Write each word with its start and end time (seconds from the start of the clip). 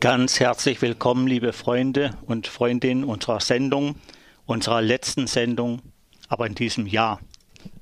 Ganz 0.00 0.38
herzlich 0.38 0.80
willkommen, 0.80 1.26
liebe 1.26 1.52
Freunde 1.52 2.12
und 2.24 2.46
Freundinnen 2.46 3.02
unserer 3.02 3.40
Sendung, 3.40 3.96
unserer 4.46 4.80
letzten 4.80 5.26
Sendung, 5.26 5.82
aber 6.28 6.46
in 6.46 6.54
diesem 6.54 6.86
Jahr. 6.86 7.18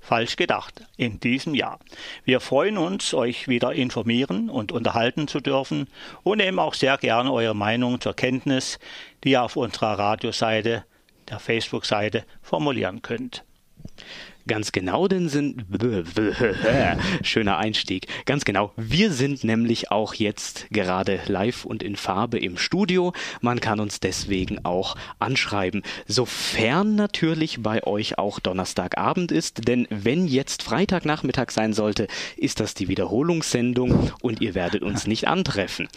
Falsch 0.01 0.37
gedacht, 0.37 0.83
in 0.97 1.21
diesem 1.21 1.55
Jahr. 1.55 1.79
Wir 2.25 2.41
freuen 2.41 2.79
uns, 2.79 3.13
euch 3.13 3.49
wieder 3.49 3.75
informieren 3.75 4.49
und 4.49 4.73
unterhalten 4.73 5.29
zu 5.29 5.41
dürfen 5.41 5.89
und 6.23 6.39
nehmen 6.39 6.59
auch 6.59 6.73
sehr 6.73 6.97
gerne 6.97 7.31
eure 7.31 7.55
Meinung 7.55 8.01
zur 8.01 8.15
Kenntnis, 8.15 8.79
die 9.23 9.33
ihr 9.33 9.43
auf 9.43 9.57
unserer 9.57 9.99
Radioseite, 9.99 10.87
der 11.29 11.39
Facebook-Seite 11.39 12.25
formulieren 12.41 13.03
könnt. 13.03 13.45
Ganz 14.49 14.71
genau, 14.71 15.09
denn 15.09 15.29
sind 15.29 15.65
schöner 17.23 17.59
Einstieg. 17.59 18.07
Ganz 18.27 18.45
genau. 18.45 18.73
Wir 18.77 19.11
sind 19.11 19.43
nämlich 19.43 19.91
auch 19.91 20.15
jetzt 20.15 20.69
gerade 20.71 21.21
live 21.27 21.65
und 21.65 21.83
in 21.83 21.97
Farbe 21.97 22.39
im 22.39 22.57
Studio. 22.57 23.13
Man 23.41 23.61
kann 23.61 23.81
uns 23.81 23.99
deswegen 23.99 24.65
auch 24.65 24.97
anschreiben. 25.19 25.83
Sofern 26.07 26.95
natürlich 26.95 27.63
bei 27.63 27.85
euch 27.85 28.19
auch 28.19 28.39
Donnerstagabend 28.39 29.33
ist, 29.33 29.67
denn 29.67 29.89
wenn 29.91 30.29
jetzt 30.29 30.63
Freitagnachmittag 30.63 31.51
sein 31.51 31.73
sollte, 31.73 32.07
ist 32.37 32.61
das 32.61 32.75
die 32.75 32.89
Wiederholungssendung 32.89 34.13
und 34.23 34.41
ihr 34.41 34.55
werdet 34.55 34.83
uns 34.83 35.07
nicht 35.09 35.27
antreffen. 35.27 35.89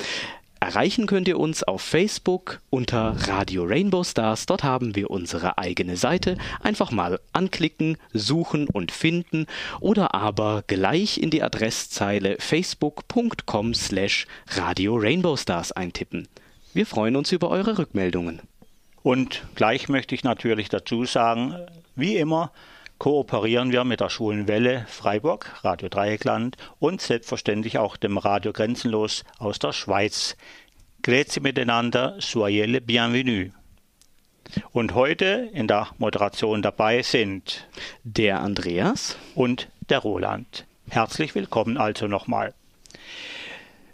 Erreichen 0.62 1.08
könnt 1.08 1.27
ihr 1.30 1.40
uns 1.40 1.63
auf 1.63 1.81
Facebook 1.81 2.59
unter 2.70 3.16
Radio 3.27 3.63
Rainbow 3.63 4.04
Stars. 4.04 4.45
Dort 4.45 4.63
haben 4.63 4.94
wir 4.94 5.09
unsere 5.09 5.58
eigene 5.58 5.95
Seite. 5.95 6.38
Einfach 6.62 6.91
mal 6.91 7.20
anklicken, 7.31 7.98
suchen 8.13 8.67
und 8.67 8.91
finden 8.91 9.48
oder 9.80 10.14
aber 10.14 10.64
gleich 10.67 11.17
in 11.17 11.30
die 11.30 11.41
Adresszeile 11.41 12.36
facebook.com 12.40 13.73
slash 13.73 14.27
Radio 14.48 14.98
Rainbow 14.98 15.38
Stars 15.38 15.72
eintippen. 15.72 16.27
Wir 16.73 16.86
freuen 16.86 17.16
uns 17.16 17.31
über 17.31 17.50
eure 17.50 17.78
Rückmeldungen. 17.78 18.41
Und 19.02 19.44
gleich 19.55 19.88
möchte 19.88 20.14
ich 20.14 20.25
natürlich 20.25 20.67
dazu 20.67 21.06
sagen, 21.06 21.56
wie 21.95 22.17
immer, 22.17 22.52
kooperieren 23.00 23.72
wir 23.72 23.86
mit 23.86 24.02
der 24.02 24.09
Schulenwelle 24.09 24.86
Freiburg, 24.89 25.50
Radio 25.64 25.88
Dreieckland 25.88 26.58
und 26.80 27.02
selbstverständlich 27.02 27.78
auch 27.78 27.95
dem 27.95 28.17
Radio 28.17 28.52
Grenzenlos 28.52 29.23
aus 29.39 29.58
der 29.58 29.72
Schweiz. 29.72 30.36
Grüezi 31.02 31.39
miteinander, 31.39 32.17
soyez 32.19 32.67
le 32.67 32.81
bienvenue. 32.81 33.52
Und 34.73 34.95
heute 34.95 35.50
in 35.53 35.67
der 35.67 35.88
Moderation 35.97 36.61
dabei 36.61 37.02
sind 37.02 37.67
der 38.03 38.41
Andreas 38.41 39.17
und 39.34 39.69
der 39.88 40.00
Roland. 40.00 40.66
Herzlich 40.89 41.36
willkommen 41.36 41.78
also 41.78 42.08
nochmal. 42.08 42.53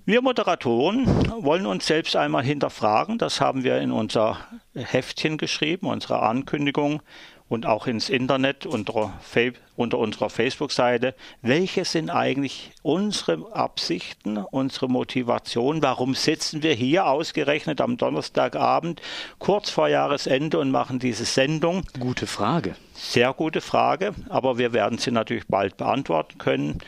Wir 0.07 0.21
Moderatoren 0.21 1.05
wollen 1.43 1.65
uns 1.65 1.85
selbst 1.85 2.15
einmal 2.15 2.43
hinterfragen, 2.43 3.17
das 3.17 3.41
haben 3.41 3.63
wir 3.63 3.79
in 3.79 3.91
unser 3.91 4.37
Heftchen 4.75 5.37
geschrieben, 5.37 5.87
unsere 5.87 6.21
Ankündigung, 6.21 7.01
und 7.47 7.65
auch 7.65 7.85
ins 7.85 8.09
Internet 8.09 8.65
unter, 8.65 9.13
unter 9.75 9.97
unserer 9.99 10.29
Facebook-Seite. 10.29 11.13
Welche 11.41 11.85
sind 11.85 12.09
eigentlich 12.09 12.71
unsere 12.81 13.55
Absichten, 13.55 14.37
unsere 14.37 14.89
Motivation? 14.89 15.81
Warum 15.83 16.15
sitzen 16.15 16.63
wir 16.63 16.73
hier 16.73 17.05
ausgerechnet 17.07 17.81
am 17.81 17.97
Donnerstagabend 17.97 19.01
kurz 19.37 19.69
vor 19.69 19.87
Jahresende 19.87 20.59
und 20.59 20.71
machen 20.71 20.99
diese 20.99 21.25
Sendung? 21.25 21.83
Gute 21.99 22.25
Frage. 22.25 22.75
Sehr 22.93 23.33
gute 23.33 23.61
Frage, 23.61 24.15
aber 24.29 24.57
wir 24.57 24.73
werden 24.73 24.97
sie 24.97 25.11
natürlich 25.11 25.47
bald 25.47 25.77
beantworten 25.77 26.37
können. 26.37 26.79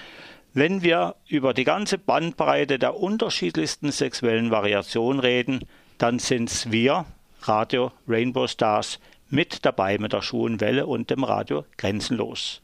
Wenn 0.53 0.81
wir 0.81 1.16
über 1.27 1.53
die 1.53 1.66
ganze 1.66 1.99
Bandbreite 1.99 2.80
der 2.80 2.95
unterschiedlichsten 2.95 3.92
sexuellen 3.92 4.49
Variationen 4.49 5.19
reden, 5.19 5.66
dann 5.99 6.17
sind 6.17 6.49
es 6.49 6.71
wir, 6.71 7.05
Radio 7.44 7.92
Rainbow 8.08 8.47
Stars, 8.47 8.99
mit 9.30 9.66
dabei 9.66 9.97
mit 9.97 10.14
der 10.14 10.22
Schulenwelle 10.22 10.86
und 10.86 11.09
dem 11.09 11.23
Radio 11.23 11.66
Grenzenlos. 11.78 12.61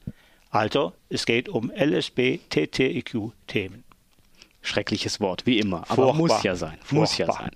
Also, 0.49 0.93
es 1.09 1.25
geht 1.25 1.49
um 1.49 1.71
LSB, 1.71 2.39
TTIQ-Themen. 2.49 3.83
Schreckliches 4.61 5.19
Wort, 5.19 5.45
wie 5.45 5.59
immer, 5.59 5.83
aber 5.89 6.13
Furchtbar. 6.13 6.13
muss 6.15 6.43
ja 6.43 6.55
sein. 6.55 6.77
Furchtbar. 6.83 6.99
Muss 6.99 7.17
ja 7.17 7.31
sein. 7.31 7.51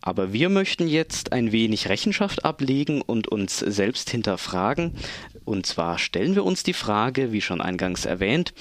Aber 0.00 0.32
wir 0.32 0.48
möchten 0.48 0.86
jetzt 0.86 1.32
ein 1.32 1.52
wenig 1.52 1.88
Rechenschaft 1.88 2.44
ablegen 2.44 3.02
und 3.02 3.28
uns 3.28 3.58
selbst 3.58 4.10
hinterfragen. 4.10 4.94
Und 5.44 5.66
zwar 5.66 5.98
stellen 5.98 6.34
wir 6.34 6.44
uns 6.44 6.62
die 6.62 6.72
Frage, 6.74 7.32
wie 7.32 7.40
schon 7.40 7.60
eingangs 7.60 8.04
erwähnt, 8.04 8.52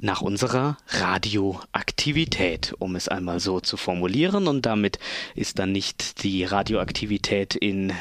nach 0.00 0.22
unserer 0.22 0.76
Radioaktivität, 0.88 2.74
um 2.78 2.96
es 2.96 3.08
einmal 3.08 3.40
so 3.40 3.60
zu 3.60 3.76
formulieren. 3.76 4.48
Und 4.48 4.66
damit 4.66 4.98
ist 5.34 5.58
dann 5.58 5.72
nicht 5.72 6.22
die 6.22 6.44
Radioaktivität 6.44 7.54
in 7.54 7.92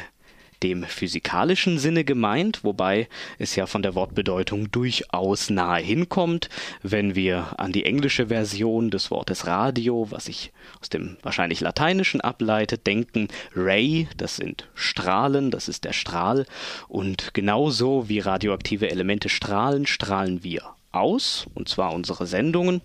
dem 0.63 0.83
physikalischen 0.83 1.79
Sinne 1.79 2.03
gemeint, 2.03 2.63
wobei 2.63 3.07
es 3.37 3.55
ja 3.55 3.65
von 3.65 3.81
der 3.81 3.95
Wortbedeutung 3.95 4.71
durchaus 4.71 5.49
nahe 5.49 5.81
hinkommt, 5.81 6.49
wenn 6.81 7.15
wir 7.15 7.59
an 7.59 7.71
die 7.71 7.85
englische 7.85 8.27
Version 8.27 8.91
des 8.91 9.09
Wortes 9.11 9.47
Radio, 9.47 10.07
was 10.09 10.25
sich 10.25 10.51
aus 10.81 10.89
dem 10.89 11.17
wahrscheinlich 11.23 11.61
lateinischen 11.61 12.21
ableitet, 12.21 12.87
denken. 12.87 13.29
Ray, 13.55 14.07
das 14.17 14.35
sind 14.35 14.67
Strahlen, 14.75 15.51
das 15.51 15.69
ist 15.69 15.85
der 15.85 15.93
Strahl 15.93 16.45
und 16.87 17.33
genauso 17.33 18.09
wie 18.09 18.19
radioaktive 18.19 18.89
Elemente 18.91 19.29
strahlen, 19.29 19.85
strahlen 19.85 20.43
wir 20.43 20.75
aus, 20.91 21.45
und 21.53 21.69
zwar 21.69 21.93
unsere 21.93 22.27
Sendungen, 22.27 22.81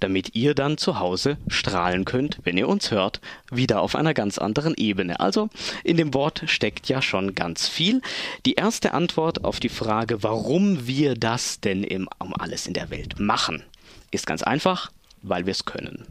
damit 0.00 0.34
ihr 0.34 0.54
dann 0.54 0.78
zu 0.78 0.98
Hause 0.98 1.36
strahlen 1.48 2.04
könnt, 2.04 2.38
wenn 2.44 2.56
ihr 2.56 2.68
uns 2.68 2.90
hört, 2.90 3.20
wieder 3.50 3.82
auf 3.82 3.94
einer 3.94 4.14
ganz 4.14 4.38
anderen 4.38 4.74
Ebene. 4.76 5.20
Also 5.20 5.50
in 5.84 5.96
dem 5.96 6.14
Wort 6.14 6.44
steckt 6.46 6.88
ja 6.88 7.02
schon 7.02 7.34
ganz 7.34 7.68
viel. 7.68 8.00
Die 8.46 8.54
erste 8.54 8.94
Antwort 8.94 9.44
auf 9.44 9.60
die 9.60 9.68
Frage, 9.68 10.22
warum 10.22 10.86
wir 10.86 11.14
das 11.14 11.60
denn 11.60 11.84
im, 11.84 12.08
um 12.18 12.34
alles 12.34 12.66
in 12.66 12.74
der 12.74 12.90
Welt 12.90 13.20
machen, 13.20 13.62
ist 14.10 14.26
ganz 14.26 14.42
einfach, 14.42 14.90
weil 15.22 15.46
wir 15.46 15.52
es 15.52 15.64
können. 15.64 16.06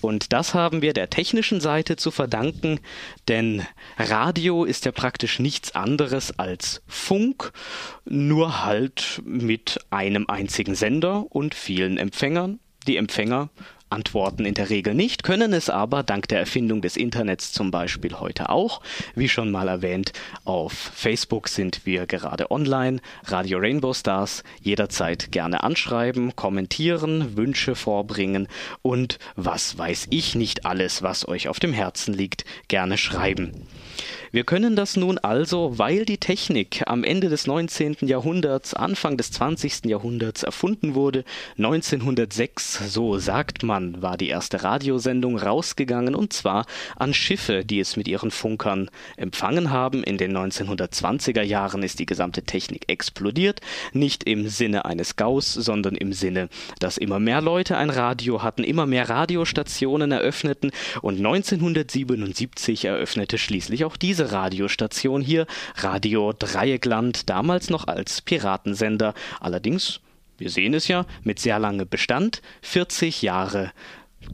Und 0.00 0.32
das 0.32 0.54
haben 0.54 0.82
wir 0.82 0.92
der 0.92 1.10
technischen 1.10 1.60
Seite 1.60 1.96
zu 1.96 2.10
verdanken, 2.10 2.80
denn 3.28 3.62
Radio 3.98 4.64
ist 4.64 4.84
ja 4.84 4.92
praktisch 4.92 5.38
nichts 5.38 5.74
anderes 5.74 6.38
als 6.38 6.82
Funk, 6.86 7.52
nur 8.04 8.64
halt 8.64 9.22
mit 9.24 9.78
einem 9.90 10.26
einzigen 10.28 10.74
Sender 10.74 11.26
und 11.30 11.54
vielen 11.54 11.98
Empfängern. 11.98 12.58
Die 12.86 12.96
Empfänger 12.96 13.48
antworten 13.90 14.44
in 14.44 14.54
der 14.54 14.70
Regel 14.70 14.94
nicht, 14.94 15.22
können 15.22 15.52
es 15.52 15.70
aber 15.70 16.02
dank 16.02 16.28
der 16.28 16.40
Erfindung 16.40 16.82
des 16.82 16.96
Internets 16.96 17.52
zum 17.52 17.70
Beispiel 17.70 18.18
heute 18.20 18.48
auch. 18.48 18.80
Wie 19.14 19.28
schon 19.28 19.50
mal 19.50 19.68
erwähnt, 19.68 20.12
auf 20.44 20.72
Facebook 20.72 21.48
sind 21.48 21.86
wir 21.86 22.06
gerade 22.06 22.50
online, 22.50 23.00
Radio 23.24 23.58
Rainbow 23.58 23.94
Stars, 23.94 24.42
jederzeit 24.60 25.32
gerne 25.32 25.62
anschreiben, 25.62 26.34
kommentieren, 26.36 27.36
Wünsche 27.36 27.74
vorbringen 27.74 28.48
und 28.82 29.18
was 29.36 29.78
weiß 29.78 30.08
ich 30.10 30.34
nicht 30.34 30.66
alles, 30.66 31.02
was 31.02 31.28
euch 31.28 31.48
auf 31.48 31.60
dem 31.60 31.72
Herzen 31.72 32.14
liegt, 32.14 32.44
gerne 32.68 32.98
schreiben. 32.98 33.66
Wir 34.32 34.42
können 34.42 34.74
das 34.74 34.96
nun 34.96 35.18
also, 35.18 35.78
weil 35.78 36.04
die 36.04 36.18
Technik 36.18 36.82
am 36.86 37.04
Ende 37.04 37.28
des 37.28 37.46
19. 37.46 37.98
Jahrhunderts, 38.00 38.74
Anfang 38.74 39.16
des 39.16 39.30
20. 39.30 39.84
Jahrhunderts 39.84 40.42
erfunden 40.42 40.94
wurde, 40.96 41.24
1906, 41.56 42.92
so 42.92 43.18
sagt 43.18 43.62
man, 43.62 44.02
war 44.02 44.16
die 44.16 44.28
erste 44.28 44.64
Radiosendung 44.64 45.38
rausgegangen 45.38 46.14
und 46.16 46.32
zwar 46.32 46.66
an 46.96 47.14
Schiffe, 47.14 47.64
die 47.64 47.78
es 47.78 47.96
mit 47.96 48.08
ihren 48.08 48.32
Funkern 48.32 48.90
empfangen 49.16 49.70
haben. 49.70 50.02
In 50.02 50.18
den 50.18 50.36
1920er 50.36 51.42
Jahren 51.42 51.84
ist 51.84 52.00
die 52.00 52.06
gesamte 52.06 52.42
Technik 52.42 52.88
explodiert, 52.88 53.60
nicht 53.92 54.24
im 54.24 54.48
Sinne 54.48 54.84
eines 54.84 55.14
Gauss, 55.14 55.54
sondern 55.54 55.94
im 55.94 56.12
Sinne, 56.12 56.48
dass 56.80 56.98
immer 56.98 57.20
mehr 57.20 57.40
Leute 57.40 57.76
ein 57.76 57.90
Radio 57.90 58.42
hatten, 58.42 58.64
immer 58.64 58.86
mehr 58.86 59.08
Radiostationen 59.08 60.10
eröffneten 60.10 60.72
und 61.02 61.18
1977 61.18 62.86
eröffnete 62.86 63.38
schließlich 63.38 63.83
auch 63.84 63.96
diese 63.96 64.32
Radiostation 64.32 65.20
hier, 65.20 65.46
Radio 65.76 66.32
Dreieckland, 66.32 67.28
damals 67.28 67.70
noch 67.70 67.86
als 67.86 68.22
Piratensender, 68.22 69.14
allerdings, 69.40 70.00
wir 70.38 70.50
sehen 70.50 70.74
es 70.74 70.88
ja, 70.88 71.06
mit 71.22 71.38
sehr 71.38 71.58
langem 71.58 71.88
Bestand, 71.88 72.42
40 72.62 73.22
Jahre 73.22 73.72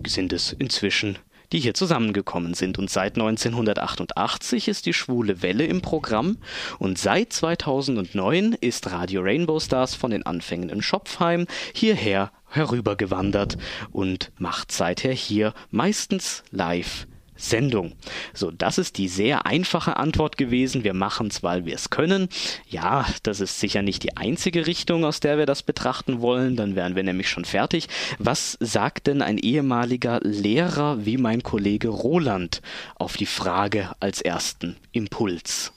sind 0.06 0.32
es 0.32 0.52
inzwischen 0.52 1.18
die 1.52 1.60
hier 1.60 1.74
zusammengekommen 1.74 2.54
sind. 2.54 2.78
Und 2.78 2.90
seit 2.90 3.16
1988 3.16 4.68
ist 4.68 4.86
die 4.86 4.92
Schwule 4.92 5.42
Welle 5.42 5.64
im 5.64 5.82
Programm 5.82 6.38
und 6.78 6.98
seit 6.98 7.32
2009 7.32 8.54
ist 8.60 8.90
Radio 8.90 9.22
Rainbow 9.22 9.58
Stars 9.58 9.94
von 9.94 10.10
den 10.10 10.24
Anfängen 10.24 10.68
in 10.68 10.82
Schopfheim 10.82 11.46
hierher 11.74 12.30
herübergewandert 12.48 13.58
und 13.92 14.32
macht 14.38 14.72
seither 14.72 15.12
hier 15.12 15.54
meistens 15.70 16.42
live 16.50 17.06
Sendung. 17.40 17.92
So, 18.34 18.50
das 18.50 18.78
ist 18.78 18.98
die 18.98 19.08
sehr 19.08 19.46
einfache 19.46 19.96
Antwort 19.96 20.36
gewesen. 20.36 20.84
Wir 20.84 20.94
machen 20.94 21.28
es, 21.28 21.42
weil 21.42 21.64
wir 21.64 21.74
es 21.74 21.90
können. 21.90 22.28
Ja, 22.68 23.06
das 23.22 23.40
ist 23.40 23.60
sicher 23.60 23.82
nicht 23.82 24.02
die 24.02 24.16
einzige 24.16 24.66
Richtung, 24.66 25.04
aus 25.04 25.20
der 25.20 25.38
wir 25.38 25.46
das 25.46 25.62
betrachten 25.62 26.20
wollen. 26.20 26.56
Dann 26.56 26.76
wären 26.76 26.96
wir 26.96 27.02
nämlich 27.02 27.28
schon 27.28 27.44
fertig. 27.44 27.88
Was 28.18 28.56
sagt 28.60 29.06
denn 29.06 29.22
ein 29.22 29.38
ehemaliger 29.38 30.20
Lehrer 30.22 31.04
wie 31.04 31.16
mein 31.16 31.42
Kollege 31.42 31.88
Roland 31.88 32.62
auf 32.96 33.16
die 33.16 33.26
Frage 33.26 33.90
als 34.00 34.20
ersten 34.20 34.76
Impuls? 34.92 35.72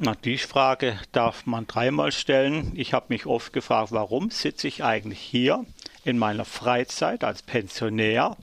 Na, 0.00 0.14
die 0.14 0.38
Frage 0.38 0.96
darf 1.10 1.44
man 1.44 1.66
dreimal 1.66 2.12
stellen. 2.12 2.70
Ich 2.76 2.92
habe 2.92 3.06
mich 3.08 3.26
oft 3.26 3.52
gefragt, 3.52 3.90
warum 3.90 4.30
sitze 4.30 4.68
ich 4.68 4.84
eigentlich 4.84 5.18
hier 5.18 5.64
in 6.08 6.18
meiner 6.18 6.46
Freizeit 6.46 7.22
als 7.22 7.42
Pensionär? 7.42 8.36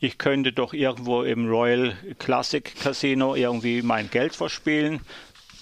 Ich 0.00 0.16
könnte 0.16 0.52
doch 0.52 0.72
irgendwo 0.72 1.22
im 1.22 1.48
Royal 1.48 1.94
Classic 2.18 2.74
Casino 2.80 3.34
irgendwie 3.34 3.82
mein 3.82 4.08
Geld 4.08 4.34
verspielen. 4.34 5.00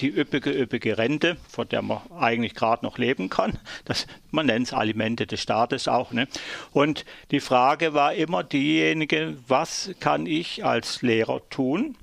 Die 0.01 0.09
üppige, 0.09 0.53
üppige 0.53 0.97
Rente, 0.97 1.37
von 1.49 1.69
der 1.69 1.83
man 1.83 2.01
eigentlich 2.17 2.55
gerade 2.55 2.87
noch 2.87 2.99
leben 2.99 3.29
kann. 3.29 3.59
Das, 3.85 4.07
man 4.31 4.47
nennt 4.47 4.69
es 4.69 4.73
Alimente 4.73 5.27
des 5.27 5.43
Staates 5.43 5.89
auch. 5.89 6.13
Ne? 6.13 6.29
Und 6.71 7.05
die 7.33 7.41
Frage 7.41 7.95
war 7.95 8.15
immer 8.15 8.45
diejenige, 8.45 9.37
was 9.49 9.91
kann 9.99 10.27
ich 10.27 10.65
als 10.65 11.03
Lehrer 11.03 11.41
tun, 11.51 11.97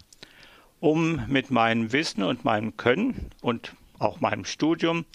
um 0.81 1.25
mit 1.27 1.51
meinem 1.51 1.93
Wissen 1.93 2.23
und 2.23 2.43
meinem 2.43 2.75
Können 2.75 3.31
und 3.41 3.71
auch 3.97 4.19
meinem 4.19 4.43
Studium 4.43 5.05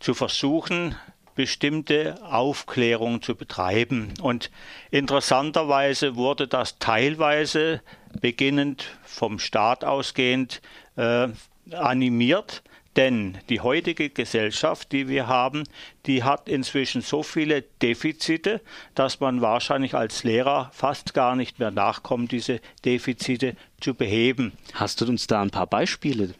zu 0.00 0.12
versuchen, 0.12 0.94
bestimmte 1.38 2.20
Aufklärung 2.24 3.22
zu 3.22 3.36
betreiben. 3.36 4.12
Und 4.20 4.50
interessanterweise 4.90 6.16
wurde 6.16 6.48
das 6.48 6.80
teilweise 6.80 7.80
beginnend 8.20 8.86
vom 9.04 9.38
Staat 9.38 9.84
ausgehend 9.84 10.60
äh, 10.96 11.28
animiert, 11.70 12.64
denn 12.96 13.38
die 13.50 13.60
heutige 13.60 14.10
Gesellschaft, 14.10 14.90
die 14.90 15.06
wir 15.06 15.28
haben, 15.28 15.62
die 16.06 16.24
hat 16.24 16.48
inzwischen 16.48 17.02
so 17.02 17.22
viele 17.22 17.62
Defizite, 17.62 18.60
dass 18.96 19.20
man 19.20 19.40
wahrscheinlich 19.40 19.94
als 19.94 20.24
Lehrer 20.24 20.72
fast 20.74 21.14
gar 21.14 21.36
nicht 21.36 21.60
mehr 21.60 21.70
nachkommt, 21.70 22.32
diese 22.32 22.60
Defizite 22.84 23.54
zu 23.80 23.94
beheben. 23.94 24.54
Hast 24.74 25.02
du 25.02 25.06
uns 25.06 25.28
da 25.28 25.40
ein 25.40 25.50
paar 25.50 25.68
Beispiele? 25.68 26.34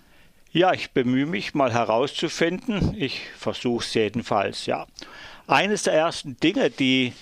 Ja, 0.51 0.73
ich 0.73 0.93
bemühe 0.93 1.27
mich 1.27 1.55
mal 1.55 1.73
herauszufinden. 1.73 2.95
Ich 2.99 3.21
versuche 3.37 3.85
es 3.85 3.93
jedenfalls, 3.93 4.65
ja. 4.65 4.87
Eines 5.47 5.83
der 5.83 5.93
ersten 5.93 6.39
Dinge, 6.41 6.71
die 6.71 7.13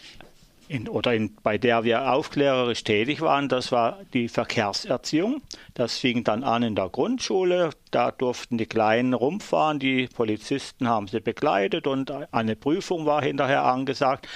in, 0.68 0.88
oder 0.88 1.14
in, 1.14 1.34
bei 1.42 1.58
der 1.58 1.84
wir 1.84 2.12
aufklärerisch 2.12 2.84
tätig 2.84 3.20
waren, 3.20 3.48
das 3.48 3.72
war 3.72 4.00
die 4.12 4.28
Verkehrserziehung. 4.28 5.42
Das 5.74 5.98
fing 5.98 6.24
dann 6.24 6.44
an 6.44 6.62
in 6.62 6.74
der 6.74 6.88
Grundschule. 6.88 7.70
Da 7.90 8.10
durften 8.10 8.58
die 8.58 8.66
Kleinen 8.66 9.14
rumfahren. 9.14 9.78
Die 9.78 10.08
Polizisten 10.08 10.88
haben 10.88 11.08
sie 11.08 11.20
begleitet 11.20 11.86
und 11.86 12.12
eine 12.32 12.56
Prüfung 12.56 13.06
war 13.06 13.22
hinterher 13.22 13.64
angesagt, 13.64 14.28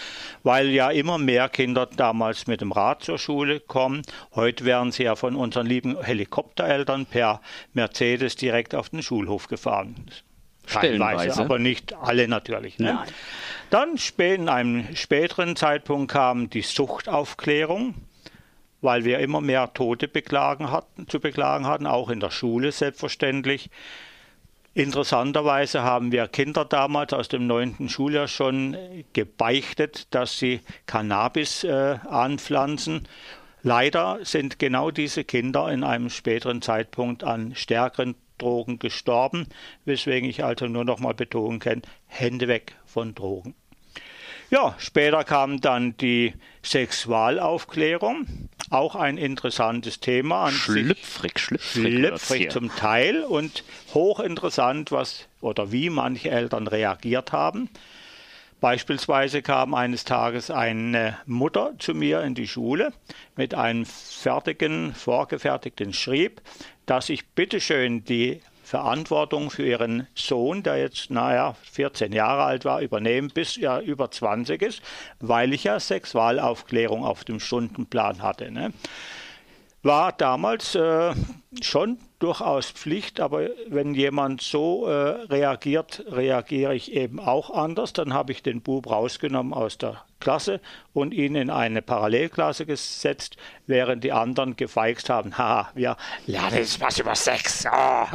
weil 0.43 0.69
ja 0.71 0.91
immer 0.91 1.19
mehr 1.19 1.49
Kinder 1.49 1.87
damals 1.87 2.47
mit 2.47 2.61
dem 2.61 2.73
Rad 2.73 3.03
zur 3.03 3.19
Schule 3.19 3.61
kommen. 3.61 4.03
Heute 4.35 4.65
werden 4.65 4.93
sie 4.93 5.05
ja 5.05 5.17
von 5.17 5.37
unseren 5.37 5.67
lieben 5.67 6.01
Helikoptereltern 6.01 7.07
per 7.07 7.41
Mercedes 7.73 8.37
direkt 8.37 8.75
auf 8.75 8.91
den 8.91 9.03
Schulhof 9.03 9.49
gefahren. 9.49 9.95
Teilweise, 10.71 11.41
aber 11.41 11.59
nicht 11.59 11.95
alle 11.95 12.29
natürlich. 12.29 12.79
Ne? 12.79 12.99
Dann 13.71 13.97
in 14.19 14.49
einem 14.49 14.97
späteren 14.97 15.57
Zeitpunkt 15.57 16.13
kam 16.13 16.51
die 16.51 16.63
Suchtaufklärung, 16.63 17.95
weil 18.81 19.05
wir 19.05 19.19
immer 19.19 19.41
mehr 19.41 19.73
Tote 19.75 20.09
beklagen 20.09 20.71
hatten, 20.71 21.09
zu 21.09 21.21
beklagen 21.21 21.67
hatten, 21.67 21.87
auch 21.87 22.11
in 22.11 22.21
der 22.21 22.31
Schule 22.31 22.73
selbstverständlich. 22.73 23.71
Interessanterweise 24.73 25.83
haben 25.83 26.13
wir 26.13 26.29
Kinder 26.29 26.65
damals 26.65 27.13
aus 27.13 27.29
dem 27.29 27.47
neunten 27.47 27.89
Schuljahr 27.89 28.29
schon 28.29 28.77
gebeichtet, 29.13 30.07
dass 30.15 30.39
sie 30.39 30.61
Cannabis 30.87 31.65
äh, 31.65 31.99
anpflanzen. 32.09 33.09
Leider 33.63 34.21
sind 34.23 34.59
genau 34.59 34.91
diese 34.91 35.25
Kinder 35.25 35.71
in 35.71 35.85
einem 35.85 36.09
späteren 36.09 36.63
Zeitpunkt 36.63 37.25
an 37.25 37.55
stärkeren 37.57 38.15
Drogen 38.41 38.79
gestorben, 38.79 39.47
weswegen 39.85 40.29
ich 40.29 40.45
also 40.45 40.67
nur 40.67 40.85
noch 40.85 40.99
mal 40.99 41.15
betonen 41.15 41.59
kann, 41.59 41.83
Hände 42.07 42.49
weg 42.49 42.75
von 42.87 43.15
Drogen. 43.15 43.55
Ja, 44.51 44.75
später 44.79 45.23
kam 45.23 45.61
dann 45.61 45.97
die 45.99 46.35
Sexualaufklärung, 46.65 48.27
auch 48.69 48.97
ein 48.97 49.17
interessantes 49.17 50.01
Thema. 50.01 50.47
An 50.47 50.53
schlüpfrig, 50.53 51.39
schlüpfrig, 51.39 51.83
schlüpfrig 51.83 52.51
zum 52.51 52.75
Teil 52.75 53.23
und 53.23 53.63
hochinteressant, 53.95 54.91
was 54.91 55.29
oder 55.41 55.71
wie 55.71 55.89
manche 55.89 56.31
Eltern 56.31 56.67
reagiert 56.67 57.31
haben. 57.31 57.71
Beispielsweise 58.61 59.41
kam 59.41 59.73
eines 59.73 60.05
Tages 60.05 60.51
eine 60.51 61.17
Mutter 61.25 61.73
zu 61.79 61.95
mir 61.95 62.21
in 62.23 62.35
die 62.35 62.49
Schule 62.49 62.93
mit 63.35 63.55
einem 63.55 63.87
fertigen, 63.87 64.95
vorgefertigten 64.95 65.95
Schrieb, 65.95 66.43
dass 66.91 67.09
ich 67.09 67.29
bitteschön 67.29 68.03
die 68.03 68.41
Verantwortung 68.65 69.49
für 69.51 69.65
ihren 69.65 70.09
Sohn, 70.17 70.65
der 70.65 70.79
jetzt, 70.79 71.09
naja, 71.09 71.55
14 71.71 72.11
Jahre 72.13 72.43
alt 72.43 72.65
war, 72.65 72.81
übernehmen, 72.81 73.31
bis 73.33 73.57
er 73.57 73.81
über 73.83 74.11
20 74.11 74.61
ist, 74.61 74.83
weil 75.21 75.53
ich 75.53 75.63
ja 75.63 75.79
Sexualaufklärung 75.79 77.05
auf 77.05 77.23
dem 77.23 77.39
Stundenplan 77.39 78.23
hatte. 78.23 78.51
Ne? 78.51 78.73
War 79.85 80.11
damals 80.11 80.75
äh, 80.75 81.15
schon 81.63 81.99
durchaus 82.21 82.71
Pflicht, 82.71 83.19
aber 83.19 83.49
wenn 83.67 83.95
jemand 83.95 84.43
so 84.43 84.87
äh, 84.87 84.93
reagiert, 84.93 86.05
reagiere 86.09 86.75
ich 86.75 86.93
eben 86.93 87.19
auch 87.19 87.51
anders. 87.51 87.93
Dann 87.93 88.15
habe 88.15 88.33
ich 88.33 88.43
den 88.43 88.61
Bub 88.61 88.89
rausgenommen 88.89 89.53
aus 89.53 89.79
der 89.79 90.05
Klasse 90.21 90.61
und 90.93 91.13
ihn 91.15 91.35
in 91.35 91.51
eine 91.51 91.83
Parallelklasse 91.83 92.67
gesetzt, 92.67 93.37
während 93.67 94.05
die 94.05 94.13
anderen 94.13 94.57
gefeixt 94.57 95.09
haben, 95.09 95.39
haha, 95.39 95.71
wir 95.75 95.97
lernen 96.27 96.57
jetzt 96.57 96.81
was 96.81 96.99
über 96.99 97.15
Sex. 97.15 97.65
Oh. 97.67 98.07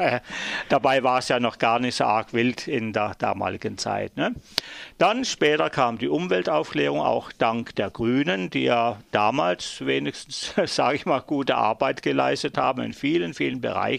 Dabei 0.70 1.04
war 1.04 1.20
es 1.20 1.30
ja 1.30 1.40
noch 1.40 1.58
gar 1.58 1.80
nicht 1.80 1.96
so 1.96 2.04
arg 2.04 2.34
wild 2.34 2.68
in 2.68 2.94
der 2.94 3.16
damaligen 3.18 3.78
Zeit. 3.78 4.16
Ne? 4.18 4.36
Dann 4.98 5.26
später 5.26 5.70
kam 5.70 5.98
die 5.98 6.08
Umweltaufklärung, 6.08 7.02
auch 7.02 7.32
dank 7.32 7.76
der 7.76 7.90
Grünen, 7.90 8.50
die 8.50 8.66
ja 8.66 9.00
damals 9.12 9.86
wenigstens, 9.86 10.54
sage 10.66 10.98
ich 10.98 11.06
mal, 11.06 11.22
gute 11.22 11.56
Arbeit 11.56 12.02
geleistet 12.02 12.58
haben 12.58 12.84
in 12.84 12.94
vielen, 12.94 13.34
vielen 13.34 13.62
Bereichen, 13.62 13.95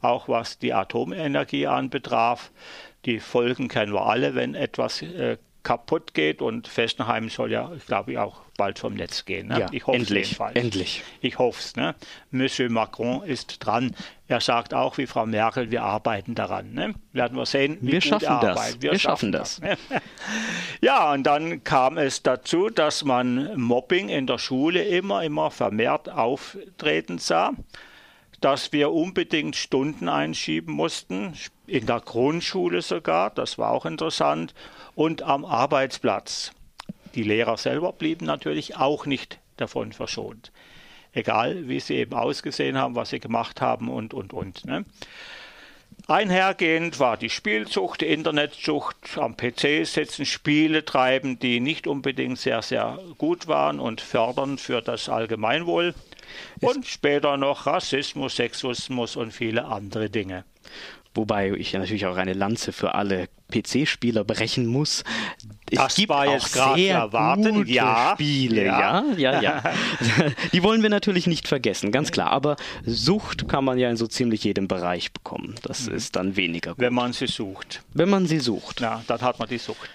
auch 0.00 0.28
was 0.28 0.58
die 0.58 0.72
Atomenergie 0.72 1.66
anbetraf. 1.66 2.50
Die 3.04 3.20
Folgen 3.20 3.68
kennen 3.68 3.92
wir 3.92 4.06
alle, 4.06 4.34
wenn 4.34 4.54
etwas 4.54 5.02
äh, 5.02 5.38
kaputt 5.62 6.14
geht 6.14 6.42
und 6.42 6.68
Festenheim 6.68 7.28
soll 7.28 7.52
ja, 7.52 7.70
ich 7.76 7.86
glaube, 7.86 8.20
auch 8.20 8.42
bald 8.56 8.78
vom 8.78 8.94
Netz 8.94 9.24
gehen. 9.24 9.48
Ne? 9.48 9.60
Ja, 9.60 9.66
ich 9.70 9.86
hoffe 9.86 9.98
endlich, 9.98 10.28
jedenfalls. 10.28 10.56
endlich. 10.56 11.02
Ich 11.20 11.38
hoffe 11.38 11.60
es. 11.60 11.76
Ne? 11.76 11.94
Monsieur 12.30 12.70
Macron 12.70 13.22
ist 13.22 13.64
dran. 13.64 13.94
Er 14.28 14.40
sagt 14.40 14.74
auch, 14.74 14.98
wie 14.98 15.06
Frau 15.06 15.26
Merkel, 15.26 15.70
wir 15.70 15.82
arbeiten 15.82 16.34
daran. 16.34 16.72
Ne? 16.72 16.94
Werden 17.12 17.36
wir 17.36 17.46
sehen, 17.46 17.78
wie 17.80 17.92
wir 17.92 18.00
schaffen 18.00 18.38
das. 18.40 18.80
Wir, 18.80 18.92
wir, 18.92 18.98
schaffen 18.98 19.32
das. 19.32 19.60
das. 19.60 19.78
ja, 20.80 21.12
und 21.12 21.24
dann 21.24 21.64
kam 21.64 21.98
es 21.98 22.22
dazu, 22.22 22.68
dass 22.68 23.04
man 23.04 23.58
Mobbing 23.58 24.08
in 24.08 24.26
der 24.26 24.38
Schule 24.38 24.82
immer, 24.84 25.22
immer 25.22 25.50
vermehrt 25.50 26.08
auftreten 26.10 27.18
sah 27.18 27.52
dass 28.42 28.72
wir 28.72 28.92
unbedingt 28.92 29.56
Stunden 29.56 30.08
einschieben 30.08 30.74
mussten, 30.74 31.34
in 31.66 31.86
der 31.86 32.00
Grundschule 32.00 32.82
sogar, 32.82 33.30
das 33.30 33.56
war 33.56 33.70
auch 33.70 33.86
interessant, 33.86 34.54
und 34.94 35.22
am 35.22 35.44
Arbeitsplatz. 35.44 36.52
Die 37.14 37.22
Lehrer 37.22 37.56
selber 37.56 37.92
blieben 37.92 38.26
natürlich 38.26 38.76
auch 38.76 39.06
nicht 39.06 39.38
davon 39.56 39.92
verschont. 39.92 40.52
Egal, 41.12 41.68
wie 41.68 41.80
sie 41.80 41.96
eben 41.96 42.14
ausgesehen 42.14 42.76
haben, 42.76 42.94
was 42.94 43.10
sie 43.10 43.20
gemacht 43.20 43.60
haben 43.60 43.88
und, 43.88 44.14
und, 44.14 44.32
und. 44.32 44.64
Ne? 44.64 44.84
Einhergehend 46.08 46.98
war 46.98 47.16
die 47.16 47.30
Spielzucht, 47.30 48.00
die 48.00 48.06
Internetzucht, 48.06 48.96
am 49.16 49.36
PC 49.36 49.86
sitzen, 49.86 50.26
Spiele 50.26 50.84
treiben, 50.84 51.38
die 51.38 51.60
nicht 51.60 51.86
unbedingt 51.86 52.38
sehr, 52.38 52.62
sehr 52.62 52.98
gut 53.18 53.46
waren 53.46 53.78
und 53.78 54.00
fördern 54.00 54.58
für 54.58 54.80
das 54.80 55.08
Allgemeinwohl. 55.08 55.94
Und 56.60 56.86
später 56.86 57.36
noch 57.36 57.66
Rassismus, 57.66 58.36
Sexismus 58.36 59.16
und 59.16 59.32
viele 59.32 59.66
andere 59.66 60.10
Dinge. 60.10 60.44
Wobei 61.14 61.50
ich 61.50 61.74
natürlich 61.74 62.06
auch 62.06 62.16
eine 62.16 62.32
Lanze 62.32 62.72
für 62.72 62.94
alle 62.94 63.28
PC-Spieler 63.52 64.24
brechen 64.24 64.66
muss. 64.66 65.04
Es 65.70 65.78
das 65.78 65.94
gibt 65.94 66.08
war 66.08 66.26
jetzt 66.26 66.52
gerade 66.52 66.80
sehr 66.80 66.96
erwarten. 66.96 67.54
Gute 67.54 67.70
ja, 67.70 68.12
Spiele, 68.14 68.64
ja, 68.64 69.04
ja, 69.16 69.40
ja. 69.40 69.42
ja. 69.42 69.62
Die 70.52 70.62
wollen 70.62 70.82
wir 70.82 70.88
natürlich 70.88 71.26
nicht 71.26 71.48
vergessen, 71.48 71.92
ganz 71.92 72.12
klar. 72.12 72.30
Aber 72.30 72.56
Sucht 72.86 73.48
kann 73.48 73.64
man 73.64 73.78
ja 73.78 73.90
in 73.90 73.96
so 73.96 74.06
ziemlich 74.06 74.44
jedem 74.44 74.68
Bereich 74.68 75.12
bekommen. 75.12 75.54
Das 75.62 75.86
mhm. 75.88 75.94
ist 75.94 76.16
dann 76.16 76.36
weniger 76.36 76.70
gut. 76.70 76.80
Wenn 76.80 76.94
man 76.94 77.12
sie 77.12 77.26
sucht. 77.26 77.82
Wenn 77.92 78.08
man 78.08 78.26
sie 78.26 78.38
sucht. 78.38 78.80
Ja, 78.80 79.02
dann 79.06 79.20
hat 79.20 79.38
man 79.38 79.48
die 79.48 79.58
Sucht. 79.58 79.90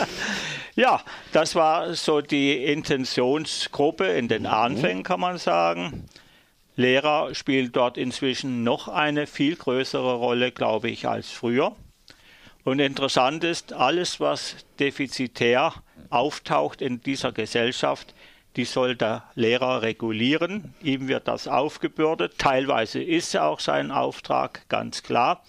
ja, 0.74 1.00
das 1.32 1.54
war 1.54 1.94
so 1.94 2.20
die 2.20 2.64
Intentionsgruppe 2.64 4.06
in 4.06 4.28
den 4.28 4.42
mhm. 4.42 4.48
Anfängen, 4.48 5.02
kann 5.02 5.20
man 5.20 5.36
sagen. 5.36 5.57
Lehrer 6.76 7.34
spielt 7.34 7.74
dort 7.74 7.98
inzwischen 7.98 8.62
noch 8.62 8.86
eine 8.86 9.26
viel 9.26 9.56
größere 9.56 10.14
Rolle, 10.14 10.52
glaube 10.52 10.88
ich, 10.90 11.08
als 11.08 11.30
früher. 11.30 11.74
Und 12.64 12.80
interessant 12.80 13.44
ist, 13.44 13.72
alles, 13.72 14.20
was 14.20 14.56
defizitär 14.78 15.72
auftaucht 16.10 16.82
in 16.82 17.00
dieser 17.00 17.32
Gesellschaft, 17.32 18.14
die 18.56 18.64
soll 18.64 18.94
der 18.94 19.24
Lehrer 19.34 19.82
regulieren. 19.82 20.74
Ihm 20.82 21.08
wird 21.08 21.28
das 21.28 21.48
aufgebürdet. 21.48 22.38
Teilweise 22.38 23.02
ist 23.02 23.36
auch 23.36 23.60
sein 23.60 23.90
Auftrag, 23.90 24.68
ganz 24.68 25.02
klar. 25.02 25.42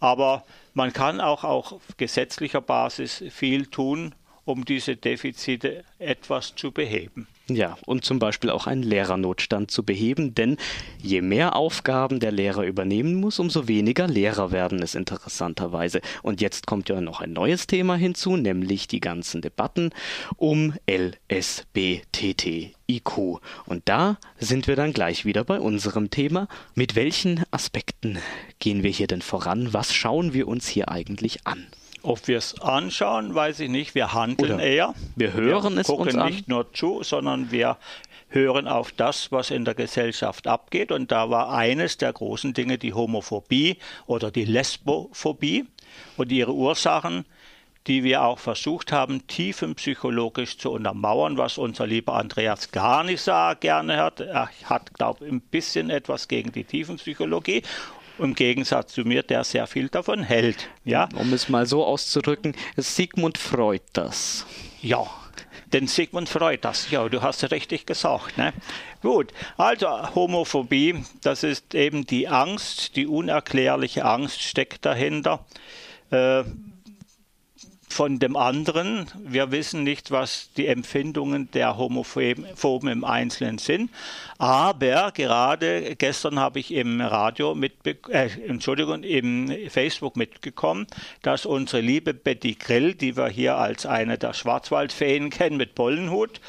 Aber 0.00 0.44
man 0.74 0.92
kann 0.92 1.20
auch 1.20 1.44
auf 1.44 1.80
gesetzlicher 1.96 2.60
Basis 2.60 3.24
viel 3.30 3.66
tun, 3.66 4.14
um 4.44 4.64
diese 4.64 4.96
Defizite 4.96 5.84
etwas 5.98 6.54
zu 6.54 6.70
beheben. 6.70 7.26
Ja, 7.50 7.78
und 7.86 8.04
zum 8.04 8.18
Beispiel 8.18 8.50
auch 8.50 8.66
einen 8.66 8.82
Lehrernotstand 8.82 9.70
zu 9.70 9.82
beheben, 9.82 10.34
denn 10.34 10.58
je 11.00 11.22
mehr 11.22 11.56
Aufgaben 11.56 12.20
der 12.20 12.30
Lehrer 12.30 12.64
übernehmen 12.64 13.14
muss, 13.14 13.38
umso 13.38 13.66
weniger 13.68 14.06
Lehrer 14.06 14.52
werden 14.52 14.82
es 14.82 14.94
interessanterweise. 14.94 16.02
Und 16.22 16.42
jetzt 16.42 16.66
kommt 16.66 16.90
ja 16.90 17.00
noch 17.00 17.22
ein 17.22 17.32
neues 17.32 17.66
Thema 17.66 17.96
hinzu, 17.96 18.36
nämlich 18.36 18.86
die 18.86 19.00
ganzen 19.00 19.40
Debatten 19.40 19.92
um 20.36 20.74
LSBTTIQ. 20.86 22.68
Und 23.64 23.82
da 23.86 24.18
sind 24.38 24.66
wir 24.66 24.76
dann 24.76 24.92
gleich 24.92 25.24
wieder 25.24 25.44
bei 25.44 25.58
unserem 25.58 26.10
Thema. 26.10 26.48
Mit 26.74 26.96
welchen 26.96 27.44
Aspekten 27.50 28.18
gehen 28.58 28.82
wir 28.82 28.90
hier 28.90 29.06
denn 29.06 29.22
voran? 29.22 29.72
Was 29.72 29.94
schauen 29.94 30.34
wir 30.34 30.48
uns 30.48 30.68
hier 30.68 30.90
eigentlich 30.90 31.46
an? 31.46 31.66
Ob 32.02 32.28
wir 32.28 32.38
es 32.38 32.60
anschauen, 32.60 33.34
weiß 33.34 33.60
ich 33.60 33.68
nicht. 33.68 33.94
Wir 33.94 34.12
handeln 34.12 34.54
Oder 34.54 34.62
eher. 34.62 34.94
Wir 35.16 35.32
hören 35.32 35.74
wir 35.74 35.80
es 35.80 35.86
gucken 35.86 36.06
uns 36.06 36.16
an. 36.16 36.26
nicht 36.26 36.48
nur 36.48 36.72
zu, 36.72 37.02
sondern 37.02 37.50
wir 37.50 37.76
hören 38.28 38.68
auf 38.68 38.92
das, 38.92 39.32
was 39.32 39.50
in 39.50 39.64
der 39.64 39.74
Gesellschaft 39.74 40.46
abgeht. 40.46 40.92
Und 40.92 41.10
da 41.10 41.30
war 41.30 41.50
eines 41.50 41.96
der 41.96 42.12
großen 42.12 42.54
Dinge 42.54 42.78
die 42.78 42.94
Homophobie 42.94 43.78
oder 44.06 44.30
die 44.30 44.44
Lesbophobie 44.44 45.66
und 46.16 46.30
ihre 46.30 46.52
Ursachen, 46.52 47.24
die 47.86 48.04
wir 48.04 48.22
auch 48.22 48.38
versucht 48.38 48.92
haben, 48.92 49.26
tiefenpsychologisch 49.26 50.58
zu 50.58 50.70
untermauern, 50.70 51.38
was 51.38 51.56
unser 51.56 51.86
lieber 51.86 52.14
Andreas 52.14 52.70
gar 52.70 53.02
nicht 53.02 53.22
so 53.22 53.32
gerne 53.60 53.96
hört. 53.96 54.20
Er 54.20 54.50
hat, 54.64 54.92
glaube 54.94 55.24
ich, 55.24 55.32
ein 55.32 55.40
bisschen 55.40 55.88
etwas 55.88 56.28
gegen 56.28 56.52
die 56.52 56.64
Tiefenpsychologie 56.64 57.62
im 58.18 58.34
Gegensatz 58.34 58.92
zu 58.92 59.02
mir, 59.02 59.22
der 59.22 59.44
sehr 59.44 59.66
viel 59.66 59.88
davon 59.88 60.22
hält. 60.22 60.68
Ja? 60.84 61.08
Um 61.14 61.32
es 61.32 61.48
mal 61.48 61.66
so 61.66 61.84
auszudrücken, 61.84 62.54
Sigmund 62.76 63.38
freut 63.38 63.82
das. 63.92 64.46
Ja, 64.80 65.06
denn 65.72 65.86
Sigmund 65.86 66.28
freut 66.28 66.64
das. 66.64 66.90
Ja, 66.90 67.08
du 67.08 67.22
hast 67.22 67.50
richtig 67.50 67.86
gesagt. 67.86 68.38
Ne? 68.38 68.52
Gut, 69.02 69.32
also 69.56 70.14
Homophobie, 70.14 71.04
das 71.22 71.42
ist 71.42 71.74
eben 71.74 72.06
die 72.06 72.28
Angst, 72.28 72.96
die 72.96 73.06
unerklärliche 73.06 74.04
Angst 74.04 74.42
steckt 74.42 74.84
dahinter. 74.86 75.44
Äh, 76.10 76.44
von 77.88 78.18
dem 78.18 78.36
anderen. 78.36 79.06
Wir 79.24 79.50
wissen 79.50 79.82
nicht, 79.82 80.10
was 80.10 80.50
die 80.56 80.66
Empfindungen 80.66 81.50
der 81.52 81.76
Homophoben 81.76 82.88
im 82.88 83.04
Einzelnen 83.04 83.58
sind. 83.58 83.90
Aber 84.38 85.12
gerade 85.12 85.96
gestern 85.96 86.38
habe 86.38 86.60
ich 86.60 86.72
im 86.72 87.00
Radio 87.00 87.56
äh, 87.84 88.28
Entschuldigung, 88.46 89.02
im 89.02 89.52
Facebook 89.68 90.16
mitgekommen, 90.16 90.86
dass 91.22 91.46
unsere 91.46 91.82
liebe 91.82 92.14
Betty 92.14 92.54
Grill, 92.54 92.94
die 92.94 93.16
wir 93.16 93.28
hier 93.28 93.56
als 93.56 93.86
eine 93.86 94.18
der 94.18 94.34
Schwarzwaldfeen 94.34 95.30
kennen 95.30 95.56
mit 95.56 95.74
Pollenhut, 95.74 96.40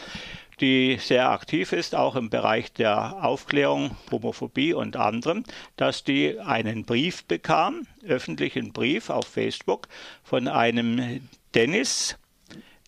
die 0.61 0.97
sehr 0.99 1.29
aktiv 1.29 1.71
ist, 1.71 1.95
auch 1.95 2.15
im 2.15 2.29
Bereich 2.29 2.73
der 2.73 3.23
Aufklärung, 3.23 3.95
Homophobie 4.11 4.73
und 4.73 4.95
anderem, 4.95 5.43
dass 5.75 6.03
die 6.03 6.39
einen 6.39 6.85
Brief 6.85 7.25
bekam, 7.25 7.87
öffentlichen 8.05 8.73
Brief 8.73 9.09
auf 9.09 9.27
Facebook 9.27 9.87
von 10.23 10.47
einem 10.47 11.27
Dennis, 11.53 12.17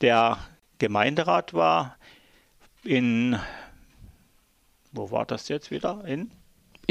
der 0.01 0.37
Gemeinderat 0.79 1.53
war 1.53 1.95
in, 2.83 3.39
wo 4.91 5.11
war 5.11 5.25
das 5.25 5.47
jetzt 5.47 5.71
wieder? 5.71 6.03
In 6.05 6.31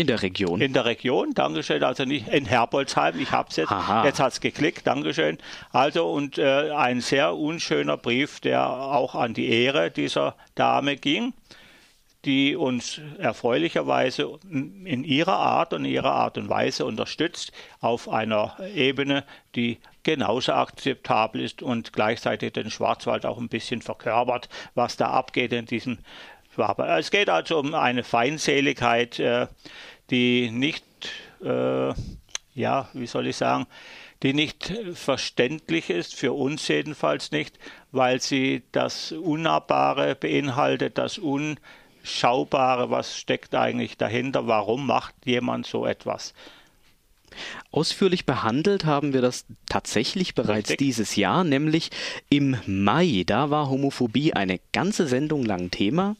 in 0.00 0.06
der 0.06 0.22
Region. 0.22 0.60
In 0.60 0.72
der 0.72 0.86
Region, 0.86 1.34
Dankeschön. 1.34 1.84
Also 1.84 2.04
nicht 2.04 2.26
in 2.28 2.46
Herbolzheim, 2.46 3.20
ich 3.20 3.30
habe 3.32 3.50
es 3.50 3.56
jetzt. 3.56 3.70
Aha. 3.70 4.04
Jetzt 4.04 4.18
hat 4.18 4.32
es 4.32 4.40
geklickt, 4.40 4.86
Dankeschön. 4.86 5.36
Also 5.72 6.10
und 6.10 6.38
äh, 6.38 6.70
ein 6.70 7.02
sehr 7.02 7.36
unschöner 7.36 7.98
Brief, 7.98 8.40
der 8.40 8.66
auch 8.66 9.14
an 9.14 9.34
die 9.34 9.50
Ehre 9.50 9.90
dieser 9.90 10.36
Dame 10.54 10.96
ging, 10.96 11.34
die 12.24 12.56
uns 12.56 13.00
erfreulicherweise 13.18 14.38
in 14.50 15.04
ihrer 15.04 15.36
Art 15.36 15.74
und 15.74 15.84
ihrer 15.84 16.12
Art 16.12 16.38
und 16.38 16.48
Weise 16.48 16.86
unterstützt, 16.86 17.52
auf 17.80 18.08
einer 18.08 18.56
Ebene, 18.74 19.24
die 19.54 19.78
genauso 20.02 20.52
akzeptabel 20.52 21.42
ist 21.42 21.62
und 21.62 21.92
gleichzeitig 21.92 22.54
den 22.54 22.70
Schwarzwald 22.70 23.26
auch 23.26 23.36
ein 23.36 23.48
bisschen 23.48 23.82
verkörpert, 23.82 24.48
was 24.74 24.96
da 24.96 25.10
abgeht 25.10 25.52
in 25.52 25.66
diesem 25.66 25.98
Schwaber. 26.52 26.98
Es 26.98 27.10
geht 27.10 27.28
also 27.28 27.58
um 27.58 27.74
eine 27.74 28.02
Feindseligkeit, 28.02 29.18
äh, 29.18 29.46
die 30.10 30.50
nicht, 30.50 30.84
äh, 31.42 31.92
ja, 32.54 32.88
wie 32.92 33.06
soll 33.06 33.28
ich 33.28 33.36
sagen, 33.36 33.66
die 34.22 34.34
nicht 34.34 34.72
verständlich 34.94 35.88
ist, 35.88 36.14
für 36.14 36.32
uns 36.32 36.66
jedenfalls 36.68 37.30
nicht, 37.30 37.58
weil 37.92 38.20
sie 38.20 38.62
das 38.72 39.12
Unnahbare 39.12 40.14
beinhaltet, 40.14 40.98
das 40.98 41.18
Unschaubare, 41.18 42.90
was 42.90 43.16
steckt 43.16 43.54
eigentlich 43.54 43.96
dahinter, 43.96 44.46
warum 44.46 44.86
macht 44.86 45.14
jemand 45.24 45.66
so 45.66 45.86
etwas. 45.86 46.34
Ausführlich 47.72 48.26
behandelt 48.26 48.84
haben 48.84 49.12
wir 49.12 49.20
das 49.20 49.44
tatsächlich 49.66 50.34
bereits 50.34 50.70
Richtig. 50.70 50.78
dieses 50.78 51.16
Jahr, 51.16 51.44
nämlich 51.44 51.90
im 52.28 52.56
Mai. 52.66 53.24
Da 53.26 53.50
war 53.50 53.70
Homophobie 53.70 54.32
eine 54.32 54.60
ganze 54.72 55.06
Sendung 55.06 55.44
lang 55.44 55.70
Thema. 55.70 56.16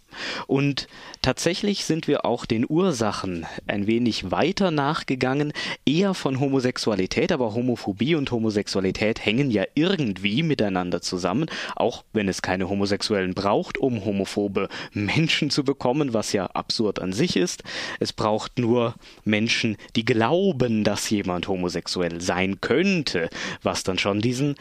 Und 0.46 0.88
tatsächlich 1.22 1.84
sind 1.84 2.08
wir 2.08 2.24
auch 2.24 2.44
den 2.46 2.66
Ursachen 2.68 3.46
ein 3.66 3.86
wenig 3.86 4.30
weiter 4.30 4.70
nachgegangen, 4.70 5.52
eher 5.86 6.14
von 6.14 6.40
Homosexualität, 6.40 7.32
aber 7.32 7.54
Homophobie 7.54 8.14
und 8.14 8.30
Homosexualität 8.30 9.24
hängen 9.24 9.50
ja 9.50 9.64
irgendwie 9.74 10.42
miteinander 10.42 11.00
zusammen, 11.02 11.46
auch 11.76 12.04
wenn 12.12 12.28
es 12.28 12.42
keine 12.42 12.68
Homosexuellen 12.68 13.34
braucht, 13.34 13.78
um 13.78 14.04
homophobe 14.04 14.68
Menschen 14.92 15.50
zu 15.50 15.64
bekommen, 15.64 16.14
was 16.14 16.32
ja 16.32 16.46
absurd 16.46 17.00
an 17.00 17.12
sich 17.12 17.36
ist. 17.36 17.62
Es 17.98 18.12
braucht 18.12 18.58
nur 18.58 18.94
Menschen, 19.24 19.76
die 19.96 20.04
glauben, 20.04 20.84
dass 20.84 21.00
jemand 21.09 21.49
homosexuell 21.49 22.21
sein 22.21 22.61
könnte, 22.61 23.30
was 23.62 23.85
dann 23.85 23.99
schon 23.99 24.21
diesen 24.21 24.57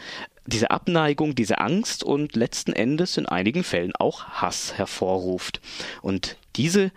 diese 0.46 0.70
Abneigung, 0.70 1.34
diese 1.34 1.58
Angst 1.58 2.02
und 2.02 2.34
letzten 2.34 2.72
Endes 2.72 3.16
in 3.16 3.26
einigen 3.26 3.62
Fällen 3.62 3.92
auch 3.94 4.24
Hass 4.24 4.72
hervorruft. 4.76 5.60
Und 6.02 6.36
diese 6.56 6.90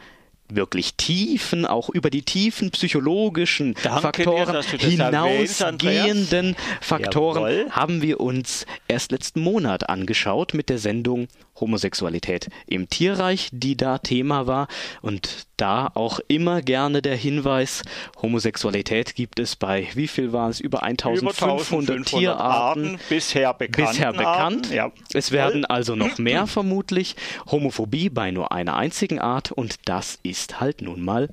wirklich 0.50 0.96
tiefen, 0.96 1.66
auch 1.66 1.90
über 1.90 2.10
die 2.10 2.22
tiefen 2.22 2.72
psychologischen 2.72 3.76
Danke 3.84 4.02
Faktoren 4.02 4.62
dir, 4.62 4.78
hinausgehenden 4.78 6.56
Faktoren 6.82 7.44
Jawohl. 7.44 7.72
haben 7.72 8.02
wir 8.02 8.20
uns 8.20 8.66
erst 8.88 9.12
letzten 9.12 9.42
Monat 9.42 9.90
angeschaut 9.90 10.54
mit 10.54 10.70
der 10.70 10.78
Sendung 10.78 11.28
Homosexualität 11.60 12.50
im 12.68 12.90
Tierreich, 12.90 13.50
die 13.52 13.78
da 13.78 13.98
Thema 13.98 14.48
war. 14.48 14.68
Und 15.02 15.48
da 15.58 15.92
auch 15.94 16.20
immer 16.28 16.62
gerne 16.62 17.02
der 17.02 17.16
Hinweis, 17.16 17.84
Homosexualität 18.22 19.16
gibt 19.16 19.40
es 19.40 19.56
bei, 19.56 19.88
wie 19.94 20.08
viel 20.08 20.34
waren 20.34 20.52
es, 20.52 20.60
über 20.60 20.84
1500, 20.84 22.06
Tierarten. 22.06 22.86
Arten, 22.86 23.00
bisher 23.10 23.54
bekannt. 23.54 23.90
Bisher 23.90 24.14
bekannt. 24.14 24.72
Ja. 24.72 24.92
Es 25.14 25.32
werden 25.32 25.66
also 25.66 25.96
noch 25.96 26.18
mehr 26.18 26.48
vermutlich. 26.48 27.16
Homophobie 27.52 28.10
bei 28.10 28.32
nur 28.32 28.52
einer 28.52 28.76
einzigen 28.76 29.20
Art 29.20 29.52
und 29.52 29.76
das 29.86 30.20
ist 30.24 30.60
halt 30.60 30.82
nun 30.82 31.02
mal 31.02 31.30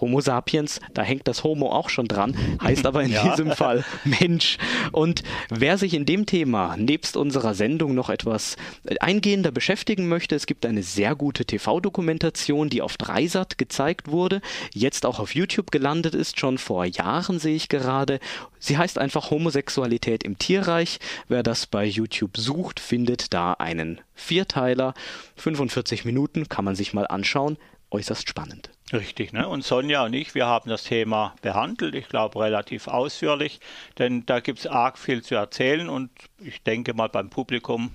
Homo 0.00 0.20
sapiens, 0.20 0.80
da 0.94 1.02
hängt 1.02 1.28
das 1.28 1.44
Homo 1.44 1.70
auch 1.72 1.88
schon 1.88 2.06
dran, 2.06 2.36
heißt 2.62 2.86
aber 2.86 3.02
in 3.02 3.12
ja. 3.12 3.28
diesem 3.28 3.50
Fall 3.52 3.84
Mensch. 4.04 4.58
Und 4.92 5.22
wer 5.48 5.78
sich 5.78 5.94
in 5.94 6.06
dem 6.06 6.26
Thema 6.26 6.76
nebst 6.76 7.16
unserer 7.16 7.54
Sendung 7.54 7.94
noch 7.94 8.10
etwas 8.10 8.56
eingehender 9.00 9.50
beschäftigen 9.50 10.08
möchte, 10.08 10.34
es 10.34 10.46
gibt 10.46 10.66
eine 10.66 10.82
sehr 10.82 11.14
gute 11.14 11.44
TV-Dokumentation, 11.44 12.68
die 12.68 12.82
auf 12.82 12.96
Dreisat 12.96 13.58
gezeigt 13.58 14.08
wurde, 14.10 14.40
jetzt 14.72 15.06
auch 15.06 15.18
auf 15.18 15.34
YouTube 15.34 15.70
gelandet 15.70 16.14
ist, 16.14 16.38
schon 16.38 16.58
vor 16.58 16.84
Jahren 16.84 17.38
sehe 17.38 17.56
ich 17.56 17.68
gerade. 17.68 18.20
Sie 18.58 18.76
heißt 18.76 18.98
einfach 18.98 19.30
Homosexualität 19.30 20.22
im 20.24 20.38
Tierreich. 20.38 20.98
Wer 21.28 21.42
das 21.42 21.66
bei 21.66 21.84
YouTube 21.84 22.36
sucht, 22.36 22.80
findet 22.80 23.32
da 23.32 23.52
einen 23.52 24.00
Vierteiler. 24.14 24.94
45 25.36 26.04
Minuten 26.04 26.48
kann 26.48 26.64
man 26.64 26.74
sich 26.74 26.92
mal 26.92 27.06
anschauen. 27.06 27.56
Äußerst 27.90 28.28
spannend. 28.28 28.70
Richtig, 28.92 29.34
ne? 29.34 29.46
Und 29.46 29.64
Sonja 29.64 30.04
und 30.04 30.14
ich, 30.14 30.34
wir 30.34 30.46
haben 30.46 30.70
das 30.70 30.84
Thema 30.84 31.34
behandelt, 31.42 31.94
ich 31.94 32.08
glaube 32.08 32.40
relativ 32.40 32.88
ausführlich, 32.88 33.60
denn 33.98 34.24
da 34.24 34.40
gibt 34.40 34.60
es 34.60 34.66
arg 34.66 34.98
viel 34.98 35.22
zu 35.22 35.34
erzählen 35.34 35.90
und 35.90 36.10
ich 36.38 36.62
denke 36.62 36.94
mal 36.94 37.08
beim 37.08 37.28
Publikum, 37.28 37.94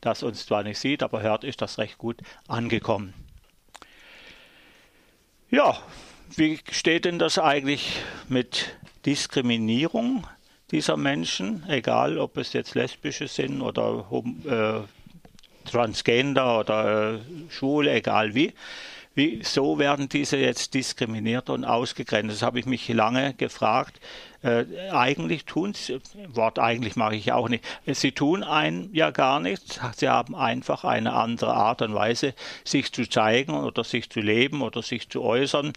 das 0.00 0.22
uns 0.22 0.46
zwar 0.46 0.62
nicht 0.62 0.78
sieht, 0.78 1.02
aber 1.02 1.22
hört, 1.22 1.42
ist 1.42 1.60
das 1.60 1.78
recht 1.78 1.98
gut 1.98 2.20
angekommen. 2.46 3.14
Ja, 5.50 5.76
wie 6.36 6.60
steht 6.70 7.04
denn 7.04 7.18
das 7.18 7.38
eigentlich 7.38 8.00
mit 8.28 8.76
Diskriminierung 9.06 10.24
dieser 10.70 10.96
Menschen, 10.96 11.64
egal 11.68 12.18
ob 12.18 12.36
es 12.36 12.52
jetzt 12.52 12.74
lesbische 12.74 13.26
sind 13.26 13.60
oder 13.60 14.04
äh, 14.46 15.68
Transgender 15.68 16.60
oder 16.60 17.14
äh, 17.14 17.18
Schwule, 17.48 17.92
egal 17.92 18.34
wie? 18.34 18.52
Wieso 19.18 19.80
werden 19.80 20.08
diese 20.08 20.36
jetzt 20.36 20.74
diskriminiert 20.74 21.50
und 21.50 21.64
ausgegrenzt? 21.64 22.36
Das 22.36 22.42
habe 22.42 22.60
ich 22.60 22.66
mich 22.66 22.86
lange 22.86 23.34
gefragt. 23.34 23.98
Äh, 24.44 24.66
eigentlich 24.92 25.44
tun 25.44 25.74
sie, 25.74 25.98
Wort 26.28 26.60
eigentlich 26.60 26.94
mache 26.94 27.16
ich 27.16 27.32
auch 27.32 27.48
nicht, 27.48 27.64
sie 27.84 28.12
tun 28.12 28.44
ein 28.44 28.90
ja 28.92 29.10
gar 29.10 29.40
nichts. 29.40 29.80
Sie 29.96 30.08
haben 30.08 30.36
einfach 30.36 30.84
eine 30.84 31.14
andere 31.14 31.52
Art 31.52 31.82
und 31.82 31.96
Weise, 31.96 32.32
sich 32.62 32.92
zu 32.92 33.08
zeigen 33.08 33.54
oder 33.54 33.82
sich 33.82 34.08
zu 34.08 34.20
leben 34.20 34.62
oder 34.62 34.82
sich 34.82 35.08
zu 35.08 35.24
äußern. 35.24 35.72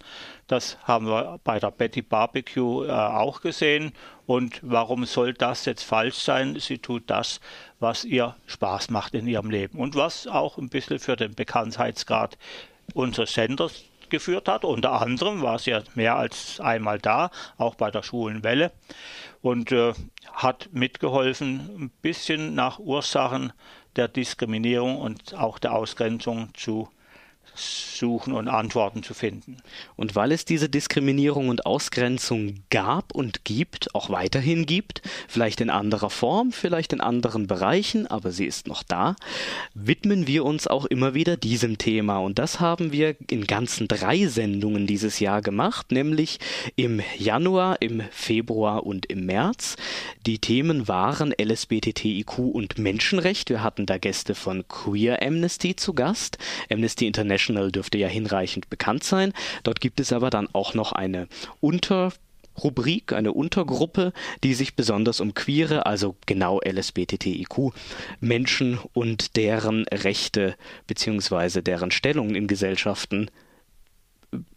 Das 0.45 0.77
haben 0.83 1.07
wir 1.07 1.39
bei 1.43 1.59
der 1.59 1.71
Betty 1.71 2.03
Barbecue 2.03 2.85
äh, 2.85 2.91
auch 2.91 3.41
gesehen. 3.41 3.93
Und 4.27 4.59
warum 4.61 5.05
soll 5.05 5.33
das 5.33 5.65
jetzt 5.65 5.83
falsch 5.83 6.17
sein? 6.17 6.59
Sie 6.59 6.77
tut 6.77 7.09
das, 7.09 7.41
was 7.79 8.05
ihr 8.05 8.35
Spaß 8.45 8.91
macht 8.91 9.15
in 9.15 9.25
ihrem 9.25 9.49
Leben 9.49 9.79
und 9.79 9.95
was 9.95 10.27
auch 10.27 10.59
ein 10.59 10.69
bisschen 10.69 10.99
für 10.99 11.15
den 11.15 11.33
Bekanntheitsgrad 11.33 12.37
unseres 12.93 13.33
Senders 13.33 13.83
geführt 14.09 14.47
hat. 14.47 14.63
Unter 14.63 15.01
anderem 15.01 15.41
war 15.41 15.55
es 15.55 15.65
ja 15.65 15.81
mehr 15.95 16.15
als 16.17 16.59
einmal 16.59 16.99
da, 16.99 17.31
auch 17.57 17.75
bei 17.75 17.89
der 17.89 18.03
Schwulen 18.03 18.43
Welle 18.43 18.71
und 19.41 19.71
äh, 19.71 19.93
hat 20.33 20.69
mitgeholfen, 20.71 21.69
ein 21.85 21.89
bisschen 22.01 22.53
nach 22.53 22.79
Ursachen 22.79 23.53
der 23.95 24.07
Diskriminierung 24.07 24.97
und 24.97 25.33
auch 25.33 25.59
der 25.59 25.73
Ausgrenzung 25.73 26.49
zu 26.53 26.89
suchen 27.55 28.33
und 28.33 28.47
Antworten 28.47 29.03
zu 29.03 29.13
finden. 29.13 29.57
Und 29.95 30.15
weil 30.15 30.31
es 30.31 30.45
diese 30.45 30.69
Diskriminierung 30.69 31.49
und 31.49 31.65
Ausgrenzung 31.65 32.63
gab 32.69 33.13
und 33.13 33.43
gibt, 33.45 33.93
auch 33.93 34.09
weiterhin 34.09 34.65
gibt, 34.65 35.01
vielleicht 35.27 35.61
in 35.61 35.69
anderer 35.69 36.09
Form, 36.09 36.51
vielleicht 36.51 36.93
in 36.93 37.01
anderen 37.01 37.47
Bereichen, 37.47 38.07
aber 38.07 38.31
sie 38.31 38.45
ist 38.45 38.67
noch 38.67 38.83
da, 38.83 39.15
widmen 39.73 40.27
wir 40.27 40.45
uns 40.45 40.67
auch 40.67 40.85
immer 40.85 41.13
wieder 41.13 41.37
diesem 41.37 41.77
Thema. 41.77 42.19
Und 42.19 42.39
das 42.39 42.59
haben 42.59 42.91
wir 42.91 43.15
in 43.29 43.45
ganzen 43.45 43.87
drei 43.87 44.25
Sendungen 44.27 44.87
dieses 44.87 45.19
Jahr 45.19 45.41
gemacht, 45.41 45.91
nämlich 45.91 46.39
im 46.75 47.01
Januar, 47.17 47.81
im 47.81 48.01
Februar 48.11 48.85
und 48.85 49.05
im 49.07 49.25
März. 49.25 49.75
Die 50.25 50.39
Themen 50.39 50.87
waren 50.87 51.33
LSBTTIQ 51.39 52.39
und 52.39 52.77
Menschenrecht. 52.77 53.49
Wir 53.49 53.63
hatten 53.63 53.85
da 53.85 53.97
Gäste 53.97 54.35
von 54.35 54.67
Queer 54.67 55.21
Amnesty 55.21 55.75
zu 55.75 55.93
Gast. 55.93 56.37
Amnesty 56.69 57.07
International 57.07 57.40
International 57.41 57.71
dürfte 57.71 57.97
ja 57.97 58.07
hinreichend 58.07 58.69
bekannt 58.69 59.03
sein. 59.03 59.33
Dort 59.63 59.81
gibt 59.81 59.99
es 59.99 60.13
aber 60.13 60.29
dann 60.29 60.47
auch 60.53 60.73
noch 60.75 60.91
eine 60.91 61.27
Unterrubrik, 61.59 63.13
eine 63.13 63.33
Untergruppe, 63.33 64.13
die 64.43 64.53
sich 64.53 64.75
besonders 64.75 65.19
um 65.19 65.33
queere, 65.33 65.85
also 65.85 66.15
genau 66.27 66.61
LSBTTIQ 66.63 67.73
Menschen 68.19 68.79
und 68.93 69.35
deren 69.37 69.85
Rechte 69.87 70.55
bzw. 70.87 71.61
deren 71.61 71.91
Stellung 71.91 72.35
in 72.35 72.47
Gesellschaften 72.47 73.31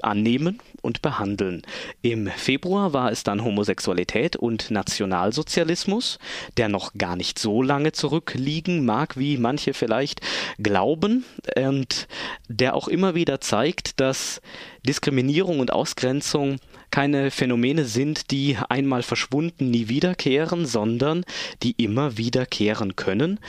annehmen 0.02 0.59
und 0.83 1.02
behandeln. 1.02 1.62
Im 2.02 2.28
Februar 2.28 2.93
war 2.93 3.11
es 3.11 3.25
dann 3.25 3.43
Homosexualität 3.43 4.37
und 4.37 4.71
Nationalsozialismus, 4.71 6.19
der 6.57 6.69
noch 6.69 6.95
gar 6.95 7.16
nicht 7.16 7.38
so 7.38 7.62
lange 7.62 7.93
zurückliegen 7.93 8.85
mag, 8.85 9.19
wie 9.19 9.37
manche 9.37 9.75
vielleicht 9.75 10.21
glauben, 10.59 11.25
und 11.57 12.07
der 12.49 12.75
auch 12.75 12.88
immer 12.88 13.14
wieder 13.14 13.40
zeigt, 13.40 14.00
dass 14.00 14.40
Diskriminierung 14.87 15.61
und 15.61 15.73
Ausgrenzung 15.73 16.59
keine 16.90 17.33
Phänomene 17.33 17.85
sind, 17.85 18.31
die 18.31 18.57
einmal 18.69 19.02
verschwunden 19.02 19.71
nie 19.71 19.88
wiederkehren, 19.88 20.66
sondern 20.66 21.25
die 21.62 21.73
immer 21.73 22.16
wiederkehren 22.16 22.95
können. 22.95 23.40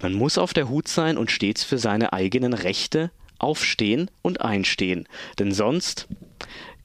Man 0.00 0.14
muss 0.14 0.38
auf 0.38 0.52
der 0.52 0.68
Hut 0.68 0.88
sein 0.88 1.16
und 1.16 1.30
stets 1.30 1.62
für 1.64 1.78
seine 1.78 2.12
eigenen 2.12 2.54
Rechte 2.54 3.10
aufstehen 3.38 4.10
und 4.22 4.40
einstehen, 4.40 5.06
denn 5.38 5.52
sonst 5.52 6.08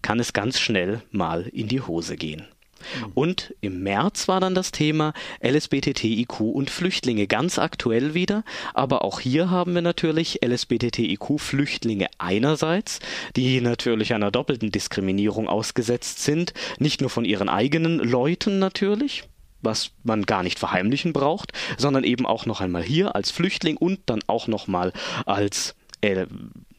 kann 0.02 0.20
es 0.20 0.34
ganz 0.34 0.60
schnell 0.60 1.02
mal 1.12 1.48
in 1.54 1.68
die 1.68 1.82
Hose 1.82 2.16
gehen. 2.18 2.48
Mhm. 2.84 3.12
Und 3.14 3.56
im 3.62 3.84
März 3.84 4.28
war 4.28 4.40
dann 4.40 4.56
das 4.56 4.72
Thema 4.72 5.14
LSBTTIQ 5.44 6.42
und 6.42 6.70
Flüchtlinge 6.70 7.28
ganz 7.28 7.60
aktuell 7.60 8.14
wieder. 8.14 8.44
Aber 8.74 9.04
auch 9.04 9.20
hier 9.20 9.50
haben 9.50 9.74
wir 9.74 9.82
natürlich 9.82 10.40
LSBTTIQ-Flüchtlinge 10.46 12.08
einerseits, 12.18 13.00
die 13.36 13.62
natürlich 13.62 14.14
einer 14.14 14.32
doppelten 14.32 14.72
Diskriminierung 14.72 15.48
ausgesetzt 15.48 16.24
sind. 16.24 16.54
Nicht 16.80 17.02
nur 17.02 17.10
von 17.10 17.26
ihren 17.26 17.50
eigenen 17.50 18.00
Leuten 18.00 18.60
natürlich, 18.60 19.24
was 19.62 19.92
man 20.04 20.26
gar 20.26 20.44
nicht 20.44 20.60
verheimlichen 20.60 21.14
braucht, 21.14 21.54
sondern 21.78 22.04
eben 22.04 22.26
auch 22.26 22.46
noch 22.46 22.62
einmal 22.62 22.84
hier 22.84 23.16
als 23.16 23.32
Flüchtling 23.32 23.78
und 23.78 24.02
dann 24.08 24.22
auch 24.28 24.48
noch 24.48 24.68
mal 24.68 24.92
als 25.26 25.76
äh, 26.04 26.28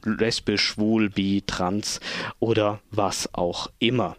lesbisch, 0.05 0.63
schwul, 0.63 1.11
bi, 1.11 1.43
trans 1.47 2.01
oder 2.39 2.81
was 2.91 3.33
auch 3.33 3.71
immer. 3.79 4.17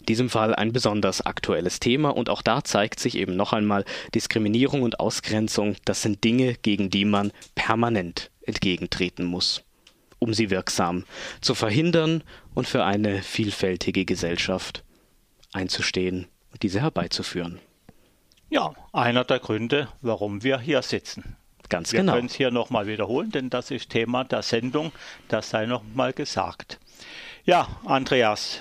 In 0.00 0.06
diesem 0.06 0.30
Fall 0.30 0.54
ein 0.54 0.72
besonders 0.72 1.20
aktuelles 1.20 1.80
Thema 1.80 2.10
und 2.10 2.28
auch 2.28 2.42
da 2.42 2.62
zeigt 2.64 3.00
sich 3.00 3.16
eben 3.16 3.36
noch 3.36 3.52
einmal 3.52 3.84
Diskriminierung 4.14 4.82
und 4.82 5.00
Ausgrenzung, 5.00 5.76
das 5.84 6.02
sind 6.02 6.24
Dinge, 6.24 6.54
gegen 6.54 6.90
die 6.90 7.04
man 7.04 7.32
permanent 7.54 8.30
entgegentreten 8.42 9.24
muss, 9.24 9.62
um 10.18 10.34
sie 10.34 10.50
wirksam 10.50 11.04
zu 11.40 11.54
verhindern 11.54 12.22
und 12.54 12.66
für 12.66 12.84
eine 12.84 13.22
vielfältige 13.22 14.04
Gesellschaft 14.04 14.84
einzustehen 15.52 16.26
und 16.52 16.62
diese 16.62 16.80
herbeizuführen. 16.80 17.60
Ja, 18.50 18.74
einer 18.92 19.24
der 19.24 19.38
Gründe, 19.38 19.88
warum 20.00 20.42
wir 20.42 20.58
hier 20.58 20.82
sitzen. 20.82 21.36
Ganz 21.70 21.92
Wir 21.92 22.00
genau. 22.00 22.12
Wir 22.12 22.16
können 22.18 22.26
es 22.26 22.34
hier 22.34 22.50
nochmal 22.50 22.86
wiederholen, 22.86 23.30
denn 23.30 23.48
das 23.48 23.70
ist 23.70 23.88
Thema 23.88 24.24
der 24.24 24.42
Sendung. 24.42 24.92
Das 25.28 25.48
sei 25.48 25.64
nochmal 25.64 26.12
gesagt. 26.12 26.78
Ja, 27.46 27.68
Andreas, 27.86 28.60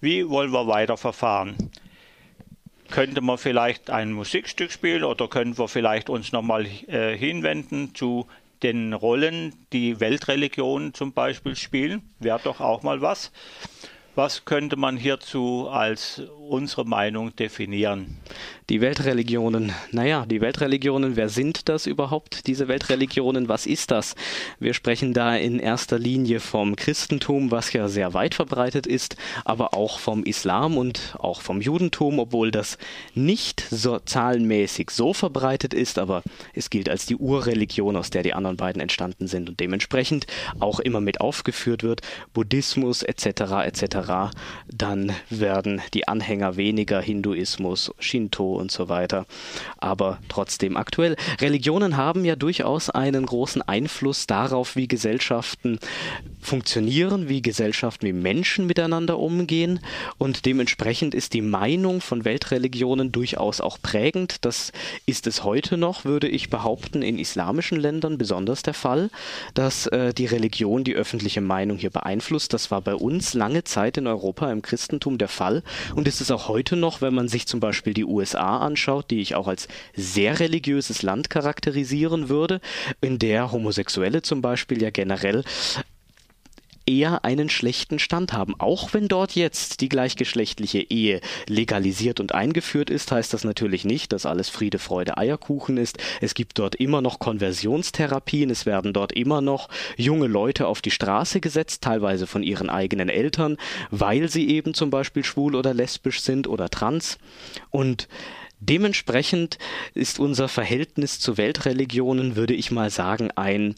wie 0.00 0.28
wollen 0.28 0.52
wir 0.52 0.66
weiter 0.66 0.96
verfahren? 0.96 1.56
Könnte 2.90 3.20
man 3.20 3.38
vielleicht 3.38 3.90
ein 3.90 4.12
Musikstück 4.12 4.70
spielen 4.70 5.04
oder 5.04 5.28
können 5.28 5.58
wir 5.58 5.68
vielleicht 5.68 6.08
uns 6.08 6.32
nochmal 6.32 6.66
äh, 6.86 7.16
hinwenden 7.16 7.94
zu 7.94 8.26
den 8.62 8.92
Rollen, 8.92 9.54
die 9.72 10.00
Weltreligionen 10.00 10.94
zum 10.94 11.12
Beispiel 11.12 11.56
spielen? 11.56 12.02
Wäre 12.20 12.40
doch 12.42 12.60
auch 12.60 12.82
mal 12.82 13.00
was. 13.00 13.32
Was 14.16 14.44
könnte 14.44 14.76
man 14.76 14.96
hierzu 14.96 15.68
als 15.68 16.22
unsere 16.48 16.84
Meinung 16.84 17.34
definieren? 17.34 18.18
Die 18.70 18.80
Weltreligionen. 18.80 19.72
Naja, 19.90 20.24
die 20.24 20.40
Weltreligionen, 20.40 21.16
wer 21.16 21.28
sind 21.28 21.68
das 21.68 21.86
überhaupt, 21.86 22.46
diese 22.46 22.68
Weltreligionen? 22.68 23.48
Was 23.48 23.66
ist 23.66 23.90
das? 23.90 24.14
Wir 24.60 24.72
sprechen 24.72 25.14
da 25.14 25.36
in 25.36 25.58
erster 25.58 25.98
Linie 25.98 26.38
vom 26.38 26.76
Christentum, 26.76 27.50
was 27.50 27.72
ja 27.72 27.88
sehr 27.88 28.14
weit 28.14 28.36
verbreitet 28.36 28.86
ist, 28.86 29.16
aber 29.44 29.74
auch 29.74 29.98
vom 29.98 30.22
Islam 30.22 30.78
und 30.78 31.16
auch 31.18 31.40
vom 31.42 31.60
Judentum, 31.60 32.20
obwohl 32.20 32.52
das 32.52 32.78
nicht 33.14 33.66
so 33.68 33.98
zahlenmäßig 33.98 34.90
so 34.90 35.12
verbreitet 35.12 35.74
ist, 35.74 35.98
aber 35.98 36.22
es 36.54 36.70
gilt 36.70 36.88
als 36.88 37.04
die 37.04 37.16
Urreligion, 37.16 37.96
aus 37.96 38.10
der 38.10 38.22
die 38.22 38.32
anderen 38.32 38.56
beiden 38.56 38.80
entstanden 38.80 39.26
sind 39.26 39.48
und 39.50 39.60
dementsprechend 39.60 40.26
auch 40.60 40.78
immer 40.78 41.00
mit 41.00 41.20
aufgeführt 41.20 41.82
wird, 41.82 42.00
Buddhismus 42.32 43.02
etc. 43.02 43.26
etc. 43.64 44.03
Dann 44.70 45.12
werden 45.30 45.80
die 45.92 46.08
Anhänger 46.08 46.56
weniger 46.56 47.00
Hinduismus, 47.00 47.92
Shinto 47.98 48.54
und 48.56 48.70
so 48.70 48.88
weiter. 48.88 49.26
Aber 49.78 50.18
trotzdem 50.28 50.76
aktuell. 50.76 51.16
Religionen 51.40 51.96
haben 51.96 52.24
ja 52.24 52.36
durchaus 52.36 52.90
einen 52.90 53.26
großen 53.26 53.62
Einfluss 53.62 54.26
darauf, 54.26 54.76
wie 54.76 54.88
Gesellschaften 54.88 55.78
funktionieren, 56.40 57.28
wie 57.28 57.42
Gesellschaften, 57.42 58.06
wie 58.06 58.12
Menschen 58.12 58.66
miteinander 58.66 59.18
umgehen. 59.18 59.80
Und 60.18 60.46
dementsprechend 60.46 61.14
ist 61.14 61.32
die 61.32 61.42
Meinung 61.42 62.00
von 62.00 62.24
Weltreligionen 62.24 63.12
durchaus 63.12 63.60
auch 63.60 63.78
prägend. 63.80 64.44
Das 64.44 64.72
ist 65.06 65.26
es 65.26 65.44
heute 65.44 65.76
noch, 65.76 66.04
würde 66.04 66.28
ich 66.28 66.50
behaupten, 66.50 67.02
in 67.02 67.18
islamischen 67.18 67.78
Ländern 67.78 68.18
besonders 68.18 68.62
der 68.62 68.74
Fall, 68.74 69.10
dass 69.54 69.86
äh, 69.86 70.12
die 70.12 70.26
Religion 70.26 70.84
die 70.84 70.94
öffentliche 70.94 71.40
Meinung 71.40 71.78
hier 71.78 71.90
beeinflusst. 71.90 72.52
Das 72.52 72.70
war 72.70 72.80
bei 72.80 72.94
uns 72.94 73.34
lange 73.34 73.64
Zeit 73.64 73.93
in 73.96 74.06
Europa 74.06 74.50
im 74.50 74.62
Christentum 74.62 75.18
der 75.18 75.28
Fall. 75.28 75.62
Und 75.94 76.08
ist 76.08 76.20
es 76.20 76.30
auch 76.30 76.48
heute 76.48 76.76
noch, 76.76 77.00
wenn 77.00 77.14
man 77.14 77.28
sich 77.28 77.46
zum 77.46 77.60
Beispiel 77.60 77.94
die 77.94 78.04
USA 78.04 78.58
anschaut, 78.58 79.10
die 79.10 79.20
ich 79.20 79.34
auch 79.34 79.48
als 79.48 79.68
sehr 79.94 80.40
religiöses 80.40 81.02
Land 81.02 81.30
charakterisieren 81.30 82.28
würde, 82.28 82.60
in 83.00 83.18
der 83.18 83.52
Homosexuelle 83.52 84.22
zum 84.22 84.42
Beispiel 84.42 84.82
ja 84.82 84.90
generell 84.90 85.44
eher 86.86 87.24
einen 87.24 87.48
schlechten 87.48 87.98
Stand 87.98 88.32
haben. 88.32 88.54
Auch 88.58 88.92
wenn 88.92 89.08
dort 89.08 89.34
jetzt 89.34 89.80
die 89.80 89.88
gleichgeschlechtliche 89.88 90.80
Ehe 90.80 91.20
legalisiert 91.46 92.20
und 92.20 92.34
eingeführt 92.34 92.90
ist, 92.90 93.10
heißt 93.10 93.32
das 93.32 93.44
natürlich 93.44 93.84
nicht, 93.84 94.12
dass 94.12 94.26
alles 94.26 94.48
Friede, 94.48 94.78
Freude, 94.78 95.16
Eierkuchen 95.16 95.76
ist. 95.76 95.98
Es 96.20 96.34
gibt 96.34 96.58
dort 96.58 96.74
immer 96.74 97.00
noch 97.00 97.18
Konversionstherapien, 97.18 98.50
es 98.50 98.66
werden 98.66 98.92
dort 98.92 99.12
immer 99.12 99.40
noch 99.40 99.68
junge 99.96 100.26
Leute 100.26 100.66
auf 100.66 100.82
die 100.82 100.90
Straße 100.90 101.40
gesetzt, 101.40 101.82
teilweise 101.82 102.26
von 102.26 102.42
ihren 102.42 102.70
eigenen 102.70 103.08
Eltern, 103.08 103.56
weil 103.90 104.28
sie 104.28 104.48
eben 104.48 104.74
zum 104.74 104.90
Beispiel 104.90 105.24
schwul 105.24 105.54
oder 105.54 105.74
lesbisch 105.74 106.20
sind 106.20 106.46
oder 106.46 106.68
trans. 106.68 107.18
Und 107.70 108.08
Dementsprechend 108.60 109.58
ist 109.92 110.18
unser 110.18 110.48
Verhältnis 110.48 111.20
zu 111.20 111.36
Weltreligionen, 111.36 112.34
würde 112.34 112.54
ich 112.54 112.70
mal 112.70 112.88
sagen, 112.88 113.30
ein 113.32 113.74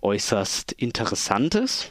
äußerst 0.00 0.72
interessantes. 0.72 1.90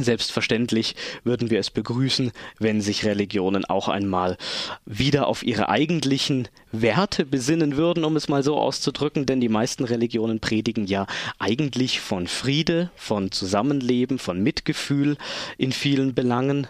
Selbstverständlich 0.00 0.96
würden 1.22 1.50
wir 1.50 1.60
es 1.60 1.70
begrüßen, 1.70 2.32
wenn 2.58 2.80
sich 2.80 3.04
Religionen 3.04 3.66
auch 3.66 3.88
einmal 3.88 4.38
wieder 4.86 5.26
auf 5.26 5.42
ihre 5.42 5.68
eigentlichen 5.68 6.48
Werte 6.72 7.26
besinnen 7.26 7.76
würden, 7.76 8.04
um 8.04 8.16
es 8.16 8.26
mal 8.26 8.42
so 8.42 8.56
auszudrücken, 8.56 9.26
denn 9.26 9.40
die 9.40 9.50
meisten 9.50 9.84
Religionen 9.84 10.40
predigen 10.40 10.86
ja 10.86 11.06
eigentlich 11.38 12.00
von 12.00 12.26
Friede, 12.26 12.90
von 12.96 13.32
Zusammenleben, 13.32 14.18
von 14.18 14.42
Mitgefühl 14.42 15.18
in 15.58 15.72
vielen 15.72 16.14
Belangen. 16.14 16.68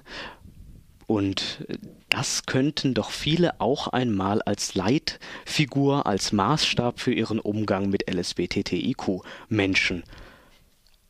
Und 1.07 1.65
das 2.09 2.47
könnten 2.47 2.93
doch 2.93 3.13
viele 3.13 3.61
auch 3.61 3.87
einmal 3.87 4.43
als 4.43 4.75
Leitfigur, 4.75 6.07
als 6.07 6.33
Maßstab 6.33 6.99
für 6.99 7.13
ihren 7.13 7.39
Umgang 7.39 7.89
mit 7.89 8.11
LSBTTIQ-Menschen 8.13 10.03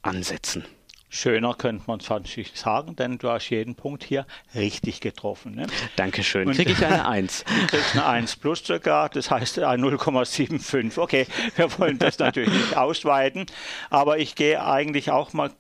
ansetzen. 0.03 0.67
Schöner 1.15 1.53
könnte 1.53 1.85
man 1.89 2.01
es 2.01 2.37
nicht 2.37 2.57
sagen, 2.57 2.97
denn 2.97 3.19
du 3.19 3.29
hast 3.29 3.51
jeden 3.51 3.75
Punkt 3.75 4.03
hier 4.03 4.27
richtig 4.55 5.03
getroffen. 5.03 5.55
Ne? 5.55 5.67
Dankeschön. 5.97 6.51
Kriege 6.53 6.73
ich 6.73 6.85
eine 6.85 7.07
1? 7.07 7.45
Du 7.61 7.67
kriegst 7.67 7.93
eine 7.93 8.07
1 8.07 8.37
plus 8.37 8.65
sogar, 8.65 9.11
das 9.11 9.31
heißt 9.31 9.59
0,75. 9.59 10.99
Okay, 10.99 11.27
wir 11.57 11.79
wollen 11.79 11.99
das 11.99 12.19
natürlich 12.19 12.51
nicht 12.51 12.79
ausweiten, 12.79 13.45
aber 13.91 14.17
ich 14.19 14.37
gehe 14.37 14.65
eigentlich 14.65 15.11
auch 15.11 15.35
mal 15.35 15.51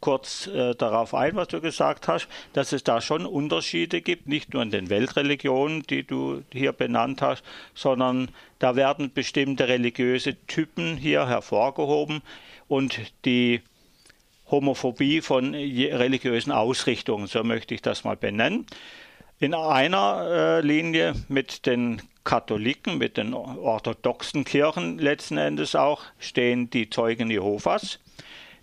kurz 0.00 0.46
äh, 0.46 0.74
darauf 0.74 1.12
ein, 1.12 1.36
was 1.36 1.48
du 1.48 1.60
gesagt 1.60 2.08
hast, 2.08 2.26
dass 2.54 2.72
es 2.72 2.82
da 2.82 3.02
schon 3.02 3.26
Unterschiede 3.26 4.00
gibt, 4.00 4.28
nicht 4.28 4.54
nur 4.54 4.62
in 4.62 4.70
den 4.70 4.88
Weltreligionen, 4.88 5.82
die 5.82 6.04
du 6.06 6.42
hier 6.50 6.72
benannt 6.72 7.20
hast, 7.20 7.44
sondern 7.74 8.30
da 8.60 8.76
werden 8.76 9.12
bestimmte 9.12 9.68
religiöse 9.68 10.36
Typen 10.46 10.96
hier 10.96 11.28
hervorgehoben 11.28 12.22
und 12.66 12.98
die 13.26 13.60
Homophobie 14.50 15.20
von 15.20 15.54
religiösen 15.54 16.52
Ausrichtungen, 16.52 17.26
so 17.26 17.42
möchte 17.42 17.74
ich 17.74 17.82
das 17.82 18.04
mal 18.04 18.16
benennen. 18.16 18.66
In 19.38 19.54
einer 19.54 20.26
äh, 20.28 20.60
Linie 20.60 21.14
mit 21.28 21.66
den 21.66 22.00
Katholiken, 22.24 22.98
mit 22.98 23.18
den 23.18 23.34
orthodoxen 23.34 24.44
Kirchen 24.44 24.98
letzten 24.98 25.36
Endes 25.36 25.74
auch, 25.74 26.02
stehen 26.18 26.70
die 26.70 26.88
Zeugen 26.88 27.30
Jehovas, 27.30 28.00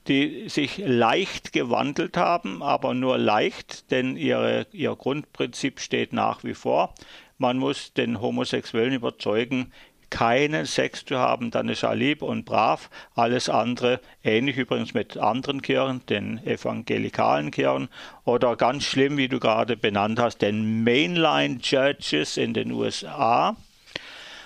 die 0.07 0.49
sich 0.49 0.79
leicht 0.79 1.53
gewandelt 1.53 2.17
haben, 2.17 2.63
aber 2.63 2.93
nur 2.93 3.17
leicht, 3.17 3.91
denn 3.91 4.17
ihre, 4.17 4.67
ihr 4.71 4.95
Grundprinzip 4.95 5.79
steht 5.79 6.11
nach 6.11 6.43
wie 6.43 6.55
vor. 6.55 6.93
Man 7.37 7.57
muss 7.57 7.93
den 7.93 8.19
Homosexuellen 8.19 8.93
überzeugen, 8.93 9.71
keinen 10.13 10.67
Sex 10.67 11.05
zu 11.05 11.17
haben, 11.17 11.49
dann 11.49 11.69
ist 11.69 11.81
er 11.81 11.95
lieb 11.95 12.21
und 12.21 12.45
brav. 12.45 12.91
Alles 13.15 13.49
andere, 13.49 13.99
ähnlich 14.23 14.57
übrigens 14.57 14.93
mit 14.93 15.17
anderen 15.17 15.63
Kirchen, 15.63 16.05
den 16.05 16.37
evangelikalen 16.45 17.49
Kirchen 17.49 17.89
oder 18.23 18.55
ganz 18.55 18.83
schlimm, 18.83 19.17
wie 19.17 19.27
du 19.27 19.39
gerade 19.39 19.75
benannt 19.75 20.19
hast, 20.19 20.43
den 20.43 20.83
Mainline 20.83 21.57
Churches 21.57 22.37
in 22.37 22.53
den 22.53 22.71
USA 22.71 23.57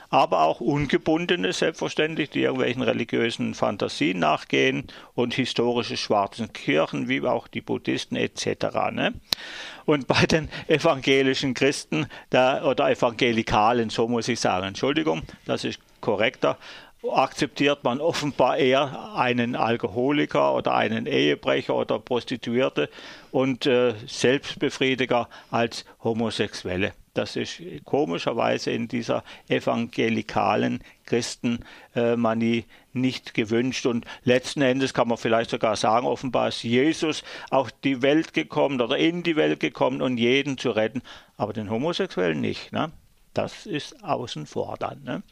aber 0.10 0.44
auch 0.44 0.62
Ungebundene 0.62 1.52
selbstverständlich, 1.52 2.30
die 2.30 2.44
irgendwelchen 2.44 2.82
religiösen 2.82 3.54
Fantasien 3.54 4.20
nachgehen 4.20 4.88
und 5.16 5.34
historische 5.34 5.98
schwarzen 5.98 6.54
Kirchen, 6.54 7.10
wie 7.10 7.22
auch 7.28 7.50
die 7.50 7.60
Buddhisten 7.60 8.16
etc. 8.16 8.78
Und 9.88 10.06
bei 10.06 10.26
den 10.26 10.50
evangelischen 10.68 11.54
Christen 11.54 12.08
da, 12.30 12.66
oder 12.66 12.92
Evangelikalen, 12.92 13.90
so 13.90 14.10
muss 14.10 14.28
ich 14.28 14.38
sagen, 14.38 14.68
Entschuldigung, 14.68 15.22
das 15.46 15.64
ist 15.64 15.80
korrekter, 16.02 16.58
akzeptiert 17.10 17.86
man 17.86 18.02
offenbar 18.02 18.58
eher 18.58 19.14
einen 19.16 19.56
Alkoholiker 19.56 20.54
oder 20.54 20.74
einen 20.74 21.06
Ehebrecher 21.06 21.74
oder 21.74 22.00
Prostituierte 22.00 22.90
und 23.32 23.66
äh, 23.66 23.94
Selbstbefriediger 24.06 25.30
als 25.52 25.86
Homosexuelle. 26.04 26.92
Das 27.18 27.36
ist 27.36 27.62
komischerweise 27.84 28.70
in 28.70 28.88
dieser 28.88 29.24
evangelikalen 29.50 30.84
Christenmanie 31.06 32.66
nicht 32.94 33.34
gewünscht. 33.34 33.88
Und 33.88 34.06
letzten 34.24 34.62
Endes 34.62 34.94
kann 34.94 35.08
man 35.08 35.18
vielleicht 35.18 35.50
sogar 35.50 35.76
sagen, 35.76 36.06
offenbar 36.06 36.50
ist 36.50 36.62
Jesus 36.62 37.24
auf 37.50 37.72
die 37.72 38.04
Welt 38.04 38.34
gekommen 38.34 38.80
oder 38.80 38.98
in 38.98 39.24
die 39.24 39.36
Welt 39.36 39.60
gekommen, 39.60 40.04
um 40.04 40.16
jeden 40.16 40.60
zu 40.60 40.70
retten, 40.70 41.02
aber 41.38 41.54
den 41.54 41.72
Homosexuellen 41.72 42.40
nicht. 42.40 42.72
Ne? 42.72 42.92
Das 43.34 43.66
ist 43.66 44.04
außen 44.04 44.46
vor 44.46 44.78
dann. 44.78 45.04
Ne? 45.04 45.24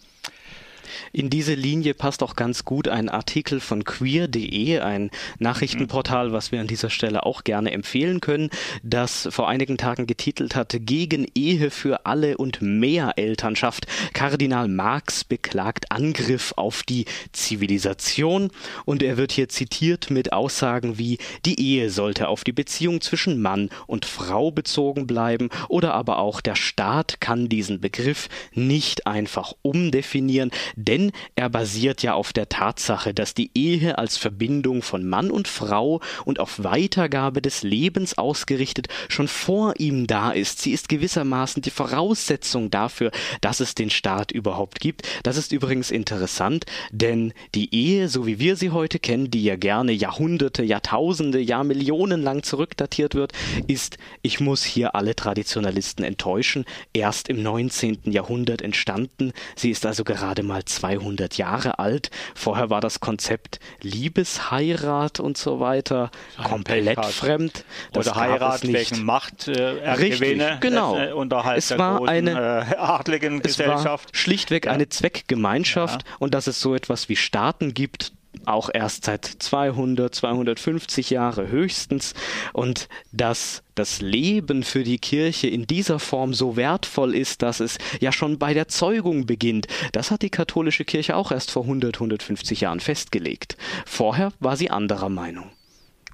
In 1.11 1.29
diese 1.29 1.53
Linie 1.53 1.93
passt 1.93 2.23
auch 2.23 2.35
ganz 2.35 2.65
gut 2.65 2.87
ein 2.87 3.09
Artikel 3.09 3.59
von 3.59 3.83
queer.de, 3.83 4.79
ein 4.79 5.11
Nachrichtenportal, 5.39 6.31
was 6.31 6.51
wir 6.51 6.61
an 6.61 6.67
dieser 6.67 6.89
Stelle 6.89 7.25
auch 7.25 7.43
gerne 7.43 7.71
empfehlen 7.71 8.21
können, 8.21 8.49
das 8.83 9.27
vor 9.31 9.49
einigen 9.49 9.77
Tagen 9.77 10.07
getitelt 10.07 10.55
hat 10.55 10.75
Gegen 10.79 11.27
Ehe 11.35 11.71
für 11.71 12.05
alle 12.05 12.37
und 12.37 12.61
mehr 12.61 13.13
Elternschaft. 13.17 13.87
Kardinal 14.13 14.67
Marx 14.67 15.23
beklagt 15.23 15.91
Angriff 15.91 16.53
auf 16.55 16.83
die 16.83 17.05
Zivilisation. 17.31 18.51
Und 18.85 19.03
er 19.03 19.17
wird 19.17 19.31
hier 19.31 19.49
zitiert 19.49 20.09
mit 20.09 20.33
Aussagen 20.33 20.97
wie 20.97 21.17
die 21.45 21.59
Ehe 21.59 21.89
sollte 21.89 22.27
auf 22.27 22.43
die 22.43 22.51
Beziehung 22.51 23.01
zwischen 23.01 23.41
Mann 23.41 23.69
und 23.87 24.05
Frau 24.05 24.51
bezogen 24.51 25.07
bleiben. 25.07 25.49
Oder 25.69 25.93
aber 25.93 26.19
auch 26.19 26.41
der 26.41 26.55
Staat 26.55 27.21
kann 27.21 27.49
diesen 27.49 27.79
Begriff 27.81 28.29
nicht 28.53 29.07
einfach 29.07 29.53
umdefinieren, 29.61 30.51
denn 30.75 31.11
er 31.35 31.49
basiert 31.49 32.03
ja 32.03 32.13
auf 32.13 32.33
der 32.33 32.49
Tatsache, 32.49 33.13
dass 33.13 33.33
die 33.33 33.51
Ehe 33.53 33.97
als 33.97 34.17
Verbindung 34.17 34.81
von 34.81 35.07
Mann 35.07 35.31
und 35.31 35.47
Frau 35.47 36.01
und 36.25 36.39
auf 36.39 36.63
Weitergabe 36.63 37.41
des 37.41 37.63
Lebens 37.63 38.17
ausgerichtet 38.17 38.87
schon 39.09 39.27
vor 39.27 39.73
ihm 39.77 40.07
da 40.07 40.31
ist. 40.31 40.61
Sie 40.61 40.71
ist 40.71 40.89
gewissermaßen 40.89 41.61
die 41.61 41.69
Voraussetzung 41.69 42.69
dafür, 42.69 43.11
dass 43.41 43.59
es 43.59 43.75
den 43.75 43.89
Staat 43.89 44.31
überhaupt 44.31 44.79
gibt. 44.79 45.07
Das 45.23 45.37
ist 45.37 45.51
übrigens 45.51 45.91
interessant, 45.91 46.65
denn 46.91 47.33
die 47.53 47.73
Ehe, 47.73 48.09
so 48.09 48.25
wie 48.27 48.39
wir 48.39 48.55
sie 48.55 48.71
heute 48.71 48.99
kennen, 48.99 49.31
die 49.31 49.43
ja 49.43 49.55
gerne 49.55 49.91
Jahrhunderte, 49.91 50.63
Jahrtausende, 50.63 51.39
Jahrmillionen 51.39 52.21
lang 52.21 52.43
zurückdatiert 52.43 53.15
wird, 53.15 53.33
ist, 53.67 53.97
ich 54.21 54.39
muss 54.39 54.63
hier 54.63 54.95
alle 54.95 55.15
Traditionalisten 55.15 56.03
enttäuschen, 56.03 56.65
erst 56.93 57.29
im 57.29 57.41
19. 57.41 57.99
Jahrhundert 58.05 58.61
entstanden. 58.61 59.31
Sie 59.55 59.71
ist 59.71 59.85
also 59.85 60.03
gerade 60.03 60.43
mal 60.43 60.64
200 60.65 61.37
Jahre 61.37 61.79
alt. 61.79 62.09
Vorher 62.33 62.69
war 62.69 62.81
das 62.81 62.99
Konzept 62.99 63.59
Liebesheirat 63.81 65.19
und 65.19 65.37
so 65.37 65.59
weiter 65.59 66.11
komplett 66.43 67.05
fremd. 67.05 67.65
Das 67.93 68.07
Oder 68.07 68.15
Heirat 68.15 68.63
wegen 68.63 69.05
Macht 69.05 69.47
äh, 69.47 69.91
Richtig, 69.91 70.41
genau. 70.59 70.97
Äh, 70.97 71.13
unterhalb 71.13 71.57
es 71.57 71.77
war 71.77 71.97
großen, 71.97 72.09
eine 72.09 72.67
äh, 72.71 72.75
adligen 72.75 73.41
Gesellschaft. 73.41 74.15
schlichtweg 74.15 74.65
ja. 74.65 74.71
eine 74.71 74.89
Zweckgemeinschaft 74.89 76.03
ja. 76.03 76.15
und 76.19 76.33
dass 76.33 76.47
es 76.47 76.59
so 76.59 76.75
etwas 76.75 77.09
wie 77.09 77.15
Staaten 77.15 77.73
gibt, 77.73 78.13
auch 78.45 78.69
erst 78.73 79.05
seit 79.05 79.25
200, 79.25 80.13
250 80.13 81.09
Jahre 81.09 81.47
höchstens 81.49 82.13
und 82.53 82.89
dass 83.11 83.63
das 83.75 84.01
Leben 84.01 84.63
für 84.63 84.83
die 84.83 84.97
Kirche 84.97 85.47
in 85.47 85.67
dieser 85.67 85.99
Form 85.99 86.33
so 86.33 86.55
wertvoll 86.55 87.15
ist, 87.15 87.41
dass 87.41 87.59
es 87.59 87.77
ja 87.99 88.11
schon 88.11 88.39
bei 88.39 88.53
der 88.53 88.67
Zeugung 88.67 89.25
beginnt. 89.25 89.67
Das 89.91 90.11
hat 90.11 90.21
die 90.21 90.29
katholische 90.29 90.85
Kirche 90.85 91.15
auch 91.15 91.31
erst 91.31 91.51
vor 91.51 91.63
100, 91.63 91.95
150 91.95 92.61
Jahren 92.61 92.79
festgelegt. 92.79 93.57
Vorher 93.85 94.31
war 94.39 94.57
sie 94.57 94.69
anderer 94.69 95.09
Meinung. 95.09 95.51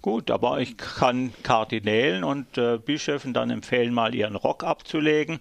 Gut, 0.02 0.32
aber 0.32 0.60
ich 0.60 0.78
kann 0.78 1.32
Kardinälen 1.44 2.24
und 2.24 2.58
äh, 2.58 2.80
Bischöfen 2.80 3.34
dann 3.34 3.52
empfehlen, 3.52 3.94
mal 3.94 4.16
ihren 4.16 4.36
Rock 4.36 4.64
abzulegen 4.64 5.40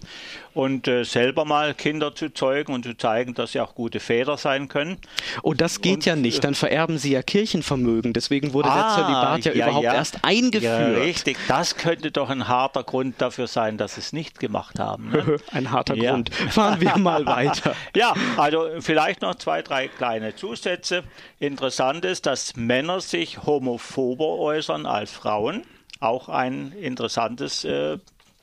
und 0.53 0.87
äh, 0.87 1.05
selber 1.05 1.47
mal 1.47 1.73
Kinder 1.73 2.15
zu 2.15 2.29
zeugen 2.29 2.75
und 2.75 2.85
zu 2.85 2.95
zeigen, 2.95 3.33
dass 3.33 3.53
sie 3.53 3.61
auch 3.61 3.75
gute 3.75 4.01
Väter 4.01 4.37
sein 4.37 4.69
können. 4.69 4.99
Oh, 5.43 5.55
das 5.55 5.81
geht 5.81 5.95
und, 5.95 6.05
ja 6.05 6.15
nicht, 6.15 6.45
dann 6.45 6.55
vererben 6.55 6.99
sie 6.99 7.13
ja 7.13 7.23
Kirchenvermögen, 7.23 8.13
deswegen 8.13 8.53
wurde 8.53 8.69
ah, 8.69 8.97
der 8.97 9.05
Zölibat 9.05 9.45
ja, 9.47 9.53
ja 9.53 9.65
überhaupt 9.67 9.85
ja. 9.85 9.95
erst 9.95 10.25
eingeführt. 10.25 10.63
Ja, 10.63 11.03
richtig, 11.03 11.39
das 11.49 11.77
könnte 11.77 12.11
doch 12.11 12.29
ein 12.29 12.47
harter 12.47 12.85
Grund 12.85 13.15
dafür 13.23 13.47
sein, 13.47 13.79
dass 13.79 13.95
sie 13.95 14.01
es 14.01 14.13
nicht 14.13 14.39
gemacht 14.41 14.79
haben. 14.79 15.11
Ne? 15.11 15.37
ein 15.53 15.71
harter 15.71 15.97
Grund. 15.97 16.35
Fahren 16.35 16.83
wir 16.83 16.97
mal 16.99 17.25
weiter. 17.25 17.75
ja, 17.97 18.13
also 18.37 18.69
vielleicht 18.81 19.23
noch 19.23 19.37
zwei, 19.37 19.63
drei 19.63 19.89
kleine 19.89 20.37
Zusätze. 20.37 21.05
Interessant 21.39 22.05
ist, 22.05 22.27
dass 22.27 22.57
Männer 22.57 23.01
sich 23.01 23.43
homophober 23.47 24.50
äußern 24.51 24.87
als 24.87 25.13
Frauen. 25.13 25.63
Auch 26.01 26.29
ein 26.29 26.73
interessantes 26.73 27.65
äh, 27.65 27.99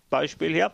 Beispiel 0.10 0.54
hier. 0.54 0.72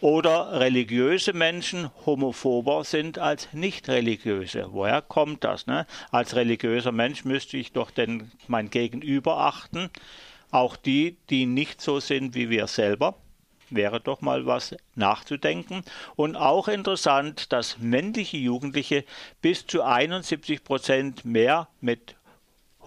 Oder 0.00 0.60
religiöse 0.60 1.32
Menschen 1.32 1.90
homophober 2.06 2.84
sind 2.84 3.18
als 3.18 3.52
nicht 3.52 3.88
religiöse. 3.88 4.68
Woher 4.70 5.02
kommt 5.02 5.42
das? 5.42 5.66
Ne? 5.66 5.86
Als 6.12 6.36
religiöser 6.36 6.92
Mensch 6.92 7.24
müsste 7.24 7.56
ich 7.56 7.72
doch 7.72 7.90
den, 7.90 8.30
mein 8.46 8.70
Gegenüber 8.70 9.38
achten. 9.38 9.90
Auch 10.52 10.76
die, 10.76 11.16
die 11.28 11.46
nicht 11.46 11.80
so 11.80 11.98
sind 11.98 12.34
wie 12.34 12.50
wir 12.50 12.68
selber 12.68 13.16
wäre 13.70 14.00
doch 14.00 14.20
mal 14.20 14.46
was 14.46 14.74
nachzudenken. 14.94 15.82
Und 16.16 16.36
auch 16.36 16.68
interessant, 16.68 17.52
dass 17.52 17.78
männliche 17.78 18.36
Jugendliche 18.36 19.04
bis 19.42 19.66
zu 19.66 19.82
71 19.82 20.64
Prozent 20.64 21.24
mehr 21.24 21.68
mit 21.80 22.16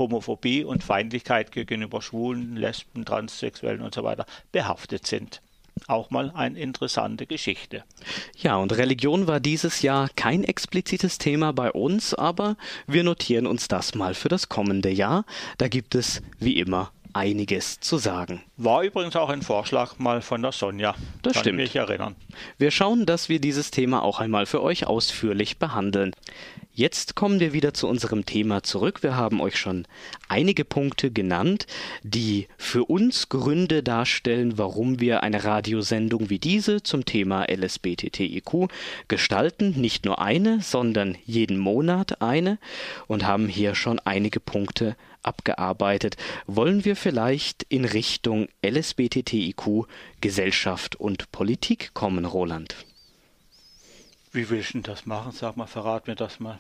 Homophobie 0.02 0.64
und 0.64 0.84
Feindlichkeit 0.84 1.52
gegenüber 1.52 2.02
Schwulen, 2.02 2.56
Lesben, 2.56 3.06
Transsexuellen 3.06 3.82
und 3.82 3.94
so 3.94 4.04
weiter 4.04 4.26
behaftet 4.52 5.06
sind. 5.06 5.42
Auch 5.88 6.10
mal 6.10 6.32
eine 6.32 6.60
interessante 6.60 7.26
Geschichte. 7.26 7.84
Ja, 8.38 8.58
und 8.58 8.76
Religion 8.76 9.28
war 9.28 9.40
dieses 9.40 9.82
Jahr 9.82 10.10
kein 10.16 10.44
explizites 10.44 11.18
Thema 11.18 11.54
bei 11.54 11.72
uns, 11.72 12.14
aber 12.14 12.58
wir 12.88 13.04
notieren 13.04 13.48
uns 13.48 13.68
das 13.68 13.96
mal 13.96 14.14
für 14.14 14.30
das 14.30 14.50
kommende 14.50 14.90
Jahr. 14.90 15.26
Da 15.58 15.68
gibt 15.68 15.96
es 15.96 16.22
wie 16.40 16.60
immer 16.60 16.92
einiges 17.14 17.80
zu 17.80 17.98
sagen. 17.98 18.42
War 18.58 18.84
übrigens 18.84 19.16
auch 19.16 19.30
ein 19.30 19.42
Vorschlag 19.42 19.98
mal 19.98 20.22
von 20.22 20.42
der 20.42 20.52
Sonja. 20.52 20.96
Das 21.22 21.34
Kann 21.34 21.44
stimmt. 21.44 21.58
mich 21.58 21.76
erinnern. 21.76 22.16
Wir 22.58 22.72
schauen, 22.72 23.06
dass 23.06 23.30
wir 23.30 23.40
dieses 23.40 23.72
Thema 23.72 24.04
auch 24.04 24.20
einmal 24.20 24.46
für 24.46 24.62
euch 24.62 24.88
ausführlich 24.88 25.58
behandeln. 25.58 26.14
Jetzt 26.74 27.16
kommen 27.16 27.42
wir 27.42 27.52
wieder 27.52 27.74
zu 27.74 27.86
unserem 27.90 28.26
Thema 28.26 28.64
zurück. 28.64 29.04
Wir 29.04 29.18
haben 29.18 29.42
euch 29.42 29.58
schon 29.58 29.86
einige 30.30 30.64
Punkte 30.64 31.12
genannt, 31.12 31.68
die 32.02 32.48
für 32.58 32.86
uns 32.86 33.28
Gründe 33.28 33.84
darstellen, 33.84 34.58
warum 34.58 35.02
wir 35.02 35.22
eine 35.22 35.44
Radiosendung 35.44 36.30
wie 36.30 36.40
diese 36.40 36.82
zum 36.82 37.04
Thema 37.04 37.46
LSBTTIQ 37.52 38.70
gestalten. 39.10 39.82
Nicht 39.82 40.06
nur 40.06 40.22
eine, 40.22 40.62
sondern 40.62 41.18
jeden 41.26 41.58
Monat 41.58 42.22
eine 42.22 42.58
und 43.08 43.28
haben 43.28 43.50
hier 43.50 43.76
schon 43.76 44.00
einige 44.00 44.40
Punkte 44.40 44.96
abgearbeitet. 45.24 46.16
Wollen 46.48 46.86
wir 46.86 46.96
vielleicht 46.96 47.64
in 47.64 47.84
Richtung 47.84 48.48
LSBTTIQ, 48.66 49.88
Gesellschaft 50.22 50.96
und 50.96 51.34
Politik 51.34 51.92
kommen, 51.94 52.24
Roland? 52.24 52.78
Wie 54.34 54.50
willst 54.50 54.76
du 54.76 54.80
das 54.80 55.06
machen? 55.06 55.34
Sag 55.34 55.58
mal, 55.58 55.68
verrat 55.68 56.08
mir 56.08 56.16
das 56.16 56.40
mal. 56.40 56.58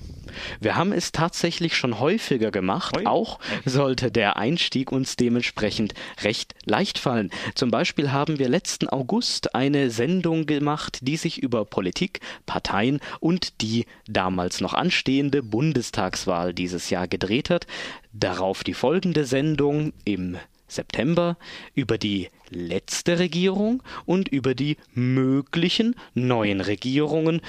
Wir 0.59 0.75
haben 0.75 0.91
es 0.91 1.13
tatsächlich 1.13 1.77
schon 1.77 1.99
häufiger 1.99 2.51
gemacht. 2.51 2.97
Ui. 2.97 3.05
Auch 3.05 3.39
sollte 3.63 4.11
der 4.11 4.35
Einstieg 4.35 4.91
uns 4.91 5.15
dementsprechend 5.15 5.93
recht 6.21 6.53
leicht 6.65 6.99
fallen. 6.99 7.31
Zum 7.55 7.71
Beispiel 7.71 8.11
haben 8.11 8.39
wir 8.39 8.49
letzten 8.49 8.89
August 8.89 9.55
eine 9.55 9.89
Sendung 9.89 10.47
gemacht, 10.47 10.99
die 11.03 11.15
sich 11.15 11.41
über 11.41 11.63
Politik, 11.63 12.19
Parteien 12.45 12.99
und 13.21 13.61
die 13.61 13.85
damals 14.05 14.59
noch 14.59 14.73
anstehende 14.73 15.41
Bundestagswahl 15.41 16.53
dieses 16.53 16.89
Jahr 16.89 17.07
gedreht 17.07 17.49
hat. 17.49 17.67
Darauf 18.11 18.65
die 18.65 18.73
folgende 18.73 19.23
Sendung 19.23 19.93
im 20.03 20.37
September 20.67 21.37
über 21.73 21.97
die 21.97 22.29
letzte 22.51 23.17
Regierung 23.17 23.81
und 24.05 24.27
über 24.27 24.53
die 24.53 24.77
möglichen 24.93 25.95
neuen 26.13 26.61
Regierungen. 26.61 27.41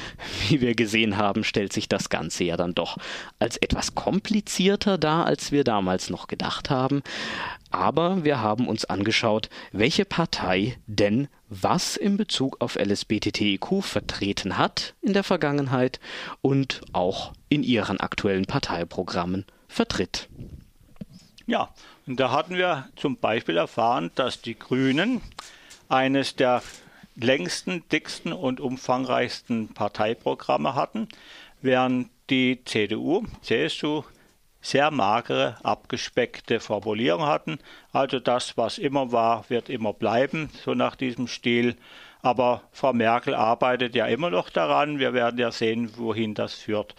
Wie 0.48 0.60
wir 0.60 0.74
gesehen 0.74 1.16
haben, 1.16 1.44
stellt 1.44 1.72
sich 1.72 1.88
das 1.88 2.08
Ganze 2.08 2.44
ja 2.44 2.56
dann 2.56 2.74
doch 2.74 2.96
als 3.38 3.56
etwas 3.58 3.94
komplizierter 3.94 4.96
dar, 4.96 5.26
als 5.26 5.52
wir 5.52 5.64
damals 5.64 6.08
noch 6.08 6.26
gedacht 6.26 6.70
haben. 6.70 7.02
Aber 7.70 8.24
wir 8.24 8.40
haben 8.40 8.68
uns 8.68 8.84
angeschaut, 8.84 9.48
welche 9.72 10.04
Partei 10.04 10.76
denn 10.86 11.28
was 11.48 11.96
in 11.96 12.16
Bezug 12.16 12.56
auf 12.60 12.76
LSBTTIQ 12.76 13.82
vertreten 13.82 14.56
hat 14.56 14.94
in 15.02 15.12
der 15.12 15.24
Vergangenheit 15.24 16.00
und 16.40 16.82
auch 16.92 17.32
in 17.48 17.62
ihren 17.62 18.00
aktuellen 18.00 18.46
Parteiprogrammen 18.46 19.44
vertritt. 19.68 20.28
Ja, 21.46 21.74
und 22.06 22.18
da 22.18 22.30
hatten 22.30 22.56
wir 22.56 22.88
zum 22.96 23.16
Beispiel 23.16 23.56
erfahren, 23.56 24.10
dass 24.14 24.42
die 24.42 24.58
Grünen 24.58 25.20
eines 25.88 26.36
der 26.36 26.62
längsten, 27.14 27.84
dicksten 27.90 28.32
und 28.32 28.60
umfangreichsten 28.60 29.68
Parteiprogramme 29.68 30.74
hatten, 30.74 31.08
während 31.60 32.08
die 32.30 32.64
CDU, 32.64 33.24
CSU 33.42 34.02
sehr 34.62 34.90
magere, 34.90 35.56
abgespeckte 35.62 36.60
Formulierungen 36.60 37.26
hatten. 37.26 37.58
Also 37.92 38.20
das, 38.20 38.56
was 38.56 38.78
immer 38.78 39.12
war, 39.12 39.44
wird 39.48 39.68
immer 39.68 39.92
bleiben, 39.92 40.50
so 40.64 40.74
nach 40.74 40.96
diesem 40.96 41.26
Stil. 41.26 41.76
Aber 42.22 42.62
Frau 42.70 42.92
Merkel 42.92 43.34
arbeitet 43.34 43.96
ja 43.96 44.06
immer 44.06 44.30
noch 44.30 44.50
daran. 44.50 45.00
Wir 45.00 45.12
werden 45.12 45.38
ja 45.38 45.50
sehen, 45.50 45.90
wohin 45.96 46.34
das 46.34 46.54
führt. 46.54 46.94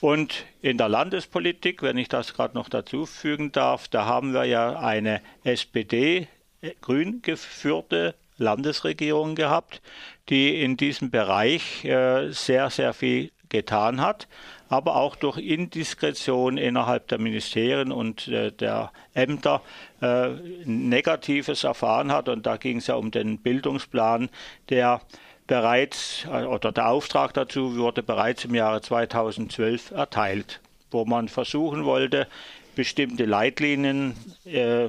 Und 0.00 0.46
in 0.62 0.78
der 0.78 0.88
Landespolitik, 0.88 1.82
wenn 1.82 1.98
ich 1.98 2.08
das 2.08 2.32
gerade 2.32 2.54
noch 2.54 2.68
dazu 2.68 3.04
fügen 3.04 3.52
darf, 3.52 3.88
da 3.88 4.06
haben 4.06 4.32
wir 4.32 4.44
ja 4.44 4.78
eine 4.78 5.20
SPD-grün 5.44 7.20
geführte 7.22 8.14
Landesregierung 8.38 9.34
gehabt, 9.34 9.82
die 10.30 10.62
in 10.62 10.78
diesem 10.78 11.10
Bereich 11.10 11.84
äh, 11.84 12.30
sehr, 12.30 12.70
sehr 12.70 12.94
viel 12.94 13.30
getan 13.50 14.00
hat, 14.00 14.28
aber 14.70 14.96
auch 14.96 15.16
durch 15.16 15.36
Indiskretion 15.36 16.56
innerhalb 16.56 17.08
der 17.08 17.18
Ministerien 17.18 17.92
und 17.92 18.28
äh, 18.28 18.52
der 18.52 18.92
Ämter 19.12 19.60
äh, 20.00 20.30
Negatives 20.64 21.64
erfahren 21.64 22.12
hat. 22.12 22.28
Und 22.28 22.46
da 22.46 22.56
ging 22.56 22.78
es 22.78 22.86
ja 22.86 22.94
um 22.94 23.10
den 23.10 23.38
Bildungsplan, 23.38 24.30
der 24.70 25.02
bereits, 25.50 26.26
äh, 26.26 26.44
oder 26.44 26.70
der 26.70 26.88
Auftrag 26.88 27.34
dazu 27.34 27.76
wurde 27.76 28.04
bereits 28.04 28.44
im 28.44 28.54
Jahre 28.54 28.80
2012 28.80 29.90
erteilt, 29.90 30.60
wo 30.92 31.04
man 31.04 31.28
versuchen 31.28 31.84
wollte, 31.84 32.28
bestimmte 32.76 33.24
Leitlinien 33.24 34.14
äh, 34.44 34.88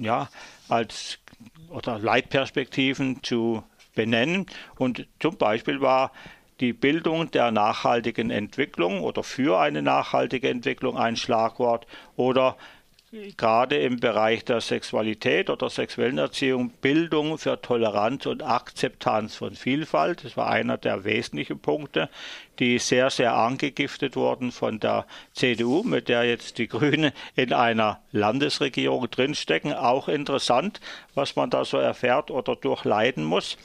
ja, 0.00 0.30
als 0.70 1.18
oder 1.68 1.98
Leitperspektiven 1.98 3.22
zu 3.22 3.62
benennen. 3.94 4.46
Und 4.76 5.06
zum 5.20 5.36
Beispiel 5.36 5.82
war 5.82 6.10
die 6.60 6.72
Bildung 6.72 7.30
der 7.30 7.50
nachhaltigen 7.50 8.30
Entwicklung 8.30 9.02
oder 9.02 9.22
für 9.22 9.60
eine 9.60 9.82
nachhaltige 9.82 10.48
Entwicklung 10.48 10.96
ein 10.96 11.16
Schlagwort 11.16 11.86
oder 12.16 12.56
gerade 13.36 13.76
im 13.76 14.00
Bereich 14.00 14.44
der 14.44 14.60
Sexualität 14.60 15.50
oder 15.50 15.70
sexuellen 15.70 16.18
Erziehung 16.18 16.70
Bildung 16.70 17.38
für 17.38 17.60
Toleranz 17.60 18.26
und 18.26 18.42
Akzeptanz 18.42 19.36
von 19.36 19.54
Vielfalt. 19.54 20.24
Das 20.24 20.36
war 20.36 20.48
einer 20.48 20.78
der 20.78 21.04
wesentlichen 21.04 21.58
Punkte, 21.58 22.08
die 22.58 22.78
sehr, 22.78 23.10
sehr 23.10 23.34
angegiftet 23.34 24.16
wurden 24.16 24.52
von 24.52 24.80
der 24.80 25.06
CDU, 25.32 25.82
mit 25.82 26.08
der 26.08 26.24
jetzt 26.24 26.58
die 26.58 26.68
Grünen 26.68 27.12
in 27.36 27.52
einer 27.52 28.00
Landesregierung 28.12 29.10
drinstecken. 29.10 29.72
Auch 29.72 30.08
interessant, 30.08 30.80
was 31.14 31.36
man 31.36 31.50
da 31.50 31.64
so 31.64 31.78
erfährt 31.78 32.30
oder 32.30 32.56
durchleiden 32.56 33.24
muss. 33.24 33.56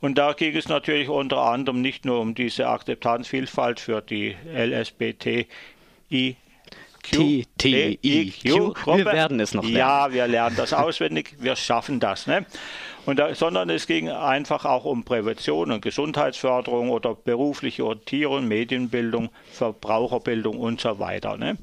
Und 0.00 0.18
da 0.18 0.32
ging 0.32 0.54
es 0.54 0.68
natürlich 0.68 1.08
unter 1.08 1.38
anderem 1.38 1.80
nicht 1.80 2.04
nur 2.04 2.20
um 2.20 2.34
diese 2.34 2.68
Akzeptanzvielfalt 2.68 3.80
für 3.80 4.02
die 4.02 4.36
LSBTI 4.54 6.36
T, 7.10 7.46
T, 7.56 7.98
I, 8.02 8.32
Q. 8.32 8.74
Wir 8.96 9.04
werden 9.04 9.40
es 9.40 9.54
noch 9.54 9.62
lernen. 9.62 9.76
Ja, 9.76 10.12
wir 10.12 10.26
lernen 10.26 10.56
das 10.56 10.72
auswendig. 10.72 11.36
Wir 11.38 11.56
schaffen 11.56 12.00
das. 12.00 12.26
Ne? 12.26 12.46
Und 13.06 13.18
da, 13.18 13.34
sondern 13.34 13.70
es 13.70 13.86
ging 13.86 14.08
einfach 14.08 14.64
auch 14.64 14.84
um 14.84 15.04
Prävention 15.04 15.70
und 15.70 15.80
Gesundheitsförderung 15.80 16.90
oder 16.90 17.14
berufliche 17.14 17.84
Orientierung, 17.84 18.48
Medienbildung, 18.48 19.30
Verbraucherbildung 19.52 20.58
und 20.58 20.80
so 20.80 20.98
weiter. 20.98 21.36
Ne? 21.36 21.56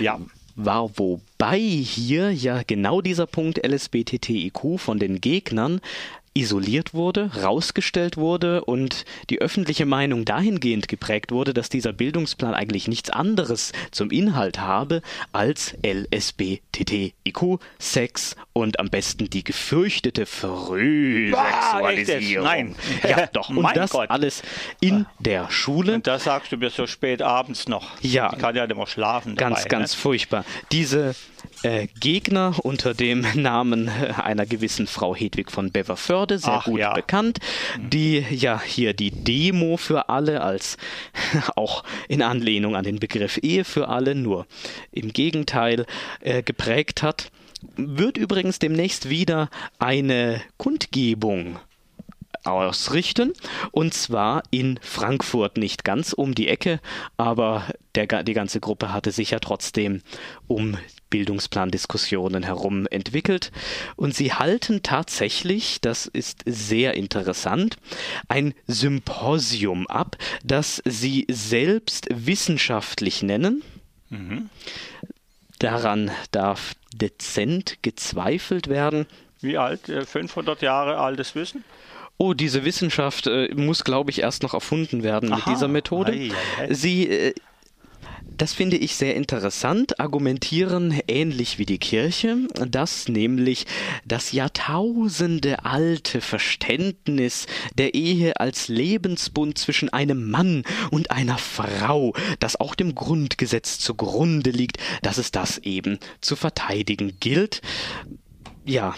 Ja 0.00 0.18
war 0.58 0.90
wobei 0.98 1.58
hier 1.58 2.32
ja 2.32 2.62
genau 2.66 3.00
dieser 3.00 3.26
Punkt 3.26 3.64
LSBTTIQ 3.64 4.78
von 4.78 4.98
den 4.98 5.20
Gegnern 5.20 5.80
isoliert 6.34 6.94
wurde, 6.94 7.30
rausgestellt 7.42 8.16
wurde 8.16 8.64
und 8.64 9.04
die 9.30 9.40
öffentliche 9.40 9.86
Meinung 9.86 10.24
dahingehend 10.24 10.88
geprägt 10.88 11.30
wurde, 11.32 11.54
dass 11.54 11.68
dieser 11.68 11.92
Bildungsplan 11.92 12.54
eigentlich 12.54 12.88
nichts 12.88 13.10
anderes 13.10 13.72
zum 13.90 14.10
Inhalt 14.10 14.58
habe 14.58 15.02
als 15.32 15.76
LSBTTIQ, 15.84 17.60
Sex 17.78 18.34
und 18.52 18.80
am 18.80 18.90
besten 18.90 19.30
die 19.30 19.44
gefürchtete 19.44 20.26
Frühsexualisierung. 20.26 22.44
Nein. 22.44 22.74
Ja, 23.08 23.26
doch. 23.26 23.50
Und 23.58 23.76
das 23.76 23.90
Gott. 23.90 24.10
alles 24.10 24.42
in 24.80 25.06
der 25.18 25.50
Schule. 25.50 25.94
Und 25.94 26.06
das 26.06 26.24
sagst 26.24 26.52
du 26.52 26.56
mir 26.56 26.70
so 26.70 26.86
spät 26.86 27.22
abends 27.22 27.68
noch. 27.68 27.90
Ja. 28.00 28.30
Ich 28.32 28.38
kann 28.38 28.54
ja 28.54 28.66
mehr 28.66 28.86
schlafen. 28.86 29.36
Ganz, 29.36 29.58
dabei, 29.58 29.68
ganz 29.68 29.94
ne? 29.94 30.00
furchtbar. 30.00 30.44
Diese 30.72 31.14
äh, 31.62 31.88
Gegner 32.00 32.54
unter 32.62 32.94
dem 32.94 33.26
Namen 33.34 33.88
äh, 33.88 34.14
einer 34.20 34.46
gewissen 34.46 34.86
Frau 34.86 35.14
Hedwig 35.14 35.50
von 35.50 35.72
Beverförde, 35.72 36.17
sehr 36.38 36.54
Ach, 36.54 36.64
gut 36.64 36.80
ja. 36.80 36.94
bekannt, 36.94 37.38
die 37.78 38.24
ja 38.30 38.60
hier 38.60 38.94
die 38.94 39.10
Demo 39.10 39.76
für 39.76 40.08
alle 40.08 40.42
als 40.42 40.76
auch 41.56 41.84
in 42.08 42.22
Anlehnung 42.22 42.76
an 42.76 42.84
den 42.84 42.98
Begriff 42.98 43.38
Ehe 43.42 43.64
für 43.64 43.88
alle, 43.88 44.14
nur 44.14 44.46
im 44.92 45.12
Gegenteil 45.12 45.86
äh, 46.20 46.42
geprägt 46.42 47.02
hat 47.02 47.30
wird 47.76 48.16
übrigens 48.16 48.60
demnächst 48.60 49.08
wieder 49.08 49.50
eine 49.80 50.40
Kundgebung 50.58 51.58
ausrichten. 52.50 53.32
Und 53.70 53.94
zwar 53.94 54.42
in 54.50 54.78
Frankfurt, 54.82 55.56
nicht 55.56 55.84
ganz 55.84 56.12
um 56.12 56.34
die 56.34 56.48
Ecke, 56.48 56.80
aber 57.16 57.64
der, 57.94 58.22
die 58.22 58.34
ganze 58.34 58.60
Gruppe 58.60 58.92
hatte 58.92 59.10
sich 59.10 59.30
ja 59.30 59.38
trotzdem 59.38 60.02
um 60.46 60.76
Bildungsplandiskussionen 61.10 62.42
herum 62.42 62.86
entwickelt. 62.90 63.50
Und 63.96 64.14
sie 64.14 64.32
halten 64.32 64.82
tatsächlich, 64.82 65.80
das 65.80 66.06
ist 66.06 66.42
sehr 66.46 66.94
interessant, 66.94 67.76
ein 68.28 68.54
Symposium 68.66 69.86
ab, 69.86 70.16
das 70.44 70.82
sie 70.84 71.26
selbst 71.30 72.08
wissenschaftlich 72.10 73.22
nennen. 73.22 73.62
Mhm. 74.10 74.50
Daran 75.58 76.10
darf 76.30 76.74
dezent 76.94 77.78
gezweifelt 77.82 78.68
werden. 78.68 79.06
Wie 79.40 79.58
alt? 79.58 79.80
500 79.86 80.62
äh, 80.62 80.64
Jahre 80.64 80.98
altes 80.98 81.34
Wissen? 81.34 81.64
Oh, 82.18 82.34
diese 82.34 82.64
Wissenschaft 82.64 83.26
äh, 83.26 83.54
muss, 83.54 83.84
glaube 83.84 84.10
ich, 84.10 84.20
erst 84.20 84.42
noch 84.42 84.54
erfunden 84.54 85.02
werden 85.02 85.32
Aha. 85.32 85.36
mit 85.36 85.46
dieser 85.46 85.68
Methode. 85.68 86.12
Ei, 86.12 86.30
ei, 86.58 86.64
ei. 86.64 86.74
Sie 86.74 87.08
äh, 87.08 87.34
das 88.38 88.52
finde 88.52 88.76
ich 88.76 88.94
sehr 88.94 89.16
interessant, 89.16 89.98
argumentieren 89.98 91.00
ähnlich 91.08 91.58
wie 91.58 91.66
die 91.66 91.78
Kirche, 91.78 92.36
dass 92.68 93.08
nämlich 93.08 93.66
das 94.04 94.30
Jahrtausende 94.30 95.64
alte 95.64 96.20
Verständnis 96.20 97.48
der 97.74 97.94
Ehe 97.94 98.38
als 98.38 98.68
Lebensbund 98.68 99.58
zwischen 99.58 99.88
einem 99.88 100.30
Mann 100.30 100.62
und 100.92 101.10
einer 101.10 101.36
Frau, 101.36 102.14
das 102.38 102.60
auch 102.60 102.76
dem 102.76 102.94
Grundgesetz 102.94 103.80
zugrunde 103.80 104.50
liegt, 104.50 104.78
dass 105.02 105.18
es 105.18 105.32
das 105.32 105.58
eben 105.58 105.98
zu 106.20 106.36
verteidigen 106.36 107.16
gilt. 107.18 107.60
Ja, 108.64 108.94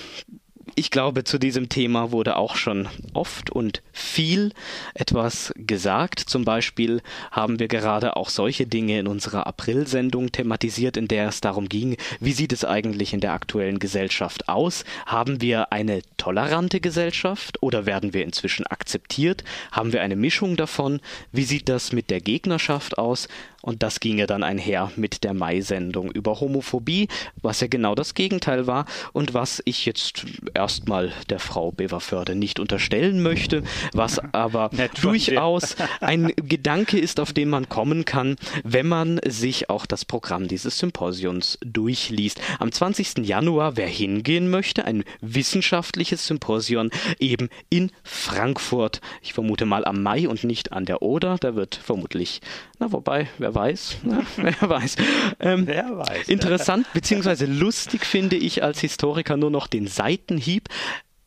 ich 0.74 0.90
glaube, 0.90 1.24
zu 1.24 1.38
diesem 1.38 1.68
Thema 1.68 2.12
wurde 2.12 2.36
auch 2.36 2.56
schon 2.56 2.88
oft 3.14 3.50
und 3.50 3.82
viel 3.92 4.52
etwas 4.94 5.52
gesagt. 5.56 6.20
Zum 6.20 6.44
Beispiel 6.44 7.02
haben 7.30 7.58
wir 7.58 7.68
gerade 7.68 8.16
auch 8.16 8.28
solche 8.28 8.66
Dinge 8.66 8.98
in 8.98 9.06
unserer 9.06 9.46
April-Sendung 9.46 10.32
thematisiert, 10.32 10.96
in 10.96 11.08
der 11.08 11.28
es 11.28 11.40
darum 11.40 11.68
ging, 11.68 11.96
wie 12.20 12.32
sieht 12.32 12.52
es 12.52 12.64
eigentlich 12.64 13.12
in 13.12 13.20
der 13.20 13.32
aktuellen 13.32 13.78
Gesellschaft 13.78 14.48
aus? 14.48 14.84
Haben 15.06 15.40
wir 15.40 15.72
eine 15.72 16.02
tolerante 16.16 16.80
Gesellschaft 16.80 17.62
oder 17.62 17.86
werden 17.86 18.14
wir 18.14 18.24
inzwischen 18.24 18.66
akzeptiert? 18.66 19.44
Haben 19.72 19.92
wir 19.92 20.02
eine 20.02 20.16
Mischung 20.16 20.56
davon? 20.56 21.00
Wie 21.32 21.44
sieht 21.44 21.68
das 21.68 21.92
mit 21.92 22.10
der 22.10 22.20
Gegnerschaft 22.20 22.98
aus? 22.98 23.28
Und 23.62 23.82
das 23.82 24.00
ginge 24.00 24.26
dann 24.26 24.42
einher 24.42 24.90
mit 24.96 25.22
der 25.22 25.34
Mai-Sendung 25.34 26.10
über 26.10 26.40
Homophobie, 26.40 27.08
was 27.42 27.60
ja 27.60 27.66
genau 27.66 27.94
das 27.94 28.14
Gegenteil 28.14 28.66
war 28.66 28.86
und 29.12 29.34
was 29.34 29.60
ich 29.66 29.84
jetzt 29.84 30.24
erstmal 30.60 31.12
der 31.28 31.38
Frau 31.38 31.72
Beverförde 31.72 32.34
nicht 32.34 32.58
unterstellen 32.58 33.22
möchte, 33.22 33.62
was 33.92 34.18
aber 34.32 34.70
durchaus 35.02 35.76
ein 36.00 36.32
Gedanke 36.36 36.98
ist, 36.98 37.20
auf 37.20 37.32
den 37.32 37.50
man 37.50 37.68
kommen 37.68 38.04
kann, 38.04 38.36
wenn 38.64 38.88
man 38.88 39.20
sich 39.26 39.68
auch 39.68 39.84
das 39.84 40.04
Programm 40.04 40.48
dieses 40.48 40.78
Symposiums 40.78 41.58
durchliest. 41.62 42.40
Am 42.58 42.72
20. 42.72 43.26
Januar, 43.26 43.76
wer 43.76 43.88
hingehen 43.88 44.48
möchte, 44.48 44.86
ein 44.86 45.04
wissenschaftliches 45.20 46.26
Symposium 46.26 46.90
eben 47.18 47.50
in 47.68 47.90
Frankfurt. 48.02 49.02
Ich 49.20 49.34
vermute 49.34 49.66
mal 49.66 49.84
am 49.84 50.02
Mai 50.02 50.28
und 50.28 50.44
nicht 50.44 50.72
an 50.72 50.86
der 50.86 51.02
Oder. 51.02 51.36
Da 51.38 51.54
wird 51.54 51.74
vermutlich, 51.74 52.40
na 52.78 52.90
wobei, 52.90 53.28
wer 53.38 53.50
wer 53.50 53.54
weiß. 53.54 53.96
Na, 54.02 54.22
wer 54.36 54.68
weiß. 54.68 54.96
Ähm, 55.40 55.66
wer 55.66 55.96
weiß. 55.96 56.28
Interessant 56.28 56.86
bzw. 56.92 57.46
lustig 57.46 58.04
finde 58.04 58.36
ich 58.36 58.62
als 58.62 58.80
Historiker 58.80 59.36
nur 59.36 59.50
noch 59.50 59.66
den 59.66 59.86
Seitenhieb 59.86 60.49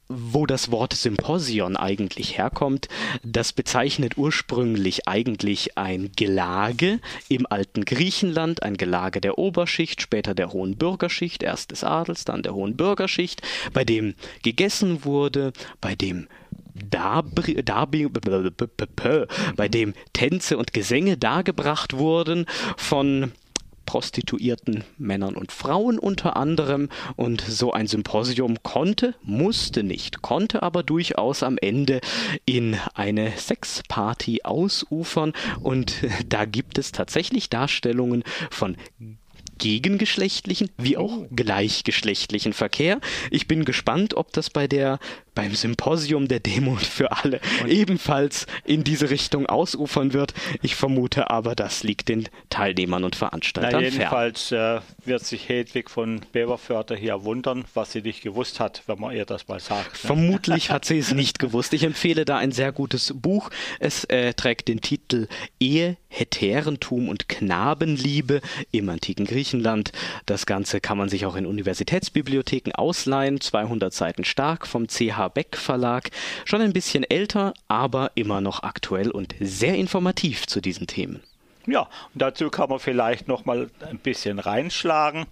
wo 0.09 0.45
das 0.45 0.71
Wort 0.71 0.93
Symposion 0.93 1.75
eigentlich 1.75 2.38
herkommt. 2.38 2.88
Das 3.23 3.53
bezeichnet 3.53 4.17
ursprünglich 4.17 5.07
eigentlich 5.07 5.77
ein 5.77 6.12
Gelage 6.15 6.99
im 7.29 7.45
alten 7.49 7.86
Griechenland, 7.86 8.63
ein 8.63 8.77
Gelage 8.77 9.21
der 9.21 9.38
Oberschicht, 9.38 10.01
später 10.01 10.36
der 10.36 10.51
hohen 10.51 10.77
Bürgerschicht, 10.77 11.43
erst 11.43 11.71
des 11.71 11.83
Adels, 11.83 12.25
dann 12.25 12.43
der 12.43 12.53
hohen 12.53 12.75
Bürgerschicht, 12.75 13.41
bei 13.73 13.83
dem 13.83 14.15
gegessen 14.43 15.05
wurde, 15.05 15.53
bei 15.81 15.95
dem 15.95 16.27
Darbi, 16.75 17.63
Darbi, 17.63 18.09
bei 19.55 19.67
dem 19.67 19.93
Tänze 20.13 20.57
und 20.57 20.73
Gesänge 20.73 21.17
dargebracht 21.17 21.97
wurden 21.97 22.47
von 22.77 23.31
prostituierten 23.93 24.84
Männern 24.97 25.36
und 25.36 25.51
Frauen 25.51 25.99
unter 25.99 26.36
anderem. 26.36 26.89
Und 27.15 27.41
so 27.41 27.73
ein 27.73 27.86
Symposium 27.86 28.58
konnte, 28.63 29.13
musste 29.21 29.84
nicht, 29.84 30.23
konnte 30.23 30.63
aber 30.63 30.82
durchaus 30.82 31.43
am 31.43 31.60
Ende 31.60 32.01
in 32.43 32.75
eine 32.95 33.34
Sexparty 33.38 34.41
ausufern. 34.45 35.34
Und 35.62 35.93
da 36.27 36.45
gibt 36.45 36.79
es 36.79 36.91
tatsächlich 36.91 37.51
Darstellungen 37.51 38.23
von 38.49 38.77
gegengeschlechtlichen 39.60 40.69
wie 40.77 40.97
auch 40.97 41.19
oh. 41.19 41.27
gleichgeschlechtlichen 41.29 42.53
Verkehr. 42.53 42.99
Ich 43.29 43.47
bin 43.47 43.63
gespannt, 43.63 44.15
ob 44.15 44.34
das 44.34 44.49
bei 44.49 44.67
der 44.67 44.97
beim 45.36 45.54
Symposium 45.56 46.28
der 46.28 46.39
Demo 46.39 46.76
für 46.76 47.12
alle 47.12 47.39
und 47.62 47.69
ebenfalls 47.69 48.46
in 48.65 48.84
diese 48.84 49.10
Richtung 49.10 49.46
ausufern 49.46 50.13
wird. 50.13 50.34
Ich 50.62 50.76
vermute 50.76 51.30
aber, 51.30 51.56
das 51.56 51.84
liegt 51.84 52.10
den 52.10 52.30
Teilnehmern 52.50 53.04
und 53.04 53.15
Veranstaltern 53.15 53.82
Na, 53.82 53.89
jedenfalls 53.89 54.52
äh, 54.52 54.80
wird 55.06 55.26
sich 55.26 55.50
Hedwig 55.50 55.89
von 55.89 56.22
Beverförder 56.32 56.96
hier 56.96 57.24
wundern, 57.24 57.65
was 57.74 57.91
sie 57.91 58.02
nicht 58.02 58.22
gewusst 58.22 58.60
hat, 58.60 58.84
wenn 58.88 59.00
man 59.00 59.15
ihr 59.15 59.26
das 59.26 59.48
mal 59.48 59.60
sagt. 59.60 60.04
Ne? 60.04 60.08
Vermutlich 60.08 60.69
hat 60.69 60.86
sie 60.86 60.98
es 60.98 61.12
nicht 61.13 61.39
gewusst. 61.39 61.74
Ich 61.74 61.84
empfehle 61.84 62.26
da 62.26 62.38
ein 62.38 62.52
sehr 62.52 62.72
gutes 62.72 63.13
Buch. 63.15 63.50
Es 63.80 64.04
äh, 64.06 64.34
trägt 64.34 64.67
den 64.67 64.82
Titel 64.82 65.28
Ehe, 65.60 65.98
Heterentum 66.10 67.10
und 67.10 67.28
Knabenliebe 67.28 68.41
im 68.72 68.89
antiken 68.89 69.26
Griechenland. 69.26 69.91
Das 70.26 70.46
Ganze 70.46 70.80
kann 70.80 70.98
man 70.98 71.10
sich 71.10 71.26
auch 71.26 71.36
in 71.36 71.46
Universitätsbibliotheken 71.46 72.74
ausleihen. 72.74 73.41
200 73.41 73.93
Seiten 73.93 74.24
stark 74.24 74.67
vom 74.67 74.88
CH 74.88 75.22
Beck 75.29 75.57
Verlag. 75.57 76.09
Schon 76.45 76.62
ein 76.62 76.73
bisschen 76.73 77.03
älter, 77.03 77.53
aber 77.67 78.12
immer 78.15 78.41
noch 78.41 78.63
aktuell 78.63 79.12
und 79.12 79.36
sehr 79.39 79.75
informativ 79.75 80.47
zu 80.47 80.62
diesen 80.62 80.88
Themen. 80.88 81.21
Ja, 81.65 81.81
und 81.81 82.21
dazu 82.21 82.49
kann 82.49 82.69
man 82.69 82.79
vielleicht 82.79 83.27
noch 83.27 83.45
mal 83.45 83.69
ein 83.89 83.99
bisschen 83.99 84.39
reinschlagen, 84.39 85.27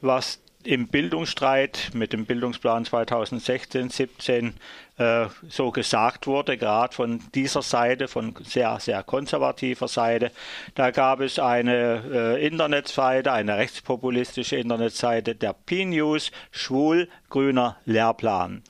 was 0.00 0.40
im 0.64 0.88
Bildungsstreit 0.88 1.90
mit 1.94 2.12
dem 2.12 2.26
Bildungsplan 2.26 2.84
2016-17 2.84 4.52
äh, 4.98 5.26
so 5.48 5.70
gesagt 5.70 6.26
wurde, 6.26 6.58
gerade 6.58 6.94
von 6.94 7.20
dieser 7.34 7.62
Seite, 7.62 8.08
von 8.08 8.34
sehr, 8.42 8.78
sehr 8.80 9.02
konservativer 9.04 9.88
Seite. 9.88 10.32
Da 10.74 10.90
gab 10.90 11.20
es 11.20 11.38
eine 11.38 12.02
äh, 12.12 12.46
Internetseite, 12.46 13.32
eine 13.32 13.56
rechtspopulistische 13.56 14.56
Internetseite, 14.56 15.36
der 15.36 15.52
P-News, 15.54 16.32
schwul, 16.50 17.08
grüner 17.30 17.76
Lehrplan. 17.84 18.62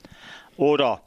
Oder 0.59 1.01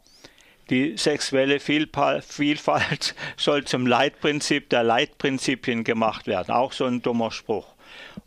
die 0.70 0.96
sexuelle 0.96 1.60
Vielfalt 1.60 3.14
soll 3.36 3.64
zum 3.66 3.86
Leitprinzip 3.86 4.70
der 4.70 4.82
Leitprinzipien 4.82 5.84
gemacht 5.84 6.26
werden. 6.26 6.54
Auch 6.54 6.72
so 6.72 6.86
ein 6.86 7.02
dummer 7.02 7.30
Spruch. 7.30 7.66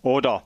Oder 0.03 0.43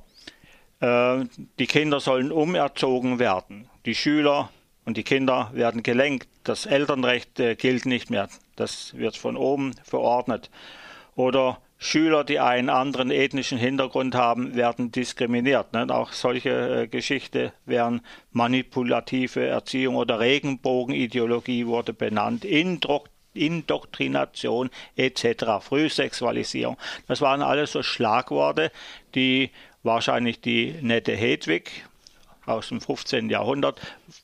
äh, 0.79 1.25
die 1.59 1.67
Kinder 1.67 1.99
sollen 1.99 2.31
umerzogen 2.31 3.19
werden. 3.19 3.69
Die 3.85 3.93
Schüler 3.93 4.51
und 4.85 4.95
die 4.95 5.03
Kinder 5.03 5.51
werden 5.53 5.83
gelenkt. 5.83 6.29
Das 6.45 6.65
Elternrecht 6.65 7.41
äh, 7.41 7.55
gilt 7.55 7.85
nicht 7.85 8.09
mehr. 8.09 8.29
Das 8.55 8.95
wird 8.95 9.17
von 9.17 9.35
oben 9.35 9.75
verordnet. 9.83 10.49
Oder 11.17 11.59
Schüler, 11.81 12.25
die 12.25 12.39
einen 12.39 12.69
anderen 12.69 13.09
ethnischen 13.09 13.57
Hintergrund 13.57 14.13
haben, 14.13 14.53
werden 14.55 14.91
diskriminiert. 14.91 15.71
Ne? 15.71 15.87
Auch 15.89 16.11
solche 16.11 16.81
äh, 16.83 16.87
Geschichte 16.87 17.53
wären 17.65 18.01
manipulative 18.33 19.47
Erziehung 19.47 19.95
oder 19.95 20.19
Regenbogenideologie 20.19 21.65
wurde 21.65 21.93
benannt, 21.93 22.43
Indruck 22.43 23.09
Indoktrination 23.33 24.69
etc., 24.97 25.61
Frühsexualisierung. 25.61 26.77
Das 27.07 27.21
waren 27.21 27.41
alles 27.41 27.71
so 27.71 27.83
Schlagworte, 27.83 28.71
die 29.15 29.51
wahrscheinlich 29.83 30.41
die 30.41 30.75
nette 30.81 31.15
Hedwig 31.15 31.85
aus 32.45 32.69
dem 32.69 32.81
15. 32.81 33.29
Jahrhundert 33.29 33.79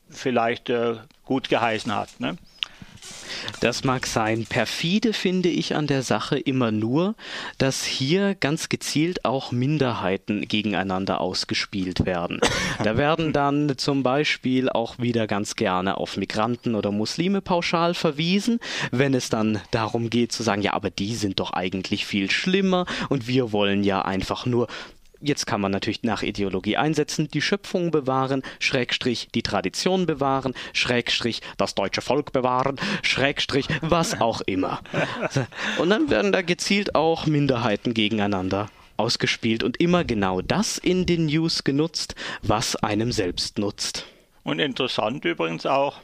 vielleicht 0.09 0.69
äh, 0.69 0.95
gut 1.23 1.47
geheißen 1.49 1.95
hat. 1.95 2.19
Ne? 2.19 2.35
Das 3.59 3.83
mag 3.83 4.05
sein. 4.07 4.45
Perfide 4.47 5.13
finde 5.13 5.49
ich 5.49 5.75
an 5.75 5.87
der 5.87 6.03
Sache 6.03 6.37
immer 6.37 6.71
nur, 6.71 7.15
dass 7.57 7.83
hier 7.83 8.35
ganz 8.35 8.69
gezielt 8.69 9.25
auch 9.25 9.51
Minderheiten 9.51 10.47
gegeneinander 10.47 11.21
ausgespielt 11.21 12.05
werden. 12.05 12.39
Da 12.83 12.97
werden 12.97 13.33
dann 13.33 13.77
zum 13.77 14.03
Beispiel 14.03 14.69
auch 14.69 14.99
wieder 14.99 15.27
ganz 15.27 15.55
gerne 15.55 15.97
auf 15.97 16.17
Migranten 16.17 16.75
oder 16.75 16.91
Muslime 16.91 17.41
pauschal 17.41 17.93
verwiesen, 17.93 18.59
wenn 18.91 19.13
es 19.13 19.29
dann 19.29 19.59
darum 19.71 20.09
geht 20.09 20.31
zu 20.31 20.43
sagen, 20.43 20.61
ja, 20.61 20.73
aber 20.73 20.89
die 20.89 21.15
sind 21.15 21.39
doch 21.39 21.53
eigentlich 21.53 22.05
viel 22.05 22.29
schlimmer 22.31 22.85
und 23.09 23.27
wir 23.27 23.51
wollen 23.51 23.83
ja 23.83 24.01
einfach 24.01 24.45
nur 24.45 24.67
Jetzt 25.21 25.45
kann 25.47 25.61
man 25.61 25.71
natürlich 25.71 26.03
nach 26.03 26.23
Ideologie 26.23 26.77
einsetzen, 26.77 27.29
die 27.29 27.41
Schöpfung 27.41 27.91
bewahren, 27.91 28.43
Schrägstrich 28.59 29.29
die 29.33 29.43
Tradition 29.43 30.05
bewahren, 30.05 30.53
Schrägstrich 30.73 31.41
das 31.57 31.75
deutsche 31.75 32.01
Volk 32.01 32.31
bewahren, 32.31 32.77
Schrägstrich 33.01 33.67
was 33.81 34.19
auch 34.19 34.41
immer. 34.41 34.81
Und 35.79 35.89
dann 35.89 36.09
werden 36.09 36.31
da 36.31 36.41
gezielt 36.41 36.95
auch 36.95 37.25
Minderheiten 37.25 37.93
gegeneinander 37.93 38.69
ausgespielt 38.97 39.61
und 39.63 39.79
immer 39.81 40.05
genau 40.05 40.41
das 40.41 40.77
in 40.77 41.05
den 41.05 41.25
News 41.25 41.65
genutzt, 41.65 42.15
was 42.43 42.77
einem 42.77 43.11
selbst 43.11 43.57
nutzt. 43.59 44.05
Und 44.43 44.59
interessant 44.59 45.25
übrigens 45.25 45.65
auch, 45.65 45.97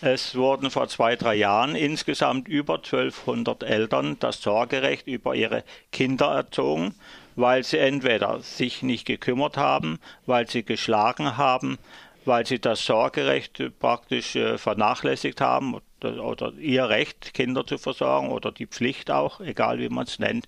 es 0.00 0.34
wurden 0.34 0.70
vor 0.70 0.88
zwei, 0.88 1.16
drei 1.16 1.36
Jahren 1.36 1.76
insgesamt 1.76 2.48
über 2.48 2.76
1200 2.76 3.62
Eltern 3.62 4.16
das 4.18 4.42
Sorgerecht 4.42 5.06
über 5.06 5.34
ihre 5.34 5.64
Kinder 5.92 6.26
erzogen 6.26 6.94
weil 7.36 7.64
sie 7.64 7.78
entweder 7.78 8.40
sich 8.40 8.82
nicht 8.82 9.06
gekümmert 9.06 9.56
haben, 9.56 9.98
weil 10.26 10.48
sie 10.48 10.64
geschlagen 10.64 11.36
haben, 11.36 11.78
weil 12.24 12.46
sie 12.46 12.58
das 12.58 12.84
Sorgerecht 12.84 13.62
praktisch 13.78 14.36
äh, 14.36 14.58
vernachlässigt 14.58 15.40
haben 15.40 15.74
oder, 16.00 16.24
oder, 16.24 16.52
ihr 16.54 16.88
Recht, 16.88 17.34
Kinder 17.34 17.66
zu 17.66 17.78
versorgen 17.78 18.30
oder 18.30 18.52
die 18.52 18.66
Pflicht 18.66 19.10
auch, 19.10 19.40
egal 19.40 19.78
wie 19.78 19.88
man 19.88 20.04
es 20.04 20.18
nennt. 20.18 20.46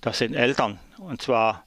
Das 0.00 0.18
sind 0.18 0.34
Eltern 0.34 0.78
und 0.98 1.22
zwar 1.22 1.64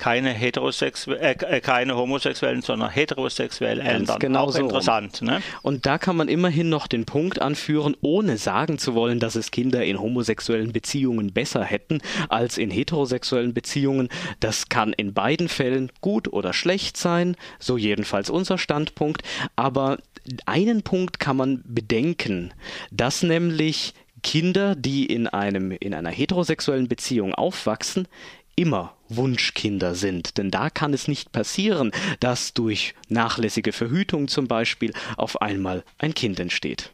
keine, 0.00 0.30
heterosexu 0.30 1.12
äh, 1.12 1.32
äh, 1.32 1.60
keine 1.60 1.94
homosexuellen, 1.94 2.62
sondern 2.62 2.90
heterosexuelle 2.90 3.82
Eltern. 3.82 4.18
Genau 4.18 4.46
Auch 4.46 4.56
interessant. 4.56 5.20
Ne? 5.20 5.42
Und 5.60 5.84
da 5.84 5.98
kann 5.98 6.16
man 6.16 6.28
immerhin 6.28 6.70
noch 6.70 6.86
den 6.86 7.04
Punkt 7.04 7.40
anführen, 7.40 7.94
ohne 8.00 8.38
sagen 8.38 8.78
zu 8.78 8.94
wollen, 8.94 9.20
dass 9.20 9.34
es 9.34 9.50
Kinder 9.50 9.84
in 9.84 10.00
homosexuellen 10.00 10.72
Beziehungen 10.72 11.32
besser 11.34 11.62
hätten 11.62 12.00
als 12.30 12.56
in 12.56 12.70
heterosexuellen 12.70 13.52
Beziehungen. 13.52 14.08
Das 14.40 14.70
kann 14.70 14.94
in 14.94 15.12
beiden 15.12 15.48
Fällen 15.48 15.92
gut 16.00 16.32
oder 16.32 16.54
schlecht 16.54 16.96
sein, 16.96 17.36
so 17.58 17.76
jedenfalls 17.76 18.30
unser 18.30 18.56
Standpunkt. 18.56 19.22
Aber 19.54 19.98
einen 20.46 20.82
Punkt 20.82 21.20
kann 21.20 21.36
man 21.36 21.62
bedenken, 21.66 22.54
dass 22.90 23.22
nämlich 23.22 23.92
Kinder, 24.22 24.74
die 24.74 25.06
in 25.06 25.26
einem 25.26 25.70
in 25.72 25.94
einer 25.94 26.10
heterosexuellen 26.10 26.88
Beziehung 26.88 27.34
aufwachsen, 27.34 28.06
immer 28.60 28.94
Wunschkinder 29.08 29.94
sind. 29.94 30.38
Denn 30.38 30.50
da 30.50 30.70
kann 30.70 30.92
es 30.92 31.08
nicht 31.08 31.32
passieren, 31.32 31.92
dass 32.20 32.54
durch 32.54 32.94
nachlässige 33.08 33.72
Verhütung 33.72 34.28
zum 34.28 34.46
Beispiel 34.46 34.92
auf 35.16 35.40
einmal 35.40 35.84
ein 35.98 36.14
Kind 36.14 36.38
entsteht. 36.38 36.92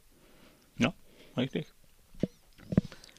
Ja, 0.79 0.93
richtig. 1.37 1.67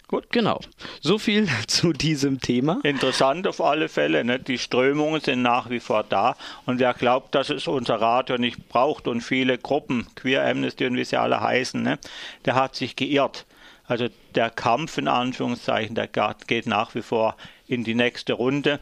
Gut. 0.07 0.29
Genau. 0.31 0.61
So 1.01 1.17
viel 1.17 1.49
zu 1.67 1.91
diesem 1.91 2.39
Thema. 2.39 2.79
Interessant 2.83 3.45
auf 3.45 3.59
alle 3.59 3.89
Fälle. 3.89 4.23
Ne? 4.23 4.39
Die 4.39 4.57
Strömungen 4.57 5.19
sind 5.19 5.41
nach 5.41 5.69
wie 5.69 5.81
vor 5.81 6.05
da. 6.05 6.37
Und 6.65 6.79
wer 6.79 6.93
glaubt, 6.93 7.35
dass 7.35 7.49
es 7.49 7.67
unser 7.67 7.95
Radio 7.95 8.37
nicht 8.37 8.69
braucht 8.69 9.07
und 9.07 9.19
viele 9.19 9.57
Gruppen, 9.57 10.07
Queer 10.15 10.47
Amnesty 10.47 10.85
und 10.85 10.95
wie 10.95 11.03
sie 11.03 11.17
alle 11.17 11.41
heißen, 11.41 11.81
ne? 11.81 11.99
der 12.45 12.55
hat 12.55 12.75
sich 12.75 12.95
geirrt. 12.95 13.45
Also 13.85 14.07
der 14.35 14.49
Kampf 14.49 14.97
in 14.97 15.07
Anführungszeichen, 15.07 15.95
der 15.95 16.09
geht 16.47 16.67
nach 16.67 16.95
wie 16.95 17.01
vor 17.01 17.35
in 17.67 17.83
die 17.83 17.95
nächste 17.95 18.33
Runde. 18.33 18.79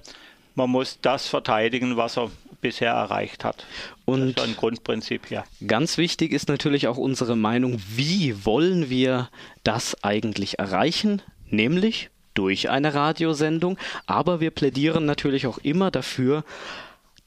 Man 0.56 0.70
muss 0.70 1.00
das 1.02 1.28
verteidigen, 1.28 1.98
was 1.98 2.18
er 2.18 2.32
bisher 2.62 2.94
erreicht 2.94 3.44
hat. 3.44 3.66
Und 4.06 4.38
das 4.38 4.46
ist 4.46 4.50
ein 4.50 4.56
Grundprinzip, 4.56 5.30
ja. 5.30 5.44
Ganz 5.68 5.98
wichtig 5.98 6.32
ist 6.32 6.50
natürlich 6.50 6.88
auch 6.88 6.98
unsere 6.98 7.36
Meinung, 7.36 7.80
wie 7.96 8.46
wollen 8.46 8.90
wir 8.90 9.30
das 9.64 10.04
eigentlich 10.04 10.60
erreichen? 10.60 11.22
Nämlich 11.50 12.10
durch 12.34 12.70
eine 12.70 12.94
Radiosendung, 12.94 13.78
aber 14.08 14.40
wir 14.40 14.52
plädieren 14.52 15.06
natürlich 15.06 15.48
auch 15.48 15.58
immer 15.60 15.92
dafür, 15.92 16.44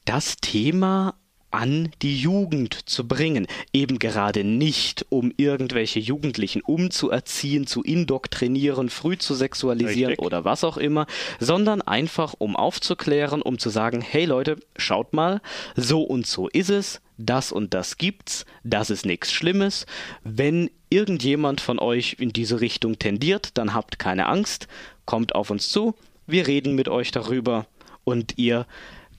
das 0.05 0.37
Thema 0.37 1.15
an 1.51 1.91
die 2.01 2.17
Jugend 2.17 2.89
zu 2.89 3.07
bringen. 3.07 3.47
Eben 3.73 3.99
gerade 3.99 4.43
nicht, 4.43 5.05
um 5.09 5.31
irgendwelche 5.37 5.99
Jugendlichen 5.99 6.61
umzuerziehen, 6.61 7.67
zu 7.67 7.83
indoktrinieren, 7.83 8.89
früh 8.89 9.17
zu 9.17 9.33
sexualisieren 9.33 10.11
Richtig. 10.11 10.25
oder 10.25 10.45
was 10.45 10.63
auch 10.63 10.77
immer, 10.77 11.07
sondern 11.39 11.81
einfach 11.81 12.35
um 12.37 12.55
aufzuklären, 12.55 13.41
um 13.41 13.57
zu 13.57 13.69
sagen, 13.69 14.01
hey 14.01 14.25
Leute, 14.25 14.57
schaut 14.77 15.13
mal, 15.13 15.41
so 15.75 16.03
und 16.03 16.27
so 16.27 16.47
ist 16.47 16.69
es, 16.69 17.01
das 17.17 17.51
und 17.51 17.73
das 17.73 17.97
gibt's, 17.97 18.45
das 18.63 18.89
ist 18.89 19.05
nichts 19.05 19.31
Schlimmes. 19.31 19.85
Wenn 20.23 20.69
irgendjemand 20.89 21.61
von 21.61 21.79
euch 21.79 22.15
in 22.19 22.31
diese 22.31 22.61
Richtung 22.61 22.97
tendiert, 22.99 23.57
dann 23.57 23.73
habt 23.73 23.99
keine 23.99 24.27
Angst, 24.27 24.67
kommt 25.05 25.35
auf 25.35 25.49
uns 25.49 25.69
zu, 25.69 25.95
wir 26.27 26.47
reden 26.47 26.75
mit 26.75 26.87
euch 26.87 27.11
darüber 27.11 27.65
und 28.03 28.37
ihr, 28.37 28.65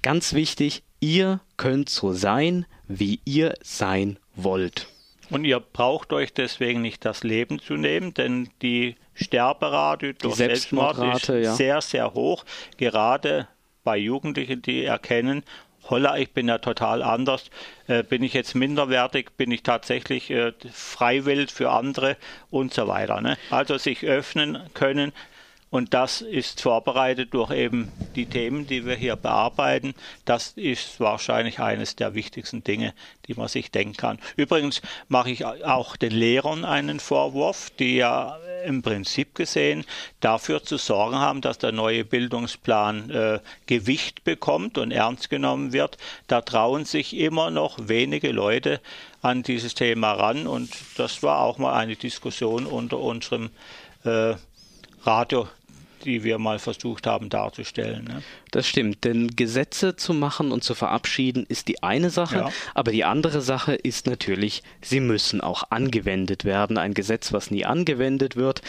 ganz 0.02 0.32
wichtig, 0.32 0.82
Ihr 1.00 1.40
könnt 1.56 1.88
so 1.88 2.12
sein, 2.12 2.66
wie 2.86 3.20
ihr 3.24 3.54
sein 3.62 4.18
wollt. 4.34 4.86
Und 5.30 5.44
ihr 5.44 5.60
braucht 5.60 6.12
euch 6.12 6.32
deswegen 6.32 6.82
nicht 6.82 7.04
das 7.04 7.22
Leben 7.22 7.60
zu 7.60 7.74
nehmen, 7.74 8.12
denn 8.14 8.50
die 8.62 8.96
Sterberate 9.14 10.14
durch 10.14 10.34
Selbstmord 10.34 10.98
ist 11.14 11.28
ja. 11.28 11.54
sehr, 11.54 11.80
sehr 11.80 12.14
hoch. 12.14 12.44
Gerade 12.76 13.48
bei 13.84 13.96
Jugendlichen, 13.96 14.60
die 14.60 14.84
erkennen, 14.84 15.44
holla, 15.88 16.18
ich 16.18 16.32
bin 16.32 16.48
ja 16.48 16.58
total 16.58 17.02
anders, 17.02 17.50
äh, 17.86 18.02
bin 18.02 18.22
ich 18.22 18.34
jetzt 18.34 18.54
minderwertig, 18.54 19.36
bin 19.36 19.50
ich 19.50 19.62
tatsächlich 19.62 20.30
äh, 20.30 20.52
freiwillig 20.72 21.50
für 21.50 21.70
andere 21.70 22.16
und 22.50 22.74
so 22.74 22.88
weiter. 22.88 23.20
Ne? 23.20 23.38
Also 23.50 23.78
sich 23.78 24.04
öffnen 24.04 24.58
können, 24.74 25.12
und 25.70 25.94
das 25.94 26.20
ist 26.20 26.60
vorbereitet 26.60 27.32
durch 27.32 27.52
eben 27.52 27.92
die 28.16 28.26
Themen, 28.26 28.66
die 28.66 28.84
wir 28.84 28.96
hier 28.96 29.14
bearbeiten. 29.14 29.94
Das 30.24 30.52
ist 30.56 30.98
wahrscheinlich 30.98 31.60
eines 31.60 31.94
der 31.94 32.14
wichtigsten 32.14 32.64
Dinge, 32.64 32.92
die 33.26 33.34
man 33.34 33.46
sich 33.46 33.70
denken 33.70 33.96
kann. 33.96 34.18
Übrigens 34.36 34.82
mache 35.08 35.30
ich 35.30 35.44
auch 35.44 35.96
den 35.96 36.10
Lehrern 36.10 36.64
einen 36.64 36.98
Vorwurf, 36.98 37.70
die 37.78 37.96
ja 37.96 38.36
im 38.64 38.82
Prinzip 38.82 39.36
gesehen 39.36 39.84
dafür 40.18 40.62
zu 40.62 40.76
sorgen 40.76 41.16
haben, 41.16 41.40
dass 41.40 41.58
der 41.58 41.72
neue 41.72 42.04
Bildungsplan 42.04 43.10
äh, 43.10 43.38
Gewicht 43.66 44.24
bekommt 44.24 44.76
und 44.76 44.90
ernst 44.90 45.30
genommen 45.30 45.72
wird. 45.72 45.98
Da 46.26 46.40
trauen 46.40 46.84
sich 46.84 47.16
immer 47.16 47.50
noch 47.50 47.78
wenige 47.80 48.32
Leute 48.32 48.80
an 49.22 49.44
dieses 49.44 49.74
Thema 49.74 50.12
ran 50.12 50.46
und 50.46 50.70
das 50.96 51.22
war 51.22 51.40
auch 51.40 51.58
mal 51.58 51.74
eine 51.74 51.96
Diskussion 51.96 52.66
unter 52.66 52.98
unserem 52.98 53.50
äh, 54.04 54.34
Radio 55.02 55.48
die 56.04 56.24
wir 56.24 56.38
mal 56.38 56.58
versucht 56.58 57.06
haben 57.06 57.28
darzustellen. 57.28 58.04
Ne? 58.04 58.22
Das 58.50 58.66
stimmt, 58.66 59.04
denn 59.04 59.28
Gesetze 59.36 59.96
zu 59.96 60.14
machen 60.14 60.52
und 60.52 60.64
zu 60.64 60.74
verabschieden 60.74 61.46
ist 61.48 61.68
die 61.68 61.82
eine 61.82 62.10
Sache, 62.10 62.36
ja. 62.36 62.52
aber 62.74 62.92
die 62.92 63.04
andere 63.04 63.40
Sache 63.40 63.74
ist 63.74 64.06
natürlich, 64.06 64.62
sie 64.80 65.00
müssen 65.00 65.40
auch 65.40 65.64
angewendet 65.70 66.44
werden. 66.44 66.78
Ein 66.78 66.94
Gesetz, 66.94 67.32
was 67.32 67.50
nie 67.50 67.64
angewendet 67.64 68.36
wird, 68.36 68.62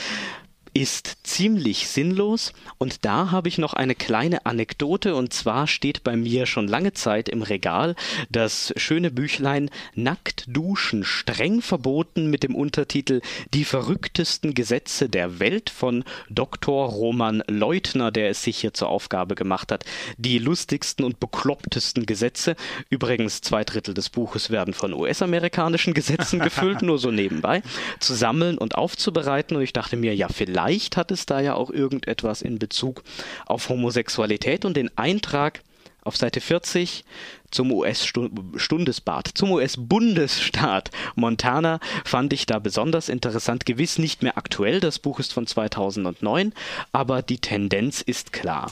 ist 0.73 1.17
ziemlich 1.23 1.87
sinnlos. 1.87 2.53
Und 2.77 3.03
da 3.05 3.31
habe 3.31 3.49
ich 3.49 3.57
noch 3.57 3.73
eine 3.73 3.95
kleine 3.95 4.45
Anekdote. 4.45 5.15
Und 5.15 5.33
zwar 5.33 5.67
steht 5.67 6.03
bei 6.03 6.15
mir 6.15 6.45
schon 6.45 6.67
lange 6.67 6.93
Zeit 6.93 7.27
im 7.27 7.41
Regal 7.41 7.95
das 8.29 8.73
schöne 8.77 9.11
Büchlein 9.11 9.69
Nackt 9.95 10.45
duschen 10.47 11.03
streng 11.03 11.61
verboten 11.61 12.29
mit 12.29 12.43
dem 12.43 12.55
Untertitel 12.55 13.21
Die 13.53 13.65
verrücktesten 13.65 14.53
Gesetze 14.53 15.09
der 15.09 15.39
Welt 15.39 15.69
von 15.69 16.03
Dr. 16.29 16.87
Roman 16.87 17.43
Leutner, 17.47 18.11
der 18.11 18.29
es 18.29 18.43
sich 18.43 18.57
hier 18.57 18.73
zur 18.73 18.89
Aufgabe 18.89 19.35
gemacht 19.35 19.71
hat, 19.71 19.83
die 20.17 20.37
lustigsten 20.37 21.03
und 21.03 21.19
beklopptesten 21.19 22.05
Gesetze, 22.05 22.55
übrigens 22.89 23.41
zwei 23.41 23.63
Drittel 23.63 23.93
des 23.93 24.09
Buches 24.09 24.49
werden 24.49 24.73
von 24.73 24.93
US-amerikanischen 24.93 25.93
Gesetzen 25.93 26.39
gefüllt, 26.39 26.81
nur 26.81 26.97
so 26.97 27.11
nebenbei, 27.11 27.61
zu 27.99 28.13
sammeln 28.13 28.57
und 28.57 28.75
aufzubereiten. 28.75 29.57
Und 29.57 29.63
ich 29.63 29.73
dachte 29.73 29.97
mir, 29.97 30.15
ja 30.15 30.29
vielleicht 30.29 30.60
vielleicht 30.61 30.95
hat 30.95 31.11
es 31.11 31.25
da 31.25 31.39
ja 31.39 31.55
auch 31.55 31.71
irgendetwas 31.71 32.43
in 32.43 32.59
Bezug 32.59 33.03
auf 33.47 33.69
Homosexualität 33.69 34.63
und 34.63 34.77
den 34.77 34.95
Eintrag 34.95 35.61
auf 36.03 36.17
Seite 36.17 36.39
40 36.39 37.03
zum 37.49 37.71
US-Stundesbad, 37.71 39.27
zum 39.33 39.51
US-Bundesstaat 39.51 40.91
Montana 41.15 41.79
fand 42.05 42.33
ich 42.33 42.45
da 42.45 42.59
besonders 42.59 43.09
interessant. 43.09 43.65
Gewiss 43.65 43.97
nicht 43.97 44.21
mehr 44.21 44.37
aktuell, 44.37 44.79
das 44.79 44.99
Buch 44.99 45.19
ist 45.19 45.33
von 45.33 45.47
2009, 45.47 46.53
aber 46.91 47.23
die 47.23 47.39
Tendenz 47.39 48.01
ist 48.01 48.31
klar. 48.31 48.71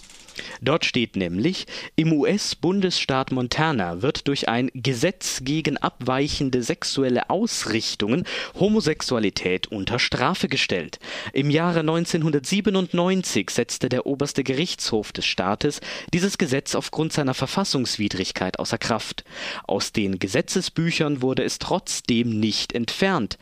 Dort 0.61 0.85
steht 0.85 1.15
nämlich, 1.15 1.65
im 1.95 2.13
US-Bundesstaat 2.13 3.31
Montana 3.31 4.01
wird 4.01 4.27
durch 4.27 4.49
ein 4.49 4.69
Gesetz 4.73 5.41
gegen 5.43 5.77
abweichende 5.77 6.63
sexuelle 6.63 7.29
Ausrichtungen 7.29 8.25
Homosexualität 8.59 9.67
unter 9.67 9.99
Strafe 9.99 10.47
gestellt. 10.47 10.99
Im 11.33 11.49
Jahre 11.49 11.79
1997 11.79 13.49
setzte 13.49 13.89
der 13.89 14.05
oberste 14.05 14.43
Gerichtshof 14.43 15.11
des 15.11 15.25
Staates 15.25 15.81
dieses 16.13 16.37
Gesetz 16.37 16.75
aufgrund 16.75 17.13
seiner 17.13 17.33
Verfassungswidrigkeit 17.33 18.59
außer 18.59 18.77
Kraft. 18.77 19.23
Aus 19.67 19.91
den 19.91 20.19
Gesetzesbüchern 20.19 21.21
wurde 21.21 21.43
es 21.43 21.59
trotzdem 21.59 22.39
nicht 22.39 22.73
entfernt 22.73 23.37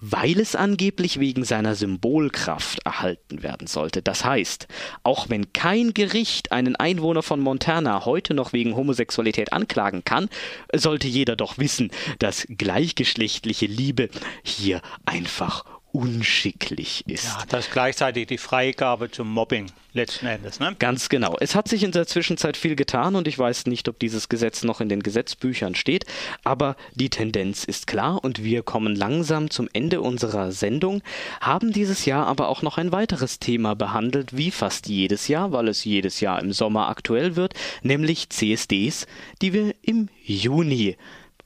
weil 0.00 0.40
es 0.40 0.56
angeblich 0.56 1.20
wegen 1.20 1.44
seiner 1.44 1.74
Symbolkraft 1.74 2.80
erhalten 2.84 3.42
werden 3.42 3.66
sollte. 3.66 4.02
Das 4.02 4.24
heißt, 4.24 4.66
auch 5.02 5.28
wenn 5.28 5.52
kein 5.52 5.94
Gericht 5.94 6.52
einen 6.52 6.76
Einwohner 6.76 7.22
von 7.22 7.40
Montana 7.40 8.04
heute 8.04 8.34
noch 8.34 8.52
wegen 8.52 8.76
Homosexualität 8.76 9.52
anklagen 9.52 10.02
kann, 10.04 10.28
sollte 10.74 11.08
jeder 11.08 11.36
doch 11.36 11.58
wissen, 11.58 11.90
dass 12.18 12.46
gleichgeschlechtliche 12.48 13.66
Liebe 13.66 14.08
hier 14.42 14.80
einfach 15.04 15.64
unschicklich 15.92 17.04
ist. 17.06 17.24
Ja, 17.24 17.44
das 17.48 17.66
ist 17.66 17.72
gleichzeitig 17.72 18.26
die 18.26 18.38
Freigabe 18.38 19.10
zum 19.10 19.28
Mobbing 19.32 19.66
letzten 19.92 20.26
Endes. 20.26 20.60
Ne? 20.60 20.76
Ganz 20.78 21.08
genau. 21.08 21.36
Es 21.40 21.54
hat 21.54 21.68
sich 21.68 21.82
in 21.82 21.92
der 21.92 22.06
Zwischenzeit 22.06 22.56
viel 22.56 22.76
getan 22.76 23.16
und 23.16 23.26
ich 23.26 23.38
weiß 23.38 23.66
nicht, 23.66 23.88
ob 23.88 23.98
dieses 23.98 24.28
Gesetz 24.28 24.62
noch 24.62 24.80
in 24.80 24.88
den 24.88 25.02
Gesetzbüchern 25.02 25.74
steht, 25.74 26.06
aber 26.44 26.76
die 26.94 27.10
Tendenz 27.10 27.64
ist 27.64 27.86
klar 27.86 28.22
und 28.22 28.44
wir 28.44 28.62
kommen 28.62 28.94
langsam 28.94 29.50
zum 29.50 29.68
Ende 29.72 30.00
unserer 30.00 30.52
Sendung, 30.52 31.02
haben 31.40 31.72
dieses 31.72 32.04
Jahr 32.04 32.26
aber 32.26 32.48
auch 32.48 32.62
noch 32.62 32.78
ein 32.78 32.92
weiteres 32.92 33.38
Thema 33.38 33.74
behandelt, 33.74 34.36
wie 34.36 34.50
fast 34.50 34.88
jedes 34.88 35.28
Jahr, 35.28 35.52
weil 35.52 35.68
es 35.68 35.84
jedes 35.84 36.20
Jahr 36.20 36.40
im 36.40 36.52
Sommer 36.52 36.88
aktuell 36.88 37.36
wird, 37.36 37.54
nämlich 37.82 38.30
CSDs, 38.30 39.06
die 39.42 39.52
wir 39.52 39.74
im 39.82 40.08
Juni 40.22 40.96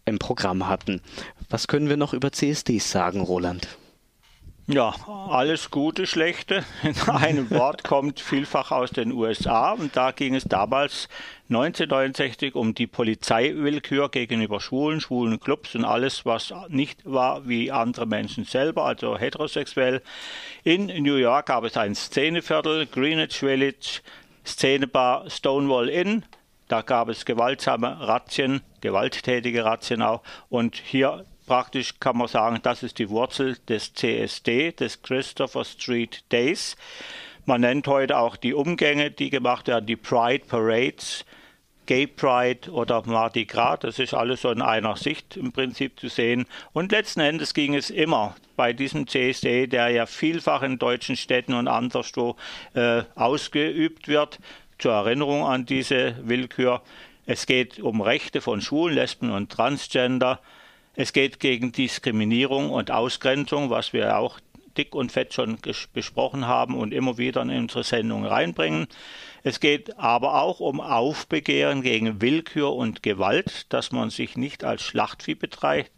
im 0.05 0.19
Programm 0.19 0.69
hatten. 0.69 1.01
Was 1.49 1.67
können 1.67 1.89
wir 1.89 1.97
noch 1.97 2.13
über 2.13 2.33
CSDs 2.33 2.91
sagen, 2.91 3.21
Roland? 3.21 3.69
Ja, 4.67 4.95
alles 5.29 5.71
Gute, 5.71 6.07
Schlechte. 6.07 6.65
In 6.83 6.99
einem 7.11 7.51
Wort 7.51 7.85
kommt 7.85 8.19
vielfach 8.19 8.71
aus 8.71 8.93
den 8.93 9.13
USA 9.13 9.73
und 9.73 9.95
da 9.95 10.11
ging 10.11 10.35
es 10.35 10.45
damals 10.45 11.11
1969 11.51 12.55
um 12.55 12.75
die 12.75 12.87
Polizeiwillkür 12.87 14.09
gegenüber 14.09 14.63
Schwulen, 14.63 15.03
schwulen 15.03 15.39
Clubs 15.39 15.75
und 15.75 15.85
alles, 15.85 16.25
was 16.25 16.55
nicht 16.69 17.01
war 17.05 17.47
wie 17.47 17.71
andere 17.71 18.07
Menschen 18.07 18.45
selber, 18.45 18.87
also 18.87 19.19
heterosexuell. 19.19 20.01
In 20.63 20.87
New 20.87 21.17
York 21.17 21.45
gab 21.47 21.65
es 21.65 21.77
ein 21.77 21.95
Szeneviertel, 21.95 22.87
Greenwich 22.87 23.41
Village, 23.41 24.01
Szenebar 24.47 25.29
Stonewall 25.29 25.91
Inn. 25.91 26.25
Da 26.69 26.81
gab 26.81 27.11
es 27.11 27.27
gewaltsame 27.27 28.01
Razzien, 28.01 28.63
gewalttätige 28.81 29.67
Razzien 29.67 30.01
auch. 30.01 30.23
Und 30.49 30.77
hier 30.77 31.27
praktisch 31.47 31.99
kann 32.01 32.17
man 32.17 32.29
sagen, 32.29 32.61
das 32.63 32.83
ist 32.83 32.99
die 32.99 33.11
Wurzel 33.11 33.57
des 33.69 33.95
CSD, 33.95 34.73
des 34.73 35.03
Christopher 35.03 35.65
Street 35.65 36.25
Days. 36.33 36.77
Man 37.47 37.61
nennt 37.61 37.87
heute 37.87 38.19
auch 38.19 38.37
die 38.37 38.55
Umgänge, 38.55 39.11
die 39.11 39.31
gemacht 39.31 39.69
werden, 39.69 39.87
die 39.87 39.97
Pride 39.97 40.45
Parades, 40.47 41.25
Gay 41.87 42.07
Pride 42.07 42.71
oder 42.71 43.03
Mardi 43.05 43.45
Gras. 43.45 43.81
Das 43.81 43.99
ist 43.99 44.15
alles 44.15 44.43
so 44.43 44.51
in 44.51 44.63
einer 44.63 44.97
Sicht 44.97 45.37
im 45.37 45.53
Prinzip 45.53 46.01
zu 46.01 46.09
sehen. 46.09 46.47
Und 46.73 46.93
letzten 46.93 47.21
Endes 47.21 47.53
ging 47.53 47.75
es 47.75 47.91
immer 47.91 48.35
bei 48.57 48.73
diesem 48.73 49.07
CSD, 49.07 49.67
der 49.67 49.91
ja 49.91 50.07
vielfach 50.07 50.63
in 50.63 50.79
deutschen 50.79 51.17
Städten 51.17 51.53
und 51.53 51.69
anderswo 51.69 52.37
äh, 52.73 53.03
ausgeübt 53.15 54.09
wird, 54.09 54.39
zur 54.79 54.93
Erinnerung 54.93 55.45
an 55.45 55.67
diese 55.67 56.17
Willkür. 56.23 56.83
Es 57.27 57.47
geht 57.47 57.79
um 57.81 58.01
Rechte 58.01 58.41
von 58.41 58.61
Schwulen, 58.61 58.95
Lesben 58.95 59.31
und 59.31 59.51
Transgender. 59.51 60.41
Es 60.97 61.13
geht 61.13 61.41
gegen 61.41 61.73
Diskriminierung 61.73 62.71
und 62.71 62.91
Ausgrenzung, 62.91 63.71
was 63.71 63.93
wir 63.93 64.19
auch 64.19 64.39
dick 64.77 64.95
und 64.95 65.13
fett 65.13 65.35
schon 65.35 65.59
besprochen 65.93 66.47
haben 66.47 66.77
und 66.77 66.93
immer 66.93 67.19
wieder 67.19 67.43
in 67.43 67.51
unsere 67.51 67.85
Sendung 67.85 68.25
reinbringen. 68.25 68.87
Es 69.43 69.61
geht 69.61 69.99
aber 69.99 70.41
auch 70.43 70.61
um 70.61 70.81
Aufbegehren 70.81 71.83
gegen 71.83 72.21
Willkür 72.21 72.73
und 72.73 73.03
Gewalt, 73.03 73.73
dass 73.73 73.93
man 73.93 74.11
sich 74.11 74.37
nicht 74.37 74.65
als 74.65 74.83
Schlachtvieh 74.83 75.37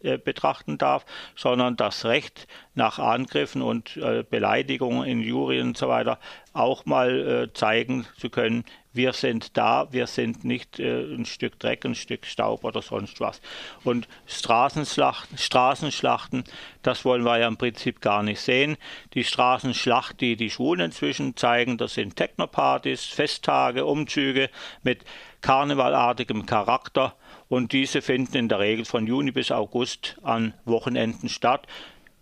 äh, 0.01 0.17
betrachten 0.17 0.77
darf, 0.77 1.05
sondern 1.35 1.77
das 1.77 2.05
Recht 2.05 2.47
nach 2.77 2.99
Angriffen 2.99 3.61
und 3.61 3.97
äh, 3.97 4.23
Beleidigungen, 4.29 5.03
Injurien 5.07 5.69
und 5.69 5.77
so 5.77 5.87
weiter 5.87 6.19
auch 6.53 6.85
mal 6.85 7.49
äh, 7.49 7.53
zeigen 7.53 8.07
zu 8.17 8.29
können, 8.29 8.63
wir 8.93 9.13
sind 9.13 9.55
da, 9.55 9.87
wir 9.91 10.07
sind 10.07 10.43
nicht 10.43 10.79
äh, 10.79 11.03
ein 11.13 11.25
Stück 11.25 11.59
Dreck, 11.59 11.85
ein 11.85 11.93
Stück 11.93 12.25
Staub 12.25 12.63
oder 12.63 12.81
sonst 12.81 13.19
was. 13.19 13.39
Und 13.83 14.07
Straßenschlachten, 14.25 15.37
Straßenschlachten, 15.37 16.43
das 16.81 17.05
wollen 17.05 17.23
wir 17.23 17.37
ja 17.37 17.47
im 17.47 17.57
Prinzip 17.57 18.01
gar 18.01 18.23
nicht 18.23 18.41
sehen. 18.41 18.75
Die 19.13 19.23
Straßenschlacht, 19.23 20.19
die 20.19 20.35
die 20.35 20.49
Schwulen 20.49 20.87
inzwischen 20.87 21.35
zeigen, 21.35 21.77
das 21.77 21.93
sind 21.93 22.15
Technopartys, 22.15 23.05
Festtage, 23.05 23.85
Umzüge 23.85 24.49
mit 24.81 25.05
karnevalartigem 25.41 26.47
Charakter 26.47 27.15
und 27.49 27.71
diese 27.71 28.01
finden 28.01 28.35
in 28.35 28.49
der 28.49 28.59
Regel 28.59 28.83
von 28.85 29.05
Juni 29.05 29.31
bis 29.31 29.51
August 29.51 30.17
an 30.23 30.53
Wochenenden 30.65 31.29
statt. 31.29 31.67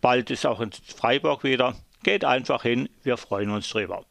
Bald 0.06 0.30
ist 0.30 0.46
auch 0.46 0.62
in 0.62 0.70
Freiburg 0.72 1.44
wieder. 1.44 1.74
Geht 2.04 2.26
einfach 2.26 2.62
hin, 2.62 2.90
wir 3.02 3.18
freuen 3.18 3.50
uns 3.50 3.68
drüber. 3.70 4.06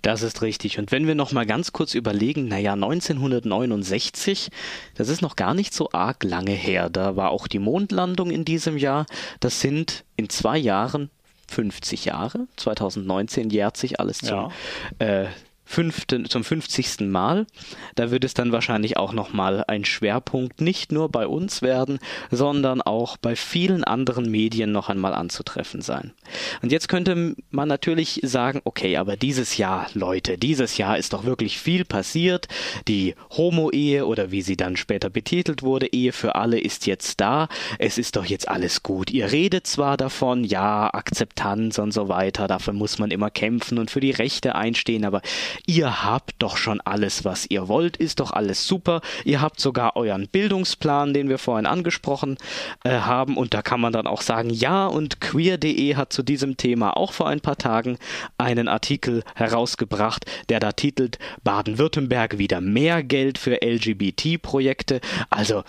Das 0.00 0.22
ist 0.22 0.40
richtig. 0.40 0.78
Und 0.78 0.92
wenn 0.92 1.08
wir 1.08 1.16
noch 1.16 1.32
mal 1.32 1.46
ganz 1.46 1.72
kurz 1.72 1.94
überlegen, 1.96 2.46
naja, 2.46 2.74
1969, 2.74 4.50
das 4.94 5.08
ist 5.08 5.20
noch 5.20 5.34
gar 5.34 5.54
nicht 5.54 5.74
so 5.74 5.90
arg 5.90 6.22
lange 6.22 6.52
her. 6.52 6.90
Da 6.90 7.16
war 7.16 7.30
auch 7.30 7.48
die 7.48 7.58
Mondlandung 7.58 8.30
in 8.30 8.44
diesem 8.44 8.76
Jahr. 8.76 9.04
Das 9.40 9.60
sind 9.60 10.04
in 10.14 10.28
zwei 10.28 10.58
Jahren 10.58 11.10
50 11.48 12.04
Jahre. 12.04 12.46
2019 12.56 13.50
jährt 13.50 13.76
sich 13.76 13.98
alles 13.98 14.18
zum 14.18 14.52
ja. 15.00 15.22
äh, 15.22 15.26
fünften, 15.72 16.26
zum 16.26 16.44
50. 16.44 17.00
Mal. 17.00 17.46
Da 17.94 18.10
wird 18.10 18.24
es 18.24 18.34
dann 18.34 18.52
wahrscheinlich 18.52 18.98
auch 18.98 19.12
nochmal 19.12 19.64
ein 19.66 19.84
Schwerpunkt 19.84 20.60
nicht 20.60 20.92
nur 20.92 21.08
bei 21.08 21.26
uns 21.26 21.62
werden, 21.62 21.98
sondern 22.30 22.82
auch 22.82 23.16
bei 23.16 23.36
vielen 23.36 23.82
anderen 23.82 24.30
Medien 24.30 24.70
noch 24.70 24.90
einmal 24.90 25.14
anzutreffen 25.14 25.80
sein. 25.80 26.12
Und 26.60 26.72
jetzt 26.72 26.88
könnte 26.88 27.34
man 27.50 27.68
natürlich 27.68 28.20
sagen, 28.22 28.60
okay, 28.64 28.98
aber 28.98 29.16
dieses 29.16 29.56
Jahr, 29.56 29.86
Leute, 29.94 30.36
dieses 30.36 30.76
Jahr 30.76 30.98
ist 30.98 31.14
doch 31.14 31.24
wirklich 31.24 31.58
viel 31.58 31.84
passiert. 31.86 32.48
Die 32.86 33.14
Homo-Ehe 33.30 34.06
oder 34.06 34.30
wie 34.30 34.42
sie 34.42 34.58
dann 34.58 34.76
später 34.76 35.08
betitelt 35.08 35.62
wurde, 35.62 35.86
Ehe 35.86 36.12
für 36.12 36.34
alle 36.34 36.60
ist 36.60 36.86
jetzt 36.86 37.20
da. 37.20 37.48
Es 37.78 37.96
ist 37.96 38.16
doch 38.16 38.26
jetzt 38.26 38.48
alles 38.48 38.82
gut. 38.82 39.10
Ihr 39.10 39.32
redet 39.32 39.66
zwar 39.66 39.96
davon, 39.96 40.44
ja, 40.44 40.92
Akzeptanz 40.92 41.78
und 41.78 41.92
so 41.92 42.08
weiter, 42.08 42.46
dafür 42.46 42.74
muss 42.74 42.98
man 42.98 43.10
immer 43.10 43.30
kämpfen 43.30 43.78
und 43.78 43.90
für 43.90 44.00
die 44.00 44.10
Rechte 44.10 44.54
einstehen, 44.54 45.06
aber 45.06 45.22
ihr 45.66 46.04
habt 46.04 46.34
doch 46.38 46.56
schon 46.56 46.80
alles, 46.80 47.24
was 47.24 47.46
ihr 47.48 47.68
wollt, 47.68 47.96
ist 47.96 48.20
doch 48.20 48.32
alles 48.32 48.66
super. 48.66 49.00
Ihr 49.24 49.40
habt 49.40 49.60
sogar 49.60 49.96
euren 49.96 50.28
Bildungsplan, 50.28 51.14
den 51.14 51.28
wir 51.28 51.38
vorhin 51.38 51.66
angesprochen 51.66 52.38
äh, 52.84 52.90
haben. 52.90 53.36
Und 53.36 53.54
da 53.54 53.62
kann 53.62 53.80
man 53.80 53.92
dann 53.92 54.06
auch 54.06 54.22
sagen, 54.22 54.50
ja, 54.50 54.86
und 54.86 55.20
queer.de 55.20 55.96
hat 55.96 56.12
zu 56.12 56.22
diesem 56.22 56.56
Thema 56.56 56.96
auch 56.96 57.12
vor 57.12 57.28
ein 57.28 57.40
paar 57.40 57.56
Tagen 57.56 57.98
einen 58.38 58.68
Artikel 58.68 59.22
herausgebracht, 59.34 60.24
der 60.48 60.60
da 60.60 60.72
titelt 60.72 61.18
Baden-Württemberg 61.44 62.38
wieder 62.38 62.60
mehr 62.60 63.02
Geld 63.02 63.38
für 63.38 63.60
LGBT-Projekte. 63.62 65.00
Also 65.30 65.64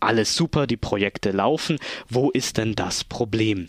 alles 0.00 0.34
super, 0.34 0.66
die 0.66 0.76
Projekte 0.76 1.30
laufen. 1.30 1.78
Wo 2.08 2.30
ist 2.30 2.58
denn 2.58 2.74
das 2.74 3.04
Problem? 3.04 3.68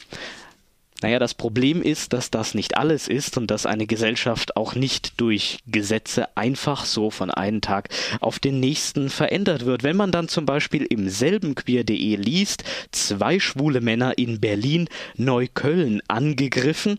Naja, 1.05 1.19
das 1.19 1.35
Problem 1.35 1.83
ist, 1.83 2.13
dass 2.13 2.31
das 2.31 2.55
nicht 2.55 2.77
alles 2.77 3.07
ist 3.07 3.37
und 3.37 3.51
dass 3.51 3.67
eine 3.67 3.85
Gesellschaft 3.85 4.57
auch 4.57 4.73
nicht 4.73 5.21
durch 5.21 5.59
Gesetze 5.67 6.35
einfach 6.35 6.83
so 6.83 7.11
von 7.11 7.29
einem 7.29 7.61
Tag 7.61 7.89
auf 8.21 8.39
den 8.39 8.59
nächsten 8.59 9.11
verändert 9.11 9.67
wird. 9.67 9.83
Wenn 9.83 9.97
man 9.97 10.11
dann 10.11 10.29
zum 10.29 10.47
Beispiel 10.47 10.81
im 10.83 11.07
selben 11.07 11.53
queer.de 11.53 12.15
liest, 12.15 12.63
zwei 12.89 13.39
schwule 13.39 13.81
Männer 13.81 14.17
in 14.17 14.39
Berlin 14.39 14.89
Neukölln 15.15 16.01
angegriffen 16.07 16.97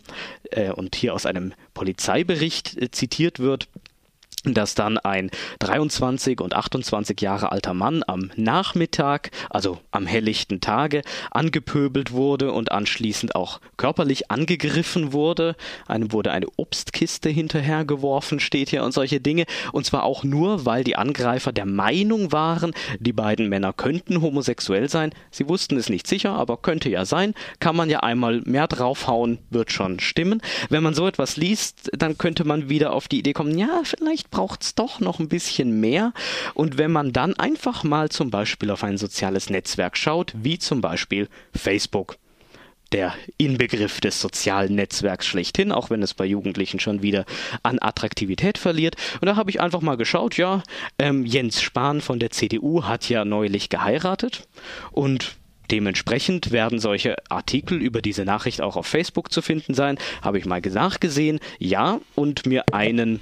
äh, 0.53 0.71
und 0.71 0.95
hier 0.95 1.13
aus 1.13 1.27
einem 1.27 1.53
Polizeibericht 1.75 2.81
äh, 2.81 2.93
zitiert 2.93 3.41
wird, 3.41 3.67
dass 4.55 4.75
dann 4.75 4.99
ein 4.99 5.31
23 5.59 6.41
und 6.41 6.55
28 6.55 7.21
Jahre 7.21 7.53
alter 7.53 7.75
Mann 7.75 8.03
am 8.07 8.31
Nachmittag, 8.37 9.31
also 9.51 9.79
am 9.91 10.07
helllichten 10.07 10.61
Tage, 10.61 11.03
angepöbelt 11.31 12.13
wurde 12.13 12.53
und 12.53 12.73
anschließend 12.73 13.35
auch 13.35 13.61
körperlich 13.77 14.31
angegriffen 14.31 15.13
wurde. 15.13 15.57
Einem 15.87 16.13
wurde 16.13 16.33
eine 16.33 16.47
Obstkiste 16.57 17.29
hinterhergeworfen, 17.29 18.41
steht 18.41 18.71
hier 18.71 18.85
und 18.85 18.93
solche 18.93 19.21
Dinge. 19.21 19.45
Und 19.73 19.87
zwar 19.87 20.05
auch 20.05 20.25
nur, 20.25 20.67
weil 20.67 20.85
die 20.85 20.97
Angreifer 20.97 21.53
der 21.53 21.67
Meinung 21.67 22.33
waren, 22.33 22.73
die 22.99 23.13
beiden 23.13 23.49
Männer 23.49 23.73
könnten 23.73 24.23
homosexuell 24.23 24.89
sein. 24.89 25.13
Sie 25.31 25.49
wussten 25.49 25.77
es 25.77 25.89
nicht 25.89 26.07
sicher, 26.07 26.33
aber 26.33 26.57
könnte 26.57 26.89
ja 26.89 27.05
sein. 27.05 27.35
Kann 27.61 27.77
man 27.77 27.91
ja 27.91 28.01
einmal 28.01 28.43
mehr 28.45 28.67
draufhauen, 28.67 29.39
wird 29.51 29.73
schon 29.73 30.01
stimmen. 30.01 30.41
Wenn 30.69 30.83
man 30.83 30.95
so 30.95 31.07
etwas 31.07 31.37
liest, 31.37 31.91
dann 31.97 32.19
könnte 32.19 32.45
man 32.45 32.69
wieder 32.69 32.93
auf 32.93 33.09
die 33.09 33.19
Idee 33.19 33.33
kommen, 33.33 33.57
ja, 33.59 33.83
vielleicht 33.85 34.31
braucht 34.37 34.65
es 34.65 34.75
doch 34.75 35.01
noch 35.01 35.19
ein 35.19 35.29
bisschen 35.29 35.81
mehr. 35.81 36.13
Und 36.53 36.77
wenn 36.77 36.93
man 36.93 37.15
dann 37.15 37.33
einfach 37.39 37.85
mal 37.85 38.11
zum 38.11 38.31
Beispiel 38.31 38.71
auf 38.71 38.85
ein 38.85 38.99
soziales 38.99 39.49
Netzwerk 39.49 39.97
schaut, 39.97 40.35
wie 40.37 40.59
zum 40.59 40.83
Beispiel 40.83 41.31
Facebook, 41.55 42.19
der 42.93 43.15
Inbegriff 43.39 43.99
des 44.03 44.21
sozialen 44.21 44.75
Netzwerks 44.75 45.27
schlechthin, 45.27 45.73
auch 45.73 45.89
wenn 45.89 46.03
es 46.03 46.13
bei 46.13 46.27
Jugendlichen 46.27 46.81
schon 46.81 47.01
wieder 47.01 47.25
an 47.63 47.79
Attraktivität 47.81 48.59
verliert. 48.59 48.97
Und 49.23 49.27
da 49.27 49.37
habe 49.37 49.49
ich 49.49 49.63
einfach 49.63 49.81
mal 49.81 49.97
geschaut, 49.97 50.37
ja, 50.37 50.63
ähm, 50.99 51.25
Jens 51.25 51.63
Spahn 51.63 52.03
von 52.03 52.19
der 52.19 52.29
CDU 52.29 52.85
hat 52.85 53.09
ja 53.09 53.25
neulich 53.25 53.71
geheiratet 53.71 54.47
und 54.93 55.37
Dementsprechend 55.73 56.53
werden 56.53 56.79
solche 56.79 57.17
Artikel 57.29 57.83
über 57.83 58.01
diese 58.01 58.25
Nachricht 58.25 58.61
auch 58.61 58.77
auf 58.77 58.87
Facebook 58.87 59.33
zu 59.33 59.43
finden 59.43 59.75
sein. 59.75 59.99
Habe 60.23 60.39
ich 60.39 60.47
mal 60.47 60.61
nachgesehen, 60.61 61.41
ja, 61.59 61.99
und 62.15 62.47
mir 62.47 62.67
einen 62.73 63.21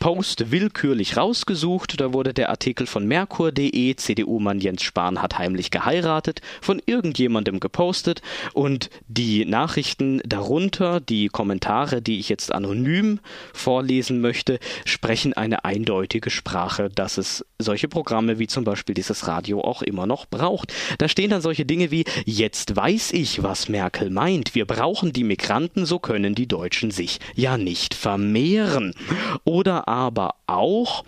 Post 0.00 0.50
willkürlich 0.50 1.18
rausgesucht. 1.18 2.00
Da 2.00 2.14
wurde 2.14 2.32
der 2.32 2.48
Artikel 2.48 2.86
von 2.86 3.06
Merkur.de, 3.06 3.94
CDU-Mann 3.94 4.58
Jens 4.58 4.82
Spahn 4.82 5.20
hat 5.20 5.38
heimlich 5.38 5.70
geheiratet, 5.70 6.40
von 6.62 6.80
irgendjemandem 6.86 7.60
gepostet 7.60 8.22
und 8.54 8.88
die 9.08 9.44
Nachrichten 9.44 10.22
darunter, 10.24 11.00
die 11.00 11.28
Kommentare, 11.28 12.00
die 12.00 12.18
ich 12.18 12.30
jetzt 12.30 12.50
anonym 12.50 13.20
vorlesen 13.52 14.22
möchte, 14.22 14.58
sprechen 14.86 15.34
eine 15.34 15.66
eindeutige 15.66 16.30
Sprache, 16.30 16.88
dass 16.88 17.18
es 17.18 17.44
solche 17.58 17.86
Programme 17.86 18.38
wie 18.38 18.46
zum 18.46 18.64
Beispiel 18.64 18.94
dieses 18.94 19.28
Radio 19.28 19.60
auch 19.60 19.82
immer 19.82 20.06
noch 20.06 20.24
braucht. 20.24 20.72
Da 20.96 21.08
stehen 21.08 21.28
dann 21.28 21.42
solche 21.42 21.66
Dinge 21.66 21.90
wie 21.90 22.04
Jetzt 22.24 22.74
weiß 22.74 23.12
ich, 23.12 23.42
was 23.42 23.68
Merkel 23.68 24.08
meint. 24.08 24.54
Wir 24.54 24.64
brauchen 24.64 25.12
die 25.12 25.24
Migranten, 25.24 25.84
so 25.84 25.98
können 25.98 26.34
die 26.34 26.48
Deutschen 26.48 26.90
sich 26.90 27.18
ja 27.34 27.58
nicht 27.58 27.92
vermehren. 27.92 28.94
Oder 29.44 29.89
aber 29.90 30.36
auch, 30.46 31.04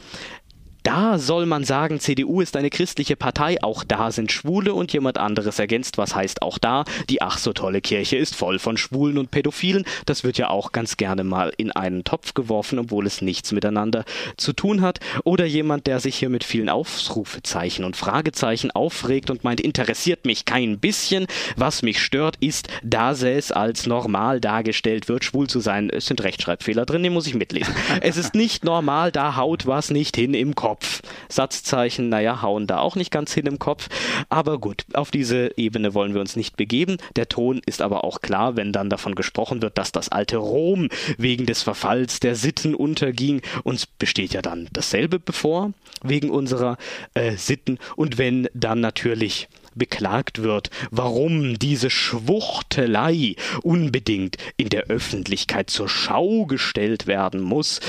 da 0.82 1.18
soll 1.18 1.46
man 1.46 1.64
sagen, 1.64 2.00
CDU 2.00 2.40
ist 2.40 2.56
eine 2.56 2.70
christliche 2.70 3.16
Partei, 3.16 3.62
auch 3.62 3.84
da 3.84 4.10
sind 4.10 4.32
Schwule 4.32 4.74
und 4.74 4.92
jemand 4.92 5.18
anderes 5.18 5.58
ergänzt, 5.58 5.98
was 5.98 6.14
heißt 6.14 6.42
auch 6.42 6.58
da, 6.58 6.84
die 7.08 7.22
ach 7.22 7.38
so 7.38 7.52
tolle 7.52 7.80
Kirche 7.80 8.16
ist 8.16 8.34
voll 8.34 8.58
von 8.58 8.76
Schwulen 8.76 9.18
und 9.18 9.30
Pädophilen. 9.30 9.84
Das 10.06 10.24
wird 10.24 10.38
ja 10.38 10.50
auch 10.50 10.72
ganz 10.72 10.96
gerne 10.96 11.24
mal 11.24 11.52
in 11.56 11.70
einen 11.72 12.04
Topf 12.04 12.34
geworfen, 12.34 12.78
obwohl 12.78 13.06
es 13.06 13.22
nichts 13.22 13.52
miteinander 13.52 14.04
zu 14.36 14.52
tun 14.52 14.80
hat. 14.80 15.00
Oder 15.24 15.44
jemand, 15.44 15.86
der 15.86 16.00
sich 16.00 16.16
hier 16.16 16.28
mit 16.28 16.44
vielen 16.44 16.68
Aufrufezeichen 16.68 17.84
und 17.84 17.96
Fragezeichen 17.96 18.70
aufregt 18.70 19.30
und 19.30 19.44
meint, 19.44 19.60
interessiert 19.60 20.24
mich 20.24 20.44
kein 20.44 20.78
bisschen. 20.78 21.26
Was 21.56 21.82
mich 21.82 22.00
stört, 22.00 22.36
ist, 22.40 22.68
dass 22.82 23.22
es 23.22 23.52
als 23.52 23.86
normal 23.86 24.40
dargestellt 24.40 25.08
wird, 25.08 25.24
schwul 25.24 25.48
zu 25.48 25.60
sein. 25.60 25.90
Es 25.90 26.06
sind 26.06 26.22
Rechtschreibfehler 26.22 26.86
drin, 26.86 27.02
den 27.02 27.12
muss 27.12 27.26
ich 27.26 27.34
mitlesen. 27.34 27.74
es 28.00 28.16
ist 28.16 28.34
nicht 28.34 28.64
normal, 28.64 29.12
da 29.12 29.36
haut 29.36 29.66
was 29.66 29.90
nicht 29.90 30.16
hin 30.16 30.34
im 30.34 30.54
Kopf. 30.54 30.71
Kopf. 30.72 31.02
Satzzeichen, 31.28 32.08
naja, 32.08 32.40
hauen 32.40 32.66
da 32.66 32.78
auch 32.78 32.96
nicht 32.96 33.10
ganz 33.10 33.34
hin 33.34 33.44
im 33.44 33.58
Kopf. 33.58 33.90
Aber 34.30 34.58
gut, 34.58 34.86
auf 34.94 35.10
diese 35.10 35.50
Ebene 35.58 35.92
wollen 35.92 36.14
wir 36.14 36.22
uns 36.22 36.34
nicht 36.34 36.56
begeben. 36.56 36.96
Der 37.14 37.28
Ton 37.28 37.60
ist 37.66 37.82
aber 37.82 38.04
auch 38.04 38.22
klar, 38.22 38.56
wenn 38.56 38.72
dann 38.72 38.88
davon 38.88 39.14
gesprochen 39.14 39.60
wird, 39.60 39.76
dass 39.76 39.92
das 39.92 40.08
alte 40.08 40.38
Rom 40.38 40.88
wegen 41.18 41.44
des 41.44 41.62
Verfalls 41.62 42.20
der 42.20 42.36
Sitten 42.36 42.74
unterging. 42.74 43.42
Uns 43.64 43.84
besteht 43.84 44.32
ja 44.32 44.40
dann 44.40 44.70
dasselbe 44.72 45.18
bevor, 45.18 45.74
wegen 46.02 46.30
unserer 46.30 46.78
äh, 47.12 47.36
Sitten. 47.36 47.78
Und 47.94 48.16
wenn 48.16 48.48
dann 48.54 48.80
natürlich 48.80 49.48
beklagt 49.74 50.42
wird, 50.42 50.70
warum 50.90 51.58
diese 51.58 51.90
Schwuchtelei 51.90 53.36
unbedingt 53.62 54.38
in 54.56 54.70
der 54.70 54.84
Öffentlichkeit 54.84 55.68
zur 55.68 55.90
Schau 55.90 56.46
gestellt 56.46 57.06
werden 57.06 57.42
muss, 57.42 57.80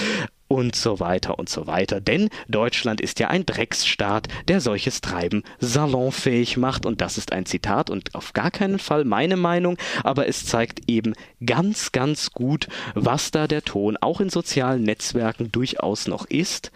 und 0.54 0.76
so 0.76 1.00
weiter 1.00 1.40
und 1.40 1.50
so 1.50 1.66
weiter. 1.66 2.00
Denn 2.00 2.30
Deutschland 2.48 3.02
ist 3.02 3.20
ja 3.20 3.30
ein 3.30 3.44
Drecksstaat, 3.44 4.28
der 4.48 4.62
solches 4.62 5.02
Treiben 5.02 5.42
salonfähig 5.60 6.58
macht. 6.58 6.86
Und 6.86 7.02
das 7.02 7.18
ist 7.18 7.34
ein 7.34 7.48
Zitat 7.48 7.90
und 7.90 8.14
auf 8.14 8.34
gar 8.34 8.52
keinen 8.52 8.78
Fall 8.78 9.04
meine 9.04 9.36
Meinung, 9.36 9.80
aber 10.04 10.28
es 10.28 10.46
zeigt 10.46 10.82
eben 10.88 11.16
ganz, 11.44 11.92
ganz 11.92 12.32
gut, 12.32 12.68
was 12.94 13.32
da 13.32 13.48
der 13.48 13.64
Ton 13.64 13.98
auch 14.00 14.22
in 14.22 14.30
sozialen 14.30 14.84
Netzwerken 14.84 15.52
durchaus 15.52 16.08
noch 16.08 16.28
ist 16.28 16.72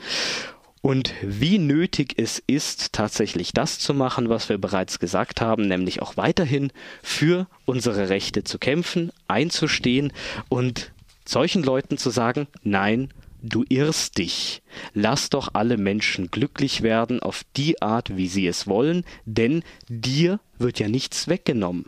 und 0.82 1.14
wie 1.22 1.60
nötig 1.60 2.16
es 2.18 2.42
ist, 2.48 2.94
tatsächlich 2.94 3.54
das 3.54 3.78
zu 3.78 3.94
machen, 3.94 4.28
was 4.30 4.50
wir 4.50 4.58
bereits 4.58 4.98
gesagt 4.98 5.40
haben, 5.40 5.68
nämlich 5.68 6.02
auch 6.02 6.18
weiterhin 6.18 6.72
für 7.04 7.46
unsere 7.66 8.10
Rechte 8.10 8.44
zu 8.44 8.58
kämpfen, 8.58 9.12
einzustehen 9.28 10.14
und 10.50 10.92
solchen 11.26 11.62
Leuten 11.62 12.00
zu 12.00 12.10
sagen, 12.10 12.48
nein, 12.64 13.10
du 13.42 13.64
irrst 13.70 14.18
dich. 14.18 14.62
Lass 14.94 15.30
doch 15.30 15.50
alle 15.54 15.78
Menschen 15.78 16.32
glücklich 16.32 16.82
werden 16.82 17.22
auf 17.22 17.44
die 17.56 17.82
Art, 17.82 18.16
wie 18.18 18.28
sie 18.28 18.48
es 18.48 18.68
wollen, 18.68 19.04
denn 19.26 19.64
dir 19.88 20.40
wird 20.58 20.80
ja 20.80 20.88
nichts 20.88 21.28
weggenommen. 21.28 21.86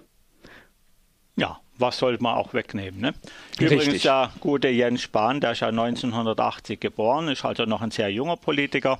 Ja, 1.35 1.59
was 1.77 1.97
sollte 1.97 2.21
man 2.21 2.35
auch 2.35 2.53
wegnehmen? 2.53 2.99
Ne? 2.99 3.13
Übrigens 3.57 3.85
Richtig. 3.85 4.01
der 4.03 4.33
gute 4.41 4.67
Jens 4.67 5.01
Spahn, 5.01 5.39
der 5.39 5.53
ist 5.53 5.61
ja 5.61 5.69
1980 5.69 6.79
geboren, 6.79 7.29
ist 7.29 7.45
also 7.45 7.63
noch 7.63 7.81
ein 7.81 7.91
sehr 7.91 8.11
junger 8.11 8.35
Politiker 8.35 8.99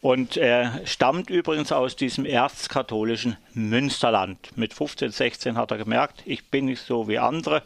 und 0.00 0.36
er 0.36 0.80
stammt 0.84 1.30
übrigens 1.30 1.72
aus 1.72 1.96
diesem 1.96 2.24
erzkatholischen 2.24 3.36
Münsterland. 3.54 4.50
Mit 4.56 4.74
15, 4.74 5.10
16 5.10 5.56
hat 5.56 5.70
er 5.70 5.78
gemerkt, 5.78 6.22
ich 6.24 6.48
bin 6.50 6.66
nicht 6.66 6.82
so 6.82 7.08
wie 7.08 7.18
andere 7.18 7.62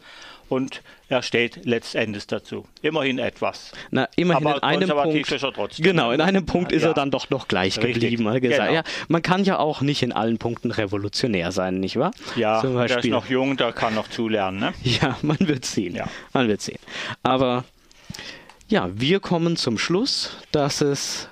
und 0.49 0.81
er 1.09 1.21
steht 1.21 1.65
letztendlich 1.65 2.27
dazu. 2.27 2.65
Immerhin 2.81 3.19
etwas. 3.19 3.71
Na, 3.91 4.07
immerhin 4.15 4.47
Aber 4.47 4.57
in 4.57 4.63
einem 4.63 4.89
Punkt. 4.89 5.31
Ist 5.31 5.43
er 5.43 5.53
trotzdem. 5.53 5.83
Genau, 5.83 6.11
in 6.11 6.21
einem 6.21 6.45
Punkt 6.45 6.71
ist 6.71 6.83
ja. 6.83 6.89
er 6.89 6.93
dann 6.93 7.11
doch 7.11 7.29
noch 7.29 7.47
gleich 7.47 7.77
Richtig. 7.77 7.93
geblieben. 7.95 8.31
Genau. 8.41 8.71
Ja, 8.71 8.83
man 9.07 9.21
kann 9.21 9.43
ja 9.43 9.59
auch 9.59 9.81
nicht 9.81 10.03
in 10.03 10.11
allen 10.11 10.37
Punkten 10.37 10.71
revolutionär 10.71 11.51
sein, 11.51 11.79
nicht 11.79 11.97
wahr? 11.97 12.11
Ja, 12.35 12.61
der 12.61 12.97
ist 12.97 13.05
noch 13.05 13.27
jung, 13.27 13.57
der 13.57 13.73
kann 13.73 13.95
noch 13.95 14.09
zulernen. 14.09 14.59
Ne? 14.59 14.73
Ja, 15.01 15.17
man 15.21 15.37
wird 15.39 15.65
sehen. 15.65 15.95
Ja. 15.95 16.05
Man 16.33 16.47
wird 16.47 16.61
sehen. 16.61 16.79
Aber 17.23 17.65
ja, 18.67 18.89
wir 18.93 19.19
kommen 19.19 19.57
zum 19.57 19.77
Schluss, 19.77 20.37
dass 20.51 20.81
es 20.81 21.29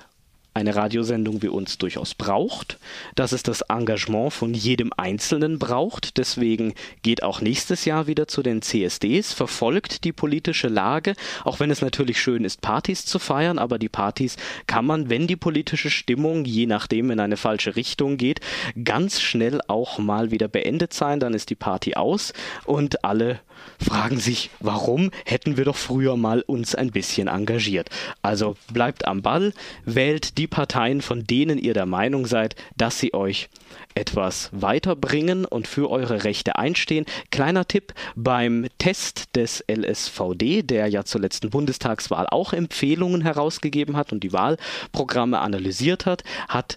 eine 0.56 0.74
Radiosendung 0.74 1.42
wie 1.42 1.48
uns 1.48 1.76
durchaus 1.76 2.14
braucht, 2.14 2.78
dass 3.14 3.32
es 3.32 3.42
das 3.42 3.60
Engagement 3.60 4.32
von 4.32 4.54
jedem 4.54 4.90
Einzelnen 4.96 5.58
braucht. 5.58 6.16
Deswegen 6.16 6.72
geht 7.02 7.22
auch 7.22 7.42
nächstes 7.42 7.84
Jahr 7.84 8.06
wieder 8.06 8.26
zu 8.26 8.42
den 8.42 8.62
CSDs, 8.62 9.34
verfolgt 9.34 10.04
die 10.04 10.12
politische 10.12 10.68
Lage, 10.68 11.14
auch 11.44 11.60
wenn 11.60 11.70
es 11.70 11.82
natürlich 11.82 12.18
schön 12.18 12.42
ist, 12.42 12.62
Partys 12.62 13.04
zu 13.04 13.18
feiern, 13.18 13.58
aber 13.58 13.78
die 13.78 13.90
Partys 13.90 14.36
kann 14.66 14.86
man, 14.86 15.10
wenn 15.10 15.26
die 15.26 15.36
politische 15.36 15.90
Stimmung 15.90 16.46
je 16.46 16.64
nachdem 16.64 17.10
in 17.10 17.20
eine 17.20 17.36
falsche 17.36 17.76
Richtung 17.76 18.16
geht, 18.16 18.40
ganz 18.82 19.20
schnell 19.20 19.60
auch 19.68 19.98
mal 19.98 20.30
wieder 20.30 20.48
beendet 20.48 20.94
sein, 20.94 21.20
dann 21.20 21.34
ist 21.34 21.50
die 21.50 21.54
Party 21.54 21.96
aus 21.96 22.32
und 22.64 23.04
alle 23.04 23.40
fragen 23.82 24.18
sich, 24.18 24.50
warum 24.60 25.10
hätten 25.24 25.56
wir 25.56 25.64
doch 25.64 25.76
früher 25.76 26.16
mal 26.16 26.42
uns 26.42 26.74
ein 26.74 26.90
bisschen 26.90 27.28
engagiert. 27.28 27.90
Also 28.22 28.56
bleibt 28.72 29.06
am 29.06 29.22
Ball, 29.22 29.52
wählt 29.84 30.38
die 30.38 30.46
Parteien, 30.46 31.02
von 31.02 31.24
denen 31.24 31.58
ihr 31.58 31.74
der 31.74 31.86
Meinung 31.86 32.26
seid, 32.26 32.56
dass 32.76 32.98
sie 32.98 33.14
euch 33.14 33.48
etwas 33.94 34.50
weiterbringen 34.52 35.44
und 35.44 35.66
für 35.66 35.90
eure 35.90 36.24
Rechte 36.24 36.56
einstehen. 36.56 37.06
Kleiner 37.30 37.66
Tipp 37.66 37.94
beim 38.14 38.66
Test 38.78 39.34
des 39.34 39.64
LSVD, 39.68 40.62
der 40.62 40.88
ja 40.88 41.04
zur 41.04 41.22
letzten 41.22 41.50
Bundestagswahl 41.50 42.26
auch 42.30 42.52
Empfehlungen 42.52 43.22
herausgegeben 43.22 43.96
hat 43.96 44.12
und 44.12 44.22
die 44.22 44.32
Wahlprogramme 44.32 45.38
analysiert 45.38 46.06
hat, 46.06 46.24
hat 46.48 46.76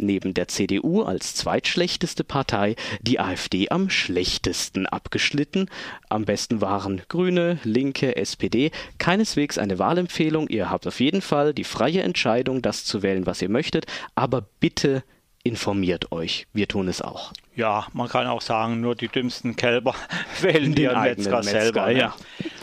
neben 0.00 0.34
der 0.34 0.48
CDU 0.48 1.02
als 1.02 1.34
zweitschlechteste 1.34 2.24
Partei 2.24 2.76
die 3.00 3.20
AfD 3.20 3.68
am 3.70 3.90
schlechtesten 3.90 4.86
abgeschnitten. 4.86 5.68
Am 6.08 6.24
besten 6.24 6.60
waren 6.60 7.02
Grüne, 7.08 7.58
Linke, 7.64 8.16
SPD. 8.16 8.70
Keineswegs 8.98 9.58
eine 9.58 9.78
Wahlempfehlung. 9.78 10.48
Ihr 10.48 10.70
habt 10.70 10.86
auf 10.86 11.00
jeden 11.00 11.22
Fall 11.22 11.54
die 11.54 11.64
freie 11.64 12.02
Entscheidung, 12.02 12.62
das 12.62 12.84
zu 12.84 13.02
wählen, 13.02 13.26
was 13.26 13.42
ihr 13.42 13.48
möchtet. 13.48 13.86
Aber 14.14 14.46
bitte 14.60 15.02
informiert 15.46 16.12
euch. 16.12 16.46
Wir 16.52 16.66
tun 16.66 16.88
es 16.88 17.00
auch. 17.00 17.32
Ja, 17.54 17.86
man 17.92 18.08
kann 18.08 18.26
auch 18.26 18.42
sagen, 18.42 18.80
nur 18.80 18.94
die 18.94 19.08
dümmsten 19.08 19.56
Kälber 19.56 19.94
wählen 20.40 20.74
den 20.74 20.84
ihren 20.84 21.02
Metzger, 21.02 21.38
Metzger 21.38 21.42
selber. 21.42 21.90
Ja. 21.90 22.14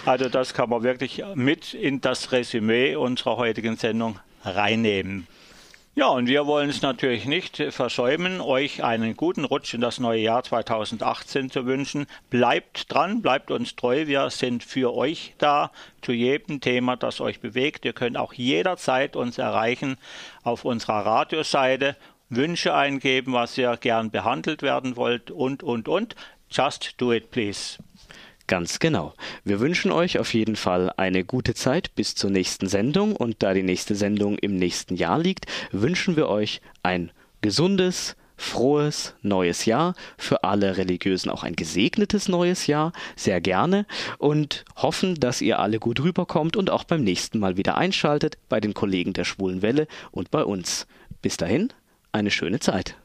Also 0.06 0.30
das 0.30 0.54
kann 0.54 0.70
man 0.70 0.84
wirklich 0.84 1.24
mit 1.34 1.74
in 1.74 2.02
das 2.02 2.32
Resümee 2.32 2.96
unserer 2.96 3.38
heutigen 3.38 3.78
Sendung 3.78 4.20
reinnehmen. 4.44 5.28
Ja, 5.96 6.08
und 6.08 6.26
wir 6.26 6.48
wollen 6.48 6.72
es 6.72 6.82
natürlich 6.82 7.26
nicht 7.26 7.58
versäumen, 7.70 8.42
euch 8.42 8.84
einen 8.84 9.16
guten 9.16 9.46
Rutsch 9.46 9.76
in 9.76 9.82
das 9.82 10.00
neue 10.00 10.22
Jahr 10.22 10.44
2018 10.44 11.52
zu 11.52 11.68
wünschen. 11.68 12.08
Bleibt 12.32 12.92
dran, 12.92 13.22
bleibt 13.22 13.52
uns 13.52 13.76
treu. 13.76 14.08
Wir 14.08 14.32
sind 14.32 14.64
für 14.64 14.96
euch 14.96 15.36
da 15.38 15.70
zu 16.02 16.12
jedem 16.12 16.62
Thema, 16.62 16.96
das 16.96 17.22
euch 17.22 17.42
bewegt. 17.42 17.86
Ihr 17.86 17.94
könnt 17.94 18.18
auch 18.18 18.34
jederzeit 18.34 19.16
uns 19.16 19.38
erreichen 19.38 19.98
auf 20.42 20.66
unserer 20.66 21.06
Radioseite, 21.06 21.96
Wünsche 22.28 22.74
eingeben, 22.74 23.34
was 23.34 23.56
ihr 23.60 23.78
gern 23.78 24.10
behandelt 24.10 24.64
werden 24.64 24.96
wollt 24.96 25.30
und, 25.30 25.62
und, 25.62 25.88
und. 25.88 26.16
Just 26.50 26.96
do 26.98 27.14
it, 27.14 27.30
please. 27.30 27.78
Ganz 28.48 28.80
genau. 28.80 29.14
Wir 29.46 29.62
wünschen 29.62 29.92
euch 29.92 30.20
auf 30.20 30.34
jeden 30.34 30.58
Fall 30.58 30.92
eine 30.98 31.24
gute 31.24 31.54
Zeit 31.54 31.96
bis 31.96 32.14
zur 32.14 32.30
nächsten 32.30 32.68
Sendung 32.68 33.16
und 33.16 33.42
da 33.42 33.54
die 33.54 33.64
nächste 33.64 33.96
Sendung 33.96 34.38
im 34.38 34.58
nächsten 34.58 34.96
Jahr 34.96 35.18
liegt, 35.18 35.46
wünschen 35.72 36.18
wir 36.18 36.28
euch 36.28 36.60
ein 36.84 37.12
gesundes, 37.42 38.18
frohes 38.36 39.16
neues 39.22 39.66
Jahr, 39.66 39.96
für 40.18 40.44
alle 40.44 40.76
Religiösen 40.78 41.30
auch 41.30 41.44
ein 41.44 41.56
gesegnetes 41.56 42.28
neues 42.28 42.68
Jahr, 42.68 42.92
sehr 43.16 43.40
gerne 43.40 43.86
und 44.18 44.66
hoffen, 44.76 45.16
dass 45.16 45.42
ihr 45.42 45.60
alle 45.60 45.80
gut 45.80 46.02
rüberkommt 46.02 46.58
und 46.58 46.70
auch 46.70 46.84
beim 46.84 47.04
nächsten 47.04 47.40
Mal 47.40 47.56
wieder 47.56 47.78
einschaltet 47.78 48.38
bei 48.50 48.60
den 48.60 48.74
Kollegen 48.74 49.14
der 49.14 49.24
Schwulen 49.24 49.62
Welle 49.62 49.88
und 50.12 50.32
bei 50.32 50.44
uns. 50.44 50.86
Bis 51.22 51.38
dahin, 51.38 51.72
eine 52.12 52.32
schöne 52.32 52.60
Zeit. 52.60 52.98